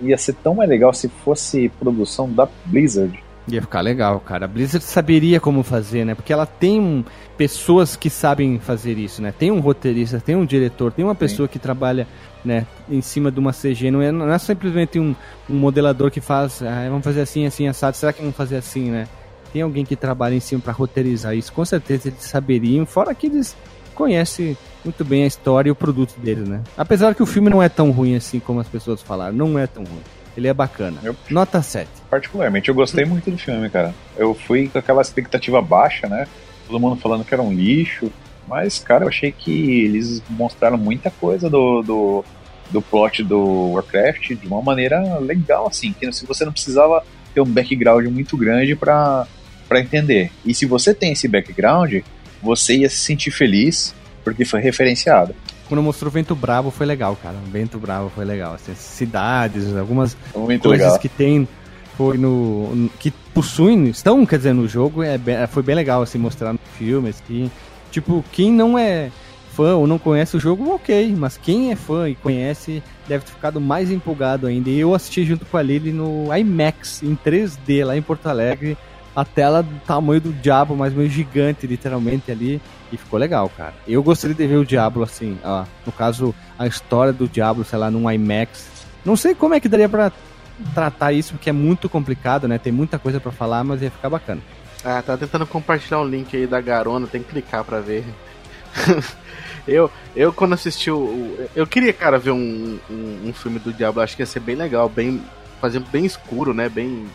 [0.00, 3.22] ia ser tão mais legal se fosse produção da Blizzard.
[3.54, 4.44] Ia ficar legal, cara.
[4.44, 6.14] A Blizzard saberia como fazer, né?
[6.14, 7.04] Porque ela tem
[7.36, 9.32] pessoas que sabem fazer isso, né?
[9.36, 11.52] Tem um roteirista, tem um diretor, tem uma pessoa Sim.
[11.52, 12.06] que trabalha
[12.44, 13.90] né, em cima de uma CG.
[13.90, 15.14] Não é, não é simplesmente um,
[15.48, 17.96] um modelador que faz, ah, vamos fazer assim, assim, assado.
[17.96, 19.08] Será que vamos fazer assim, né?
[19.52, 21.52] Tem alguém que trabalha em cima para roteirizar isso.
[21.52, 23.56] Com certeza eles saberiam, fora que eles
[23.94, 26.62] conhecem muito bem a história e o produto deles, né?
[26.76, 29.66] Apesar que o filme não é tão ruim assim como as pessoas falaram, não é
[29.66, 30.00] tão ruim.
[30.36, 30.98] Ele é bacana.
[31.02, 31.88] Eu, Nota 7.
[32.08, 33.94] Particularmente, eu gostei muito do filme, cara.
[34.16, 36.26] Eu fui com aquela expectativa baixa, né?
[36.66, 38.10] Todo mundo falando que era um lixo.
[38.46, 42.24] Mas, cara, eu achei que eles mostraram muita coisa do, do,
[42.70, 45.92] do plot do Warcraft de uma maneira legal, assim.
[45.92, 47.04] Que se você não precisava
[47.34, 49.26] ter um background muito grande para
[49.74, 50.30] entender.
[50.44, 52.02] E se você tem esse background,
[52.42, 53.94] você ia se sentir feliz
[54.24, 55.34] porque foi referenciado.
[55.70, 57.36] Quando mostrou Vento Bravo foi legal, cara.
[57.46, 58.54] Vento Bravo foi legal.
[58.54, 60.98] Assim, cidades, algumas Muito coisas legal.
[60.98, 61.46] que tem
[61.96, 66.18] foi no que possuem, estão, quer dizer, no jogo, é bem, foi bem legal assim
[66.18, 67.48] mostrar no filme, assim.
[67.92, 69.12] Tipo, quem não é
[69.52, 71.14] fã ou não conhece o jogo, ok.
[71.16, 74.70] Mas quem é fã e conhece deve ter ficado mais empolgado ainda.
[74.70, 78.76] E eu assisti junto com a Lily no IMAX, em 3D, lá em Porto Alegre.
[79.14, 82.60] A tela do tamanho do Diablo, mas meio gigante, literalmente, ali.
[82.92, 83.74] E ficou legal, cara.
[83.86, 87.78] Eu gostaria de ver o Diablo assim, ó, no caso, a história do Diablo, sei
[87.78, 88.68] lá, num IMAX.
[89.04, 90.12] Não sei como é que daria pra
[90.74, 92.58] tratar isso, porque é muito complicado, né?
[92.58, 94.40] Tem muita coisa para falar, mas ia ficar bacana.
[94.84, 98.04] Ah, tá tentando compartilhar um link aí da Garona, tem que clicar pra ver.
[99.66, 101.48] eu, eu quando assisti o.
[101.54, 104.56] Eu queria, cara, ver um, um, um, filme do Diablo, acho que ia ser bem
[104.56, 105.22] legal, bem.
[105.60, 106.68] Fazer bem escuro, né?
[106.68, 107.06] Bem.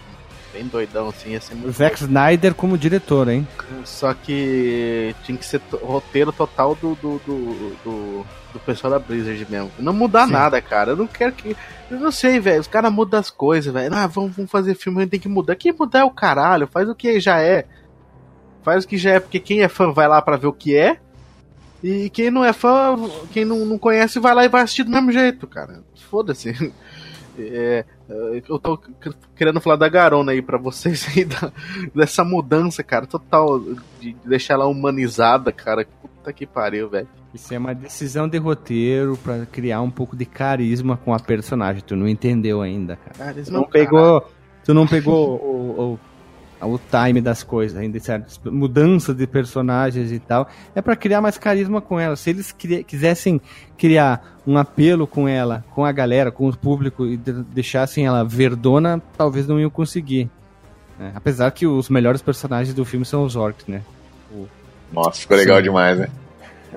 [0.56, 1.74] Bem doidão, assim, ia ser muito.
[1.74, 3.46] Zack Snyder como diretor, hein?
[3.84, 9.46] Só que tinha que ser roteiro total do, do, do, do, do pessoal da Blizzard
[9.50, 9.70] mesmo.
[9.78, 10.32] Não mudar Sim.
[10.32, 10.92] nada, cara.
[10.92, 11.58] Eu não quero que.
[11.92, 12.62] Eu não sei, velho.
[12.62, 13.94] Os caras mudam as coisas, velho.
[13.94, 15.58] Ah, vamos, vamos fazer filme, a gente tem que mudar.
[15.58, 16.68] Quem mudar é o caralho.
[16.68, 17.66] Faz o que já é.
[18.64, 20.74] Faz o que já é, porque quem é fã vai lá para ver o que
[20.74, 20.98] é.
[21.84, 22.96] E quem não é fã,
[23.34, 25.84] quem não, não conhece, vai lá e vai assistir do mesmo jeito, cara.
[26.10, 26.74] Foda-se.
[27.38, 27.86] É,
[28.48, 28.80] eu tô
[29.36, 31.52] querendo falar da Garona aí pra vocês aí, da,
[31.94, 33.60] dessa mudança, cara, total,
[34.00, 35.86] de deixar ela humanizada, cara.
[36.02, 37.08] Puta que pariu, velho.
[37.34, 41.84] Isso é uma decisão de roteiro para criar um pouco de carisma com a personagem.
[41.86, 43.18] Tu não entendeu ainda, cara.
[43.18, 44.32] Carisma, tu não pegou,
[44.64, 46.00] tu não pegou o, o o
[46.80, 48.52] time das coisas, ainda certo?
[48.52, 52.16] Mudança de personagens e tal, é para criar mais carisma com ela.
[52.16, 53.40] Se eles quisessem
[53.78, 58.24] criar um apelo com ela, com a galera, com o público e de deixassem ela
[58.24, 60.30] verdona, talvez não iam conseguir.
[60.98, 61.12] Né?
[61.16, 63.82] Apesar que os melhores personagens do filme são os orcs, né?
[64.32, 64.48] O...
[64.92, 65.64] Nossa, ficou legal Sim.
[65.64, 66.10] demais, né?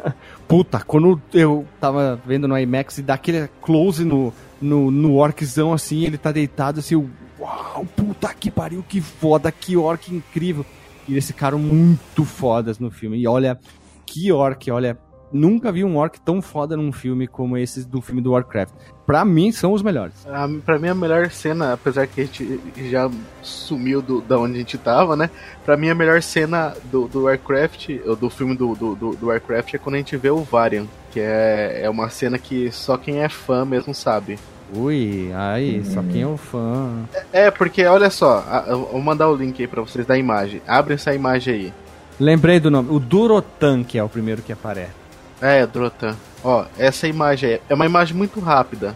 [0.47, 5.73] Puta, quando eu tava vendo no IMAX e dá aquele close no, no, no orczão
[5.73, 10.65] assim, ele tá deitado assim, o uau, puta que pariu, que foda, que orc incrível.
[11.06, 13.19] E eles ficaram muito fodas no filme.
[13.19, 13.59] E olha,
[14.05, 14.98] que orc, olha,
[15.32, 18.74] nunca vi um orc tão foda num filme como esses do filme do Warcraft.
[19.06, 20.27] Pra mim, são os melhores.
[20.27, 22.60] A, pra mim, a melhor cena, apesar que a gente
[22.90, 23.10] já
[23.43, 25.31] sumiu do, da onde a gente tava, né?
[25.65, 27.89] Pra mim, a melhor cena do, do Warcraft,
[28.20, 30.86] do filme do, do, do, Warcraft, é quando a gente vê o Varian.
[31.10, 34.39] Que é, é uma cena que só quem é fã mesmo sabe.
[34.74, 37.05] Ui, aí, só quem é o fã.
[37.32, 40.61] É, é, porque olha só, eu vou mandar o link aí pra vocês da imagem.
[40.66, 41.73] Abre essa imagem aí.
[42.20, 44.93] Lembrei do nome, o Durotan, que é o primeiro que aparece.
[45.40, 46.16] É, Durotan.
[46.45, 48.95] Ó, essa imagem é, é uma imagem muito rápida.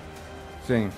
[0.66, 0.90] Sim.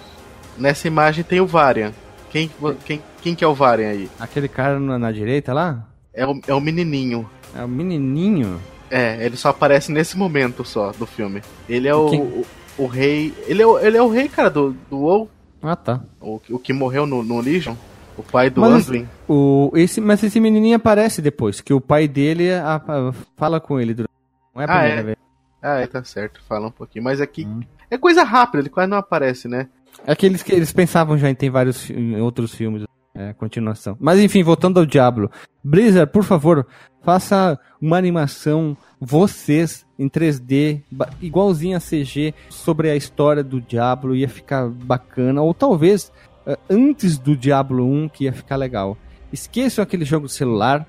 [0.59, 1.93] Nessa imagem tem o Varian.
[2.31, 2.51] Quem,
[2.85, 4.11] quem, quem que é o Varian aí?
[4.19, 5.85] Aquele cara na, na direita lá?
[6.13, 7.29] É o, é o menininho.
[7.57, 8.61] É o menininho?
[8.91, 11.43] É, ele só aparece nesse momento só do filme.
[11.69, 12.47] Ele é o, o,
[12.79, 13.33] o rei.
[13.47, 15.31] Ele é, o, ele é o rei, cara, do, do WoW.
[15.63, 16.03] Ah, tá.
[16.21, 17.75] O, o que morreu no, no Legion.
[18.17, 19.09] O pai do mas, Anduin.
[19.29, 23.81] O, esse, mas esse menininho aparece depois, que o pai dele a, a, fala com
[23.81, 23.95] ele.
[23.95, 24.11] Durante,
[24.55, 25.03] não é a ah, primeira é?
[25.03, 25.17] vez.
[25.61, 26.41] Ah, é, tá certo.
[26.47, 27.05] Fala um pouquinho.
[27.05, 27.63] Mas aqui é hum.
[27.91, 29.69] é coisa rápida, ele quase não aparece, né?
[30.07, 32.85] É que eles, pensavam já em ter vários em outros filmes.
[33.17, 33.97] É, continuação.
[34.01, 35.31] Mas enfim, voltando ao Diablo.
[35.63, 36.67] Blizzard, por favor,
[37.01, 40.81] faça uma animação, vocês, em 3D,
[41.21, 45.43] igualzinho a CG, sobre a história do Diablo, ia ficar bacana.
[45.43, 46.13] Ou talvez
[46.47, 48.97] uh, antes do Diablo 1, que ia ficar legal.
[49.33, 50.87] Esqueçam aquele jogo celular,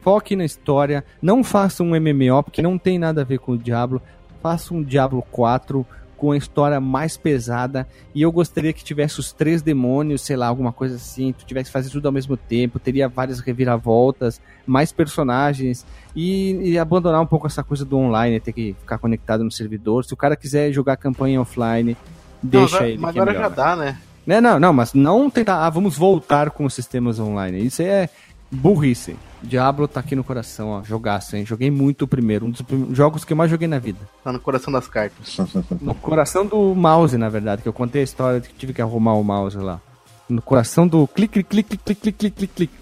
[0.00, 3.58] foque na história, não faça um MMO, porque não tem nada a ver com o
[3.58, 4.00] Diablo.
[4.40, 5.84] Faça um Diablo 4
[6.18, 7.88] com a história mais pesada.
[8.14, 11.32] E eu gostaria que tivesse os três demônios, sei lá, alguma coisa assim.
[11.32, 15.86] Tu tivesse que fazer tudo ao mesmo tempo, teria várias reviravoltas, mais personagens.
[16.14, 20.04] E, e, abandonar um pouco essa coisa do online, ter que ficar conectado no servidor.
[20.04, 21.96] Se o cara quiser jogar campanha offline,
[22.42, 22.98] deixa não, ele.
[22.98, 23.98] Mas é agora é já dá, né?
[24.26, 25.64] Não, não, não, mas não tentar.
[25.64, 27.64] Ah, vamos voltar com os sistemas online.
[27.64, 28.10] Isso é
[28.50, 29.16] burrice.
[29.42, 30.82] Diablo tá aqui no coração, ó.
[30.82, 31.46] Jogaço, hein?
[31.46, 32.46] Joguei muito o primeiro.
[32.46, 32.64] Um dos
[32.96, 34.00] jogos que eu mais joguei na vida.
[34.24, 35.36] Tá no coração das cartas.
[35.80, 38.82] no coração do mouse, na verdade, que eu contei a história de que tive que
[38.82, 39.80] arrumar o mouse lá.
[40.28, 42.74] No coração do clique, clique, clique, clique, clique, clique, clique.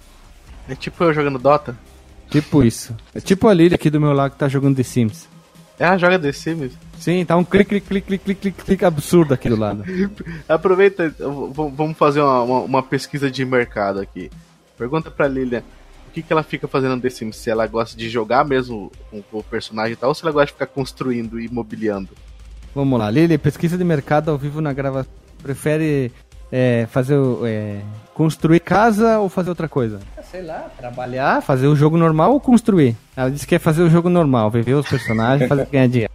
[0.68, 1.76] É tipo eu jogando Dota?
[2.28, 2.96] Tipo isso.
[3.14, 5.28] É tipo a Lily aqui do meu lado que tá jogando The Sims.
[5.78, 6.72] Ah, joga The Sims?
[6.98, 9.84] Sim, tá um clique, clique, clique, clique, clique, clique absurdo aqui do lado.
[10.48, 14.30] Aproveita, vamos fazer uma, uma, uma pesquisa de mercado aqui.
[14.76, 15.62] Pergunta pra Lilian
[16.08, 17.36] o que, que ela fica fazendo no The Sims.
[17.36, 20.46] Se ela gosta de jogar mesmo com o personagem e tal, ou se ela gosta
[20.46, 22.10] de ficar construindo e mobiliando.
[22.74, 25.10] Vamos lá, Lili, pesquisa de mercado ao vivo na gravação.
[25.42, 26.12] Prefere
[26.50, 27.80] é, fazer é,
[28.14, 30.00] construir casa ou fazer outra coisa?
[30.30, 32.96] Sei lá, trabalhar, fazer o jogo normal ou construir?
[33.16, 36.12] Ela disse que quer fazer o jogo normal, viver os personagens, fazer ganhar dinheiro.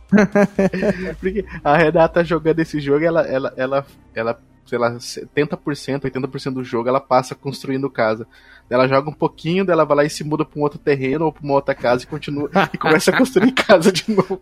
[1.19, 4.39] Porque a Renata jogando esse jogo, ela, ela, ela, ela
[4.71, 8.25] sei lá, 70%, 80% do jogo ela passa construindo casa.
[8.69, 11.33] Ela joga um pouquinho, dela vai lá e se muda pra um outro terreno ou
[11.33, 14.39] pra uma outra casa e continua e começa a construir casa de novo.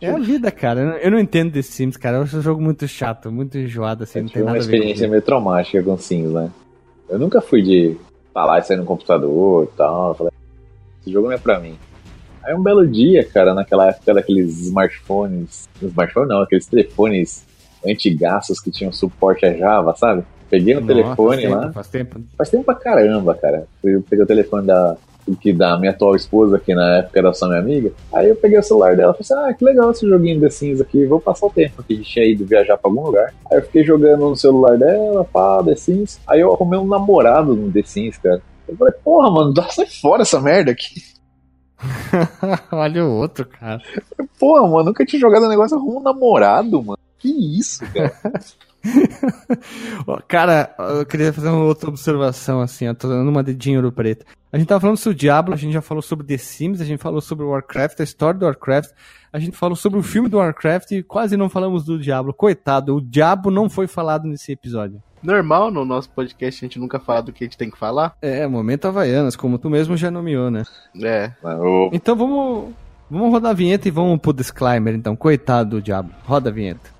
[0.00, 0.98] É a vida, cara.
[1.00, 2.16] Eu não entendo The Sims, cara.
[2.16, 4.18] Eu acho um jogo muito chato, muito enjoado, assim.
[4.18, 6.50] Eu não tem nada uma experiência meio traumática com Sims, né?
[7.08, 7.96] Eu nunca fui de
[8.34, 10.08] falar e sair no computador e tal.
[10.08, 10.32] Eu falei,
[11.00, 11.78] esse jogo não é pra mim.
[12.42, 15.68] Aí um belo dia, cara, naquela época daqueles smartphones.
[15.80, 17.46] Smartphone não, aqueles telefones
[17.86, 20.22] antigaços que tinham suporte a Java, sabe?
[20.50, 21.60] Peguei o Nossa, telefone faz lá.
[21.60, 22.20] tempo, Faz tempo.
[22.38, 23.66] Faz tempo pra caramba, cara.
[23.84, 24.96] Eu peguei o telefone da,
[25.40, 27.92] que da minha atual esposa, que na época era só minha amiga.
[28.12, 30.48] Aí eu peguei o celular dela e falei assim: ah, que legal esse joguinho The
[30.48, 33.34] Sims aqui, vou passar o tempo, porque a gente tinha ido viajar pra algum lugar.
[33.50, 36.18] Aí eu fiquei jogando no celular dela, pá, The Sims.
[36.26, 38.40] Aí eu arrumei um namorado no The Sims, cara.
[38.66, 41.02] Eu falei, porra, mano, dá sai fora essa merda aqui.
[42.72, 43.80] Olha o outro, cara.
[44.38, 46.98] Porra, mano, nunca tinha jogado um negócio, arruma um namorado, mano.
[47.18, 47.28] Que
[47.58, 48.12] isso, cara?
[50.28, 54.24] Cara, eu queria fazer uma outra observação, assim, ó, tô dando uma dedinho ouro preto.
[54.52, 56.84] A gente tava falando sobre o Diablo, a gente já falou sobre The Sims, a
[56.84, 58.90] gente falou sobre o Warcraft, a história do Warcraft,
[59.32, 62.32] a gente falou sobre o filme do Warcraft e quase não falamos do Diablo.
[62.32, 65.02] Coitado, o Diabo não foi falado nesse episódio.
[65.22, 68.14] Normal no nosso podcast a gente nunca fala do que a gente tem que falar.
[68.22, 70.62] É, momento Havaianas, como tu mesmo já nomeou, né?
[71.02, 71.32] É.
[71.92, 72.72] Então vamos,
[73.10, 75.16] vamos rodar a vinheta e vamos pro disclaimer, então.
[75.16, 76.10] Coitado do Diabo.
[76.24, 76.97] Roda a vinheta.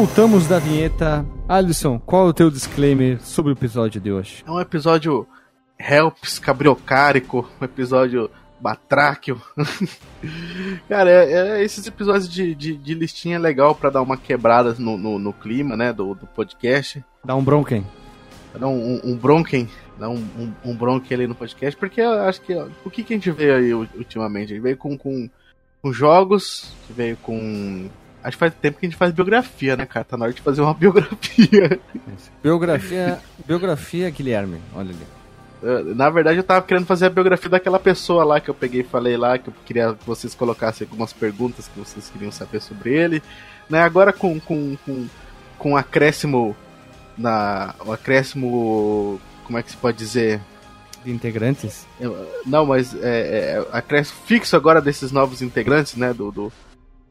[0.00, 1.26] Voltamos da vinheta.
[1.46, 4.42] Alisson, qual é o teu disclaimer sobre o episódio de hoje?
[4.46, 5.28] É um episódio
[5.78, 9.38] helps, cabriocárico, um episódio batráquio.
[10.88, 14.74] Cara, é, é esses episódios de, de, de listinha é legal pra dar uma quebrada
[14.78, 17.04] no, no, no clima, né, do, do podcast.
[17.22, 17.86] Dá um bronquem.
[18.52, 19.68] Pra dar um, um, um bronquem,
[19.98, 23.04] dar um, um, um bronquem ali no podcast, porque eu acho que ó, o que,
[23.04, 24.52] que a gente veio aí ultimamente?
[24.52, 25.28] A gente veio com, com,
[25.82, 27.90] com jogos, veio com.
[28.22, 30.04] Acho que faz tempo que a gente faz biografia, né, cara?
[30.04, 31.80] Tá na hora de fazer uma biografia.
[32.42, 35.94] Biografia, biografia Guilherme, olha ali.
[35.94, 38.84] Na verdade, eu tava querendo fazer a biografia daquela pessoa lá que eu peguei e
[38.84, 42.94] falei lá, que eu queria que vocês colocassem algumas perguntas que vocês queriam saber sobre
[42.94, 43.22] ele.
[43.68, 45.06] Né, agora com, com, com,
[45.58, 46.56] com acréscimo
[47.16, 47.74] na.
[47.84, 49.20] O acréscimo.
[49.44, 50.40] Como é que se pode dizer?
[51.04, 51.86] De integrantes.
[52.00, 56.12] Eu- Não, mas é, é, acréscimo fixo agora desses novos integrantes, né?
[56.14, 56.52] Do, do,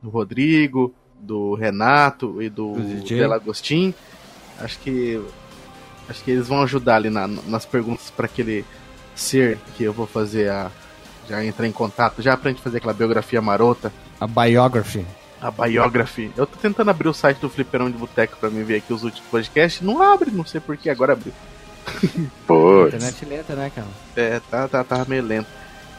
[0.02, 3.20] do Rodrigo, do Renato e do, Do DJ.
[3.20, 3.94] Delagostin.
[4.60, 5.22] Acho que.
[6.08, 8.66] Acho que eles vão ajudar ali na- nas perguntas para aquele
[9.16, 10.72] ser que eu vou fazer a.
[11.28, 15.06] Já entrar em contato, já pra gente fazer aquela biografia marota, A biography.
[15.40, 16.32] a biography.
[16.36, 19.04] Eu tô tentando abrir o site do Fliperão de Boteco pra me ver aqui os
[19.04, 19.82] últimos podcasts.
[19.86, 21.32] Não abre, não sei porquê, agora abriu.
[22.48, 23.88] Pô, Internet lenta, né, cara?
[24.16, 25.48] É, tá, tá, tá meio lento.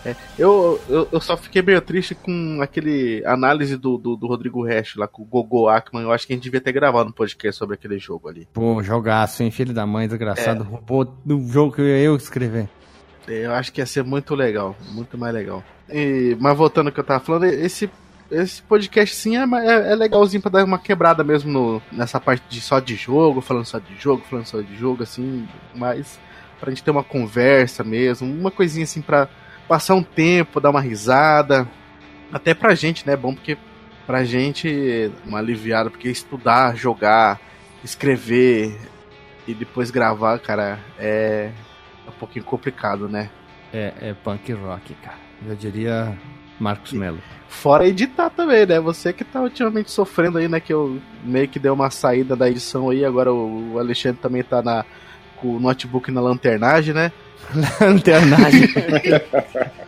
[0.05, 4.65] É, eu, eu, eu só fiquei meio triste com aquele análise do, do, do Rodrigo
[4.65, 6.03] Resch lá com o Gogo Ackman.
[6.03, 8.49] Eu acho que a gente devia ter gravado um podcast sobre aquele jogo ali.
[8.53, 9.51] Pô, jogaço, hein?
[9.51, 10.65] Filho da mãe, desgraçado.
[10.65, 12.69] Roubou do jogo que eu ia eu escrever.
[13.29, 15.63] É, Eu acho que ia ser muito legal, muito mais legal.
[15.89, 17.91] E, mas voltando ao que eu tava falando, esse,
[18.31, 22.43] esse podcast sim é, é, é legalzinho pra dar uma quebrada mesmo no, nessa parte
[22.49, 26.19] de só de jogo, falando só de jogo, falando só de jogo, assim, mas
[26.59, 29.29] pra gente ter uma conversa mesmo, uma coisinha assim pra
[29.71, 31.65] passar um tempo, dar uma risada.
[32.33, 33.13] Até pra gente, né?
[33.13, 33.57] É bom porque
[34.05, 37.41] pra gente uma aliviada, porque estudar, jogar,
[37.85, 38.77] escrever
[39.47, 41.53] e depois gravar, cara, é
[42.09, 43.31] um pouquinho complicado, né?
[43.73, 45.19] É, é punk rock, cara.
[45.47, 46.19] Eu diria
[46.59, 47.21] Marcos Melo.
[47.49, 48.81] Fora editar também, né?
[48.81, 50.59] Você que tá ultimamente sofrendo aí, né?
[50.59, 54.61] Que eu meio que dei uma saída da edição aí, agora o Alexandre também tá
[54.63, 54.85] na,
[55.49, 57.13] o notebook na lanternagem, né?
[57.81, 58.69] Lanternagem.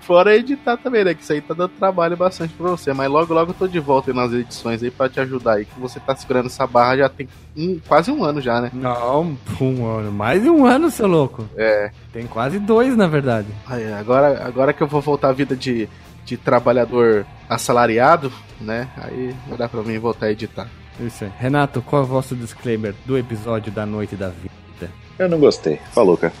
[0.00, 1.14] Fora editar também, né?
[1.14, 2.92] Que isso aí tá dando trabalho bastante pra você.
[2.92, 5.64] Mas logo, logo eu tô de volta aí nas edições aí pra te ajudar aí.
[5.64, 8.70] Que você tá segurando essa barra já tem um- quase um ano já, né?
[8.72, 10.12] Não, um ano.
[10.12, 11.46] Mais de um ano, seu louco.
[11.56, 11.90] É.
[12.12, 13.48] Tem quase dois, na verdade.
[13.66, 15.88] Aí, agora, agora que eu vou voltar à vida de,
[16.24, 18.88] de trabalhador assalariado, né?
[18.96, 20.68] Aí vai dar pra mim voltar a editar.
[21.00, 21.30] Isso aí.
[21.38, 24.54] Renato, qual é o vosso disclaimer do episódio da noite da vida?
[25.18, 25.78] eu não gostei.
[25.92, 26.32] Falou, cara.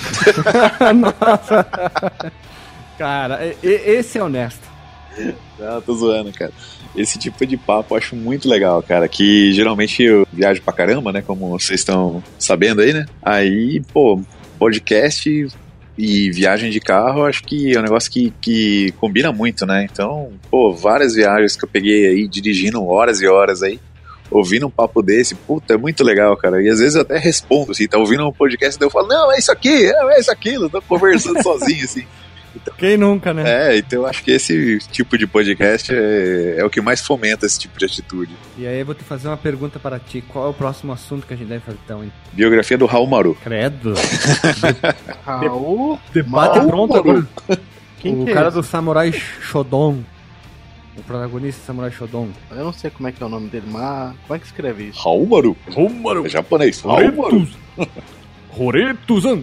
[0.94, 1.66] Nossa.
[2.96, 4.68] Cara, esse é honesto.
[5.58, 6.52] Não, tô zoando, cara.
[6.96, 9.08] Esse tipo de papo eu acho muito legal, cara.
[9.08, 11.22] Que geralmente eu viajo pra caramba, né?
[11.22, 13.06] Como vocês estão sabendo aí, né?
[13.22, 14.20] Aí, pô,
[14.58, 15.48] podcast
[16.02, 19.86] e viagem de carro, acho que é um negócio que, que combina muito, né?
[19.90, 23.78] Então, pô, várias viagens que eu peguei aí dirigindo horas e horas aí.
[24.30, 26.62] Ouvindo um papo desse, puta, é muito legal, cara.
[26.62, 29.30] E às vezes eu até respondo, assim, tá ouvindo um podcast, daí eu falo, não,
[29.30, 32.06] é isso aqui, é, é isso aquilo, tô conversando sozinho, assim.
[32.78, 33.74] Quem nunca, né?
[33.74, 37.46] É, então eu acho que esse tipo de podcast é, é o que mais fomenta
[37.46, 38.32] esse tipo de atitude.
[38.58, 40.22] E aí eu vou te fazer uma pergunta para ti.
[40.26, 42.12] Qual é o próximo assunto que a gente deve fazer então, hein?
[42.32, 43.36] Biografia do Raul Maru.
[43.42, 43.94] Credo.
[45.24, 45.98] Raul.
[46.12, 46.68] Debate Maru.
[46.68, 47.26] pronto agora.
[47.98, 48.56] Quem o que é cara esse?
[48.56, 50.04] do Samurai Shodown.
[50.96, 52.30] O protagonista do Samurai Shodown.
[52.50, 54.88] Eu não sei como é que é o nome dele, mas como é que escreve
[54.88, 55.02] isso?
[55.02, 55.56] Raul Maru.
[55.70, 56.26] Romaru.
[56.26, 56.80] É japonês.
[56.80, 57.48] Raul Maru.
[58.58, 59.42] Horetuzan.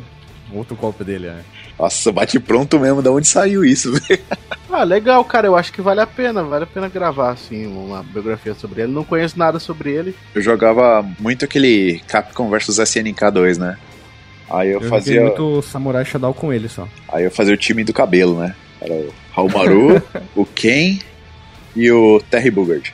[0.51, 1.39] Outro golpe dele, é.
[1.79, 3.01] Nossa, bate pronto mesmo.
[3.01, 4.21] Da onde saiu isso, velho?
[4.69, 5.47] Ah, legal, cara.
[5.47, 6.43] Eu acho que vale a pena.
[6.43, 8.91] Vale a pena gravar, assim, uma biografia sobre ele.
[8.91, 10.13] Não conheço nada sobre ele.
[10.35, 13.77] Eu jogava muito aquele Capcom vs SNK 2, né?
[14.49, 15.21] Aí eu, Eu fazia.
[15.21, 16.87] muito Samurai Shodown com ele só.
[17.07, 18.53] Aí eu fazia o time do cabelo, né?
[18.81, 20.03] Era o Raul Maru,
[20.35, 20.99] o Ken
[21.75, 22.93] e o Terry Bugard.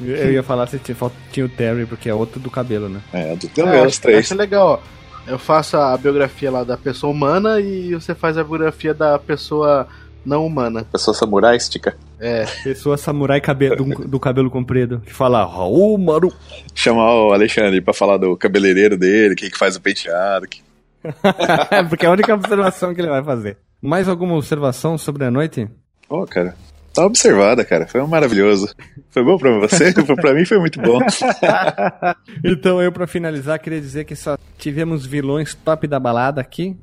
[0.00, 3.00] Eu ia falar se tinha, falta- tinha o Terry, porque é outro do cabelo, né?
[3.12, 4.18] É, do É, cabelo, os acho, três.
[4.20, 4.97] acho legal, ó.
[5.28, 9.86] Eu faço a biografia lá da pessoa humana e você faz a biografia da pessoa
[10.24, 10.84] não humana.
[10.90, 11.96] Pessoa samuráistica.
[12.20, 16.32] É, Pessoa samurai cabe- do, do cabelo comprido, que fala Raul Maru.
[16.74, 20.46] Chamar o Alexandre pra falar do cabeleireiro dele, quem que faz o penteado.
[20.48, 20.62] que-
[21.88, 23.56] porque é a única observação que ele vai fazer.
[23.80, 25.68] Mais alguma observação sobre a noite?
[26.08, 26.56] Pô, cara,
[27.00, 27.86] tá observada, cara.
[27.86, 28.74] Foi maravilhoso.
[29.10, 29.92] Foi bom pra você?
[30.16, 30.98] pra mim foi muito bom.
[32.44, 36.76] Então, eu, pra finalizar, queria dizer que só tivemos vilões top da balada aqui.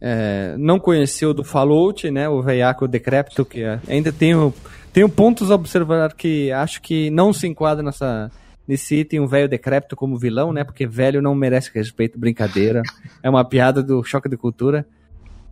[0.00, 2.28] É, não conheci o do Fallout, né?
[2.28, 4.52] O veiaco decrépito, que é- ainda tenho,
[4.92, 8.30] tenho pontos a observar que acho que não se enquadra nessa,
[8.66, 10.64] nesse item o velho decrépito como vilão, né?
[10.64, 12.82] Porque velho não merece respeito, brincadeira.
[13.22, 14.86] É uma piada do choque de cultura.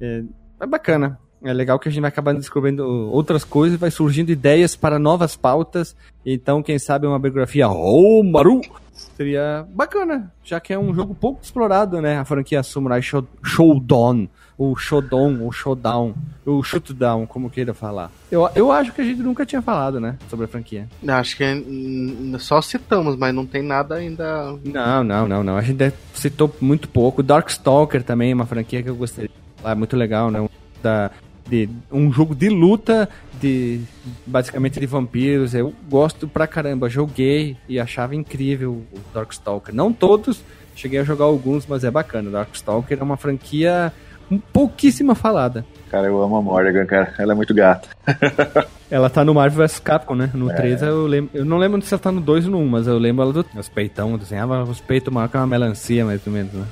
[0.00, 0.22] É,
[0.60, 1.18] é bacana.
[1.44, 5.36] É legal que a gente vai acabando descobrindo outras coisas, vai surgindo ideias para novas
[5.36, 5.94] pautas.
[6.24, 8.62] Então, quem sabe uma biografia Maru
[8.94, 12.16] seria bacana, já que é um jogo pouco explorado, né?
[12.18, 14.26] A franquia Samurai Show- Showdown,
[14.56, 16.14] ou Showdown, ou Showdown,
[16.46, 18.10] ou Shootdown, como queira falar.
[18.30, 20.16] Eu, eu acho que a gente nunca tinha falado, né?
[20.30, 20.88] Sobre a franquia.
[21.06, 24.56] acho que hum, só citamos, mas não tem nada ainda.
[24.64, 25.56] Não, não, não, não.
[25.56, 27.22] A gente citou muito pouco.
[27.22, 29.30] Darkstalker também é uma franquia que eu gostaria
[29.64, 30.46] é muito legal, né?
[30.82, 31.10] Da,
[31.46, 33.08] de, um jogo de luta,
[33.40, 33.80] de
[34.26, 35.54] basicamente de vampiros.
[35.54, 36.88] Eu gosto pra caramba.
[36.88, 39.74] Joguei e achava incrível o Darkstalker.
[39.74, 40.42] Não todos,
[40.74, 42.30] cheguei a jogar alguns, mas é bacana.
[42.30, 43.92] Darkstalker é uma franquia
[44.30, 45.64] um pouquíssima falada.
[45.90, 47.14] Cara, eu amo a Morrigan, cara.
[47.18, 47.88] Ela é muito gata.
[48.90, 50.30] Ela tá no Marvel vs Capcom, né?
[50.34, 51.30] No 3 eu lembro.
[51.34, 53.32] Eu não lembro se ela tá no 2 ou no 1, mas eu lembro ela
[53.32, 53.44] do.
[53.56, 56.66] Os peitão, desenhava os peitos maior que uma melancia, mais ou menos, né?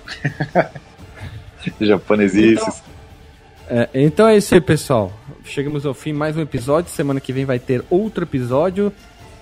[1.81, 2.83] Japonesices.
[3.75, 5.11] É, então é isso aí, pessoal.
[5.45, 6.91] Chegamos ao fim mais um episódio.
[6.91, 8.93] Semana que vem vai ter outro episódio.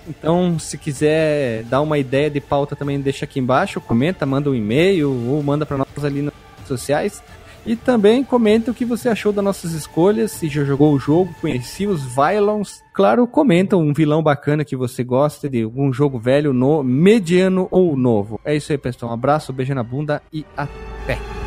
[0.07, 4.55] Então, se quiser dar uma ideia de pauta também, deixa aqui embaixo, comenta, manda um
[4.55, 7.21] e-mail ou manda para nós ali nas redes sociais.
[7.65, 11.35] E também comenta o que você achou das nossas escolhas, se já jogou o jogo,
[11.41, 12.81] conhecia os Vylons.
[12.93, 17.97] Claro, comenta um vilão bacana que você gosta de algum jogo velho, no, mediano ou
[17.97, 18.39] novo.
[18.45, 19.11] É isso aí, pessoal.
[19.11, 21.40] Um abraço, beijo na bunda e até!